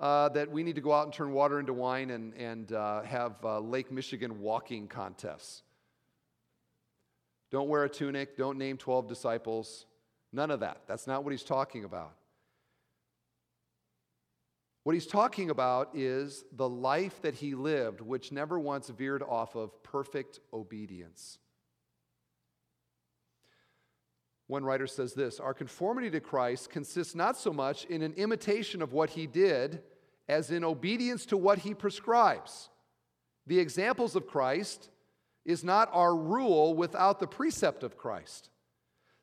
uh, 0.00 0.30
that 0.30 0.50
we 0.50 0.62
need 0.62 0.74
to 0.76 0.80
go 0.80 0.92
out 0.92 1.04
and 1.04 1.12
turn 1.12 1.30
water 1.32 1.60
into 1.60 1.74
wine 1.74 2.10
and, 2.10 2.34
and 2.34 2.72
uh, 2.72 3.02
have 3.02 3.34
uh, 3.44 3.60
Lake 3.60 3.92
Michigan 3.92 4.40
walking 4.40 4.88
contests. 4.88 5.62
Don't 7.50 7.68
wear 7.68 7.84
a 7.84 7.88
tunic, 7.88 8.36
don't 8.36 8.56
name 8.56 8.78
12 8.78 9.06
disciples, 9.06 9.84
none 10.32 10.50
of 10.50 10.60
that. 10.60 10.82
That's 10.86 11.06
not 11.06 11.22
what 11.22 11.32
he's 11.32 11.42
talking 11.42 11.84
about. 11.84 12.14
What 14.84 14.94
he's 14.94 15.06
talking 15.06 15.50
about 15.50 15.90
is 15.94 16.44
the 16.52 16.68
life 16.68 17.20
that 17.20 17.34
he 17.34 17.54
lived, 17.54 18.00
which 18.00 18.32
never 18.32 18.58
once 18.58 18.88
veered 18.88 19.22
off 19.22 19.54
of 19.54 19.82
perfect 19.82 20.40
obedience. 20.54 21.38
One 24.46 24.64
writer 24.64 24.86
says 24.86 25.12
this 25.12 25.38
Our 25.38 25.52
conformity 25.52 26.10
to 26.10 26.20
Christ 26.20 26.70
consists 26.70 27.14
not 27.14 27.36
so 27.36 27.52
much 27.52 27.84
in 27.84 28.00
an 28.00 28.14
imitation 28.14 28.80
of 28.80 28.94
what 28.94 29.10
he 29.10 29.26
did 29.26 29.82
as 30.30 30.52
in 30.52 30.62
obedience 30.62 31.26
to 31.26 31.36
what 31.36 31.58
he 31.58 31.74
prescribes. 31.74 32.68
The 33.46 33.58
examples 33.58 34.14
of 34.14 34.28
Christ 34.28 34.88
is 35.44 35.64
not 35.64 35.90
our 35.92 36.14
rule 36.14 36.74
without 36.74 37.18
the 37.18 37.26
precept 37.26 37.82
of 37.82 37.96
Christ. 37.96 38.48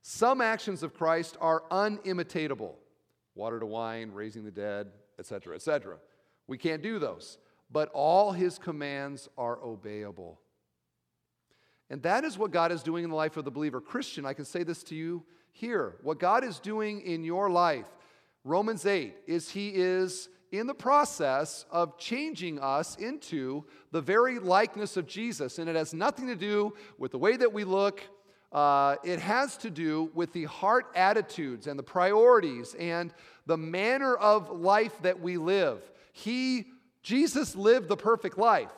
Some 0.01 0.41
actions 0.41 0.84
of 0.84 0.93
Christ 0.93 1.38
are 1.39 1.64
unimitatable 1.72 2.76
water 3.36 3.60
to 3.60 3.66
wine, 3.66 4.12
raising 4.14 4.43
the 4.43 4.51
dead, 4.51 4.88
etc., 5.18 5.55
etc. 5.55 5.97
We 6.47 6.58
can't 6.58 6.82
do 6.82 6.99
those, 6.99 7.38
but 7.72 7.89
all 7.93 8.34
his 8.34 8.58
commands 8.58 9.30
are 9.38 9.58
obeyable. 9.58 10.38
And 11.89 12.01
that 12.03 12.26
is 12.26 12.38
what 12.38 12.51
God 12.51 12.72
is 12.74 12.84
doing 12.84 13.05
in 13.05 13.10
the 13.10 13.16
life 13.16 13.38
of 13.38 13.45
the 13.45 13.51
believer. 13.51 13.80
Christian, 13.80 14.26
I 14.26 14.34
can 14.34 14.43
say 14.43 14.64
this 14.64 14.84
to 14.84 14.95
you 14.95 15.24
here. 15.51 15.95
What 16.01 16.20
God 16.20 16.43
is 16.43 16.60
doing 16.60 16.99
in 17.01 17.24
your 17.24 17.49
life, 17.49 17.88
Romans 18.43 18.86
8, 18.86 19.16
is 19.26 19.49
He 19.49 19.70
is 19.70 20.28
in 20.51 20.67
the 20.67 20.73
process 20.73 21.65
of 21.71 21.97
changing 21.97 22.59
us 22.59 22.95
into 22.95 23.65
the 23.91 24.01
very 24.01 24.39
likeness 24.39 24.97
of 24.97 25.07
Jesus. 25.07 25.59
And 25.59 25.69
it 25.69 25.75
has 25.75 25.93
nothing 25.93 26.27
to 26.27 26.35
do 26.35 26.73
with 26.97 27.11
the 27.11 27.17
way 27.17 27.35
that 27.35 27.51
we 27.51 27.63
look, 27.63 28.01
uh, 28.51 28.95
it 29.03 29.19
has 29.19 29.57
to 29.57 29.69
do 29.69 30.09
with 30.13 30.31
the 30.31 30.45
heart 30.45 30.87
attitudes 30.95 31.67
and 31.67 31.77
the 31.77 31.83
priorities 31.83 32.75
and 32.79 33.13
the 33.45 33.57
manner 33.57 34.15
of 34.15 34.49
life 34.49 35.01
that 35.01 35.19
we 35.19 35.37
live. 35.37 35.81
He, 36.13 36.67
Jesus 37.03 37.55
lived 37.55 37.89
the 37.89 37.97
perfect 37.97 38.37
life. 38.37 38.71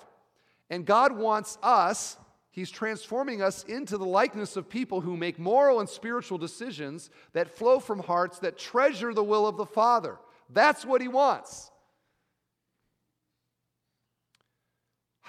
And 0.70 0.86
God 0.86 1.11
wants 1.11 1.57
us, 1.63 2.17
He's 2.51 2.72
transforming 2.72 3.41
us 3.41 3.63
into 3.63 3.97
the 3.97 4.05
likeness 4.05 4.57
of 4.57 4.70
people 4.70 5.01
who 5.01 5.15
make 5.15 5.39
moral 5.39 5.80
and 5.80 5.88
spiritual 5.88 6.38
decisions 6.38 7.09
that 7.34 7.55
flow 7.55 7.80
from 7.80 7.99
hearts 7.99 8.39
that 8.39 8.57
treasure 8.57 9.13
the 9.13 9.24
will 9.24 9.47
of 9.47 9.55
the 9.55 9.65
Father. 9.65 10.17
That's 10.50 10.86
what 10.86 11.02
He 11.02 11.08
wants. 11.08 11.72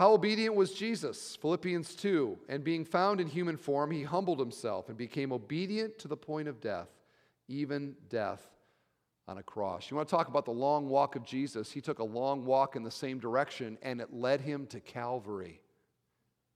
How 0.00 0.14
obedient 0.14 0.54
was 0.54 0.72
Jesus? 0.72 1.36
Philippians 1.42 1.94
2. 1.94 2.38
And 2.48 2.64
being 2.64 2.86
found 2.86 3.20
in 3.20 3.26
human 3.26 3.58
form, 3.58 3.90
he 3.90 4.02
humbled 4.02 4.40
himself 4.40 4.88
and 4.88 4.96
became 4.96 5.30
obedient 5.30 5.98
to 5.98 6.08
the 6.08 6.16
point 6.16 6.48
of 6.48 6.58
death, 6.58 6.88
even 7.48 7.94
death 8.08 8.40
on 9.28 9.36
a 9.36 9.42
cross. 9.42 9.90
You 9.90 9.98
want 9.98 10.08
to 10.08 10.16
talk 10.16 10.28
about 10.28 10.46
the 10.46 10.52
long 10.52 10.88
walk 10.88 11.16
of 11.16 11.24
Jesus? 11.26 11.70
He 11.70 11.82
took 11.82 11.98
a 11.98 12.04
long 12.04 12.46
walk 12.46 12.76
in 12.76 12.82
the 12.82 12.90
same 12.90 13.18
direction, 13.18 13.76
and 13.82 14.00
it 14.00 14.10
led 14.10 14.40
him 14.40 14.66
to 14.68 14.80
Calvary. 14.80 15.60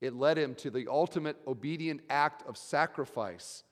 It 0.01 0.15
led 0.15 0.39
him 0.39 0.55
to 0.55 0.71
the 0.71 0.89
ultimate 0.89 1.37
obedient 1.47 2.01
act 2.09 2.49
of 2.49 2.57
sacrifice. 2.57 3.63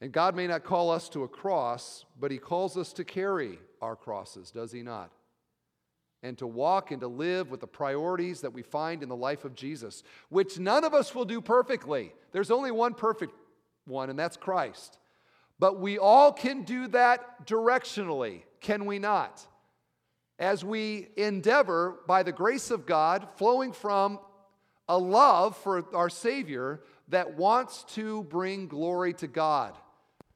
And 0.00 0.12
God 0.12 0.36
may 0.36 0.46
not 0.46 0.64
call 0.64 0.90
us 0.90 1.08
to 1.10 1.24
a 1.24 1.28
cross, 1.28 2.04
but 2.18 2.30
He 2.30 2.38
calls 2.38 2.76
us 2.76 2.92
to 2.94 3.04
carry 3.04 3.58
our 3.80 3.96
crosses, 3.96 4.50
does 4.50 4.72
He 4.72 4.82
not? 4.82 5.10
and 6.22 6.36
to 6.38 6.46
walk 6.46 6.90
and 6.90 7.00
to 7.00 7.08
live 7.08 7.50
with 7.50 7.60
the 7.60 7.66
priorities 7.66 8.40
that 8.40 8.52
we 8.52 8.62
find 8.62 9.02
in 9.02 9.08
the 9.08 9.16
life 9.16 9.44
of 9.44 9.54
Jesus, 9.54 10.02
which 10.28 10.58
none 10.58 10.84
of 10.84 10.94
us 10.94 11.14
will 11.14 11.24
do 11.24 11.40
perfectly. 11.40 12.12
There's 12.32 12.50
only 12.50 12.70
one 12.70 12.94
perfect 12.94 13.34
one, 13.86 14.10
and 14.10 14.18
that's 14.18 14.36
Christ. 14.36 14.98
But 15.58 15.80
we 15.80 15.98
all 15.98 16.32
can 16.32 16.62
do 16.62 16.88
that 16.88 17.46
directionally, 17.46 18.42
can 18.60 18.84
we 18.84 18.98
not? 18.98 19.46
As 20.38 20.64
we 20.64 21.08
endeavor, 21.16 21.98
by 22.06 22.22
the 22.22 22.32
grace 22.32 22.70
of 22.70 22.86
God, 22.86 23.28
flowing 23.36 23.72
from 23.72 24.20
a 24.88 24.96
love 24.96 25.56
for 25.56 25.84
our 25.94 26.10
Savior 26.10 26.80
that 27.08 27.36
wants 27.36 27.84
to 27.94 28.22
bring 28.24 28.68
glory 28.68 29.14
to 29.14 29.26
God. 29.26 29.74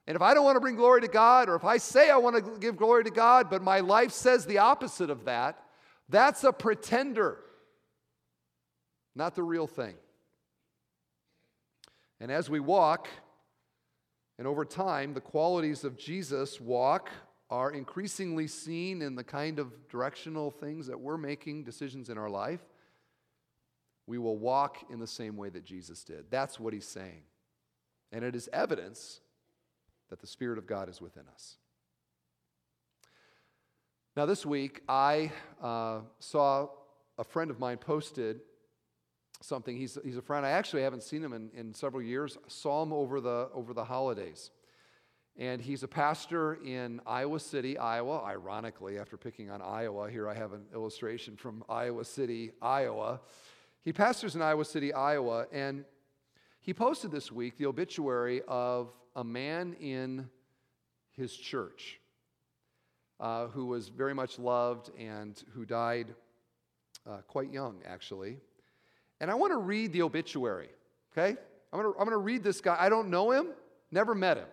And 0.07 0.17
if 0.17 0.23
I 0.23 0.35
don't 0.35 0.45
want 0.45 0.57
to 0.57 0.61
bring 0.61 0.77
glory 0.77 1.01
to 1.03 1.09
God, 1.09 1.49
or 1.49 1.55
if 1.55 1.65
I 1.65 1.77
say 1.77 2.11
I 2.11 2.17
want 2.17 2.37
to 2.37 2.59
give 2.59 2.77
glory 2.77 3.05
to 3.05 3.11
God, 3.11 3.49
but 3.49 3.63
my 3.63 3.81
life 3.81 4.11
says 4.11 4.45
the 4.45 4.59
opposite 4.59 5.11
of 5.11 5.25
that, 5.27 5.63
that's 6.09 6.45
a 6.45 6.53
pretender, 6.53 7.39
not 9.15 9.35
the 9.35 9.43
real 9.43 9.67
thing. 9.67 9.95
And 12.21 12.31
as 12.31 12.51
we 12.51 12.61
walk, 12.61 13.09
and 14.39 14.47
over 14.47 14.65
time, 14.65 15.15
the 15.15 15.21
qualities 15.21 15.85
of 15.85 15.97
Jesus' 15.97 16.61
walk 16.61 17.11
are 17.49 17.71
increasingly 17.71 18.47
seen 18.47 19.03
in 19.03 19.15
the 19.15 19.25
kind 19.25 19.59
of 19.59 19.89
directional 19.89 20.51
things 20.51 20.87
that 20.87 20.99
we're 20.99 21.17
making 21.17 21.65
decisions 21.65 22.09
in 22.09 22.19
our 22.19 22.31
life. 22.31 22.61
We 24.07 24.19
will 24.19 24.37
walk 24.37 24.79
in 24.91 24.99
the 24.99 25.07
same 25.07 25.37
way 25.37 25.49
that 25.51 25.65
Jesus 25.65 26.03
did. 26.03 26.27
That's 26.31 26.59
what 26.59 26.73
he's 26.73 26.87
saying. 26.87 27.23
And 28.11 28.25
it 28.25 28.35
is 28.35 28.49
evidence 28.53 29.21
that 30.13 30.21
the 30.21 30.27
Spirit 30.27 30.59
of 30.59 30.67
God 30.67 30.91
is 30.91 31.01
within 31.01 31.23
us. 31.33 31.57
Now, 34.15 34.27
this 34.27 34.45
week, 34.45 34.83
I 34.87 35.33
uh, 35.63 36.01
saw 36.19 36.69
a 37.17 37.25
friend 37.25 37.51
of 37.51 37.59
mine 37.59 37.79
posted 37.79 38.41
something. 39.41 39.75
He's, 39.75 39.97
he's 40.05 40.19
a 40.19 40.21
friend. 40.21 40.45
I 40.45 40.51
actually 40.51 40.83
haven't 40.83 41.03
seen 41.03 41.25
him 41.25 41.33
in, 41.33 41.49
in 41.55 41.73
several 41.73 42.03
years. 42.03 42.37
saw 42.47 42.83
him 42.83 42.93
over 42.93 43.23
the, 43.23 43.49
over 43.55 43.73
the 43.73 43.85
holidays. 43.85 44.51
And 45.39 45.63
he's 45.63 45.83
a 45.83 45.89
pastor 45.89 46.59
in 46.63 47.01
Iowa 47.07 47.41
City, 47.41 47.79
Iowa. 47.79 48.23
Ironically, 48.23 48.99
after 48.99 49.17
picking 49.17 49.51
on 49.51 49.63
Iowa, 49.63 50.11
here 50.11 50.29
I 50.29 50.35
have 50.35 50.53
an 50.53 50.67
illustration 50.75 51.39
from 51.39 51.65
Iowa 51.71 52.05
City, 52.05 52.51
Iowa. 52.61 53.23
He 53.83 53.95
pastors 53.95 54.35
in 54.35 54.43
Iowa 54.43 54.67
City, 54.67 54.93
Iowa, 54.93 55.47
and 55.51 55.87
he 56.61 56.75
posted 56.75 57.11
this 57.13 57.33
week 57.33 57.57
the 57.57 57.65
obituary 57.65 58.43
of 58.47 58.93
a 59.15 59.25
man 59.25 59.75
in 59.81 60.29
his 61.13 61.35
church 61.37 62.01
uh, 63.21 63.47
who 63.49 63.67
was 63.67 63.89
very 63.89 64.15
much 64.15 64.39
loved 64.39 64.91
and 64.99 65.43
who 65.55 65.65
died 65.65 66.15
uh, 67.09 67.19
quite 67.29 67.53
young, 67.53 67.81
actually. 67.87 68.39
And 69.21 69.31
I 69.31 69.35
want 69.35 69.53
to 69.53 69.59
read 69.59 69.93
the 69.93 70.03
obituary, 70.03 70.71
okay? 71.13 71.37
I'm 71.73 71.81
going 71.81 71.93
to, 71.93 72.01
I'm 72.01 72.09
to 72.09 72.17
read 72.17 72.43
this 72.43 72.61
guy. 72.61 72.77
I 72.79 72.89
don't 72.89 73.11
know 73.11 73.31
him, 73.31 73.49
never 73.91 74.15
met 74.15 74.37
him. 74.37 74.49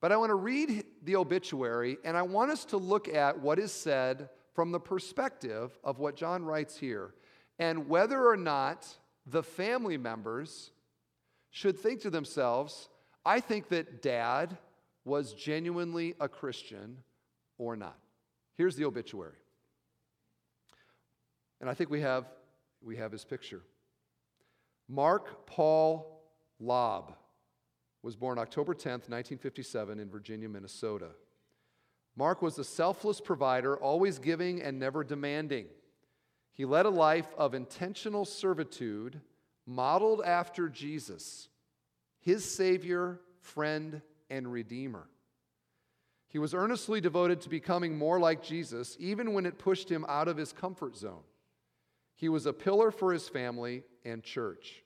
But 0.00 0.10
I 0.10 0.16
want 0.16 0.30
to 0.30 0.34
read 0.34 0.84
the 1.04 1.16
obituary, 1.16 1.96
and 2.04 2.16
I 2.16 2.22
want 2.22 2.50
us 2.50 2.64
to 2.66 2.76
look 2.76 3.08
at 3.08 3.38
what 3.38 3.60
is 3.60 3.70
said 3.72 4.28
from 4.52 4.72
the 4.72 4.80
perspective 4.80 5.78
of 5.84 6.00
what 6.00 6.16
John 6.16 6.44
writes 6.44 6.76
here, 6.76 7.14
and 7.58 7.88
whether 7.88 8.26
or 8.26 8.36
not 8.36 8.86
the 9.26 9.42
family 9.42 9.96
members 9.96 10.72
should 11.50 11.78
think 11.78 12.00
to 12.00 12.10
themselves, 12.10 12.88
I 13.24 13.40
think 13.40 13.68
that 13.68 14.02
dad 14.02 14.56
was 15.04 15.34
genuinely 15.34 16.14
a 16.20 16.28
Christian 16.28 16.98
or 17.58 17.76
not. 17.76 17.98
Here's 18.56 18.76
the 18.76 18.84
obituary. 18.84 19.36
And 21.60 21.70
I 21.70 21.74
think 21.74 21.90
we 21.90 22.00
have, 22.00 22.26
we 22.82 22.96
have 22.96 23.12
his 23.12 23.24
picture. 23.24 23.62
Mark 24.88 25.46
Paul 25.46 26.22
Lobb 26.58 27.14
was 28.02 28.16
born 28.16 28.38
October 28.38 28.74
10th, 28.74 29.08
1957, 29.08 30.00
in 30.00 30.10
Virginia, 30.10 30.48
Minnesota. 30.48 31.10
Mark 32.16 32.42
was 32.42 32.58
a 32.58 32.64
selfless 32.64 33.20
provider, 33.20 33.76
always 33.76 34.18
giving 34.18 34.60
and 34.60 34.78
never 34.78 35.04
demanding. 35.04 35.66
He 36.52 36.64
led 36.64 36.84
a 36.84 36.90
life 36.90 37.28
of 37.38 37.54
intentional 37.54 38.24
servitude 38.24 39.20
modeled 39.66 40.22
after 40.22 40.68
Jesus, 40.68 41.48
his 42.22 42.44
Savior, 42.44 43.20
friend, 43.40 44.00
and 44.30 44.50
Redeemer. 44.50 45.06
He 46.28 46.38
was 46.38 46.54
earnestly 46.54 47.00
devoted 47.00 47.42
to 47.42 47.50
becoming 47.50 47.98
more 47.98 48.18
like 48.18 48.42
Jesus, 48.42 48.96
even 48.98 49.34
when 49.34 49.44
it 49.44 49.58
pushed 49.58 49.90
him 49.90 50.06
out 50.08 50.28
of 50.28 50.38
his 50.38 50.52
comfort 50.52 50.96
zone. 50.96 51.24
He 52.14 52.30
was 52.30 52.46
a 52.46 52.52
pillar 52.52 52.90
for 52.90 53.12
his 53.12 53.28
family 53.28 53.82
and 54.04 54.22
church. 54.22 54.82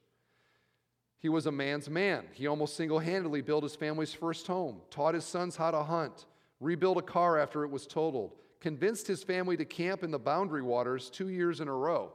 He 1.19 1.29
was 1.29 1.47
a 1.47 1.53
man's 1.53 1.89
man. 1.89 2.25
He 2.33 2.47
almost 2.47 2.77
single 2.77 2.99
handedly 2.99 3.43
built 3.43 3.63
his 3.63 3.77
family's 3.77 4.13
first 4.13 4.47
home, 4.47 4.81
taught 4.91 5.15
his 5.15 5.25
sons 5.25 5.57
how 5.57 5.71
to 5.71 5.83
hunt, 5.83 6.27
rebuilt 6.61 6.99
a 6.99 7.03
car 7.03 7.39
after 7.39 7.65
it 7.65 7.71
was 7.71 7.87
totaled, 7.87 8.35
convinced 8.61 9.07
his 9.07 9.23
family 9.23 9.57
to 9.57 9.65
camp 9.65 10.03
in 10.03 10.11
the 10.11 10.19
boundary 10.19 10.63
waters 10.63 11.11
two 11.11 11.29
years 11.29 11.61
in 11.61 11.69
a 11.69 11.73
row, 11.73 12.13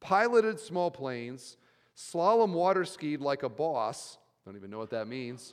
piloted 0.00 0.60
small 0.60 0.90
planes, 0.90 1.56
slalom 1.96 2.52
water 2.52 2.84
skied 2.84 3.20
like 3.20 3.42
a 3.42 3.48
boss. 3.48 4.18
Don't 4.44 4.56
even 4.56 4.70
know 4.70 4.78
what 4.78 4.90
that 4.90 5.06
means 5.08 5.52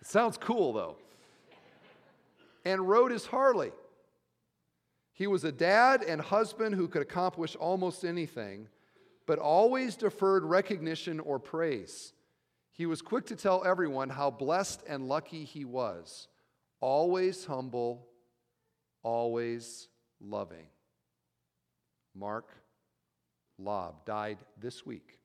it 0.00 0.06
Sounds 0.06 0.36
cool, 0.36 0.72
though. 0.72 0.96
And 2.64 2.88
rode 2.88 3.12
his 3.12 3.26
Harley. 3.26 3.72
He 5.12 5.26
was 5.26 5.44
a 5.44 5.52
dad 5.52 6.02
and 6.02 6.20
husband 6.20 6.74
who 6.74 6.88
could 6.88 7.02
accomplish 7.02 7.56
almost 7.56 8.04
anything, 8.04 8.68
but 9.26 9.38
always 9.38 9.96
deferred 9.96 10.44
recognition 10.44 11.20
or 11.20 11.38
praise. 11.38 12.12
He 12.70 12.84
was 12.84 13.00
quick 13.00 13.24
to 13.26 13.36
tell 13.36 13.64
everyone 13.64 14.10
how 14.10 14.30
blessed 14.30 14.82
and 14.86 15.08
lucky 15.08 15.44
he 15.44 15.64
was, 15.64 16.28
always 16.80 17.46
humble, 17.46 18.06
always 19.02 19.88
loving. 20.20 20.66
Mark 22.14 22.50
Lobb 23.58 24.04
died 24.04 24.38
this 24.60 24.84
week. 24.84 25.18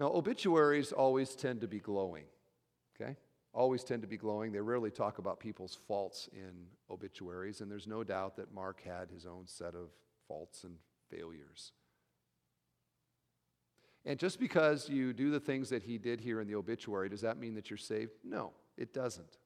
Now, 0.00 0.06
obituaries 0.06 0.92
always 0.92 1.36
tend 1.36 1.60
to 1.60 1.68
be 1.68 1.78
glowing, 1.78 2.24
okay? 2.98 3.16
Always 3.52 3.84
tend 3.84 4.00
to 4.00 4.08
be 4.08 4.16
glowing. 4.16 4.50
They 4.50 4.60
rarely 4.60 4.90
talk 4.90 5.18
about 5.18 5.38
people's 5.38 5.76
faults 5.86 6.26
in 6.32 6.52
obituaries, 6.90 7.60
and 7.60 7.70
there's 7.70 7.86
no 7.86 8.02
doubt 8.02 8.36
that 8.36 8.50
Mark 8.50 8.82
had 8.82 9.10
his 9.10 9.26
own 9.26 9.46
set 9.46 9.74
of 9.74 9.90
faults 10.26 10.64
and 10.64 10.76
failures. 11.10 11.72
And 14.06 14.18
just 14.18 14.40
because 14.40 14.88
you 14.88 15.12
do 15.12 15.30
the 15.30 15.38
things 15.38 15.68
that 15.68 15.82
he 15.82 15.98
did 15.98 16.22
here 16.22 16.40
in 16.40 16.48
the 16.48 16.54
obituary, 16.54 17.10
does 17.10 17.20
that 17.20 17.36
mean 17.36 17.54
that 17.56 17.68
you're 17.68 17.76
saved? 17.76 18.12
No, 18.24 18.52
it 18.78 18.94
doesn't. 18.94 19.36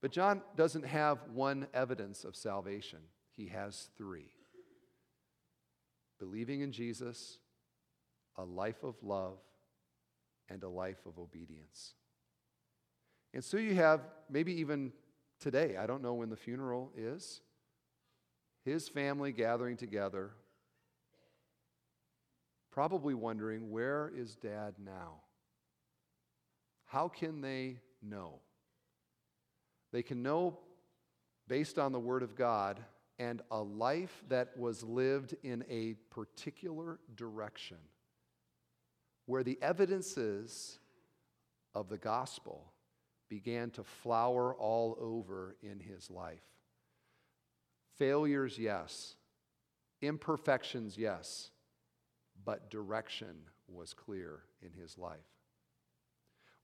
But 0.00 0.12
John 0.12 0.42
doesn't 0.56 0.86
have 0.86 1.18
one 1.34 1.66
evidence 1.74 2.22
of 2.22 2.36
salvation, 2.36 3.00
he 3.36 3.48
has 3.48 3.90
three 3.98 4.30
believing 6.20 6.60
in 6.60 6.70
Jesus, 6.70 7.38
a 8.40 8.44
life 8.44 8.82
of 8.82 8.94
love 9.02 9.38
and 10.48 10.62
a 10.62 10.68
life 10.68 11.04
of 11.06 11.18
obedience. 11.18 11.94
And 13.34 13.44
so 13.44 13.58
you 13.58 13.74
have, 13.74 14.00
maybe 14.28 14.60
even 14.60 14.92
today, 15.38 15.76
I 15.76 15.86
don't 15.86 16.02
know 16.02 16.14
when 16.14 16.30
the 16.30 16.36
funeral 16.36 16.90
is, 16.96 17.42
his 18.64 18.88
family 18.88 19.32
gathering 19.32 19.76
together, 19.76 20.30
probably 22.72 23.14
wondering, 23.14 23.70
where 23.70 24.10
is 24.14 24.36
dad 24.36 24.74
now? 24.82 25.20
How 26.86 27.08
can 27.08 27.40
they 27.40 27.78
know? 28.02 28.40
They 29.92 30.02
can 30.02 30.22
know 30.22 30.58
based 31.46 31.78
on 31.78 31.92
the 31.92 32.00
Word 32.00 32.22
of 32.22 32.34
God 32.34 32.80
and 33.18 33.42
a 33.50 33.60
life 33.60 34.24
that 34.28 34.56
was 34.56 34.82
lived 34.82 35.34
in 35.42 35.64
a 35.68 35.94
particular 36.10 36.98
direction 37.16 37.76
where 39.30 39.44
the 39.44 39.58
evidences 39.62 40.80
of 41.72 41.88
the 41.88 41.96
gospel 41.96 42.72
began 43.28 43.70
to 43.70 43.84
flower 43.84 44.52
all 44.56 44.98
over 45.00 45.56
in 45.62 45.78
his 45.78 46.10
life. 46.10 46.42
Failures, 47.96 48.58
yes. 48.58 49.14
Imperfections, 50.02 50.98
yes. 50.98 51.50
But 52.44 52.72
direction 52.72 53.36
was 53.68 53.94
clear 53.94 54.40
in 54.62 54.72
his 54.72 54.98
life. 54.98 55.18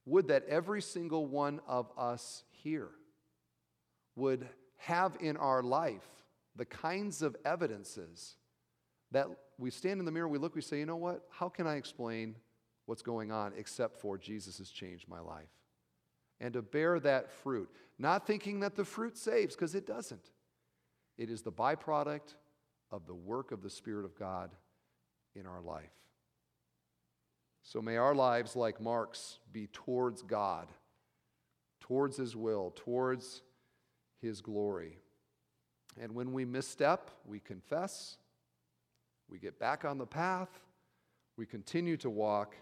Would 0.04 0.26
that 0.26 0.44
every 0.48 0.82
single 0.82 1.24
one 1.24 1.60
of 1.68 1.92
us 1.96 2.42
here 2.50 2.90
would 4.16 4.48
have 4.78 5.16
in 5.20 5.36
our 5.36 5.62
life 5.62 6.08
the 6.56 6.64
kinds 6.64 7.22
of 7.22 7.36
evidences 7.44 8.34
that 9.12 9.28
we 9.56 9.70
stand 9.70 10.00
in 10.00 10.04
the 10.04 10.10
mirror, 10.10 10.26
we 10.26 10.38
look, 10.38 10.56
we 10.56 10.62
say, 10.62 10.80
you 10.80 10.86
know 10.86 10.96
what? 10.96 11.22
How 11.30 11.48
can 11.48 11.68
I 11.68 11.76
explain 11.76 12.34
what's 12.86 13.02
going 13.02 13.30
on 13.30 13.52
except 13.56 14.00
for 14.00 14.16
Jesus 14.16 14.58
has 14.58 14.70
changed 14.70 15.08
my 15.08 15.20
life? 15.20 15.50
And 16.40 16.54
to 16.54 16.62
bear 16.62 16.98
that 17.00 17.30
fruit, 17.30 17.68
not 17.98 18.26
thinking 18.26 18.60
that 18.60 18.74
the 18.74 18.84
fruit 18.84 19.16
saves, 19.16 19.54
because 19.54 19.74
it 19.74 19.86
doesn't. 19.86 20.30
It 21.16 21.30
is 21.30 21.42
the 21.42 21.52
byproduct 21.52 22.34
of 22.90 23.06
the 23.06 23.14
work 23.14 23.52
of 23.52 23.62
the 23.62 23.70
Spirit 23.70 24.04
of 24.04 24.18
God 24.18 24.50
in 25.34 25.46
our 25.46 25.60
life. 25.60 25.90
So 27.62 27.82
may 27.82 27.96
our 27.96 28.14
lives, 28.14 28.54
like 28.54 28.80
Mark's, 28.80 29.38
be 29.52 29.66
towards 29.68 30.22
God, 30.22 30.68
towards 31.80 32.16
His 32.16 32.36
will, 32.36 32.72
towards 32.76 33.42
His 34.20 34.40
glory. 34.40 34.98
And 36.00 36.14
when 36.14 36.32
we 36.32 36.44
misstep, 36.44 37.10
we 37.24 37.40
confess, 37.40 38.18
we 39.28 39.38
get 39.38 39.58
back 39.58 39.84
on 39.84 39.98
the 39.98 40.06
path, 40.06 40.50
we 41.36 41.46
continue 41.46 41.96
to 41.98 42.10
walk 42.10 42.54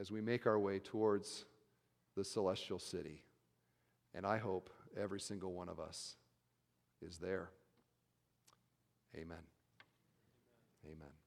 as 0.00 0.10
we 0.10 0.20
make 0.22 0.46
our 0.46 0.58
way 0.58 0.78
towards 0.78 1.44
the 2.16 2.24
celestial 2.24 2.78
city. 2.78 3.22
And 4.14 4.26
I 4.26 4.38
hope 4.38 4.70
every 5.00 5.20
single 5.20 5.52
one 5.52 5.68
of 5.68 5.78
us 5.78 6.16
is 7.02 7.18
there. 7.18 7.50
Amen. 9.14 9.44
Amen. 10.86 11.19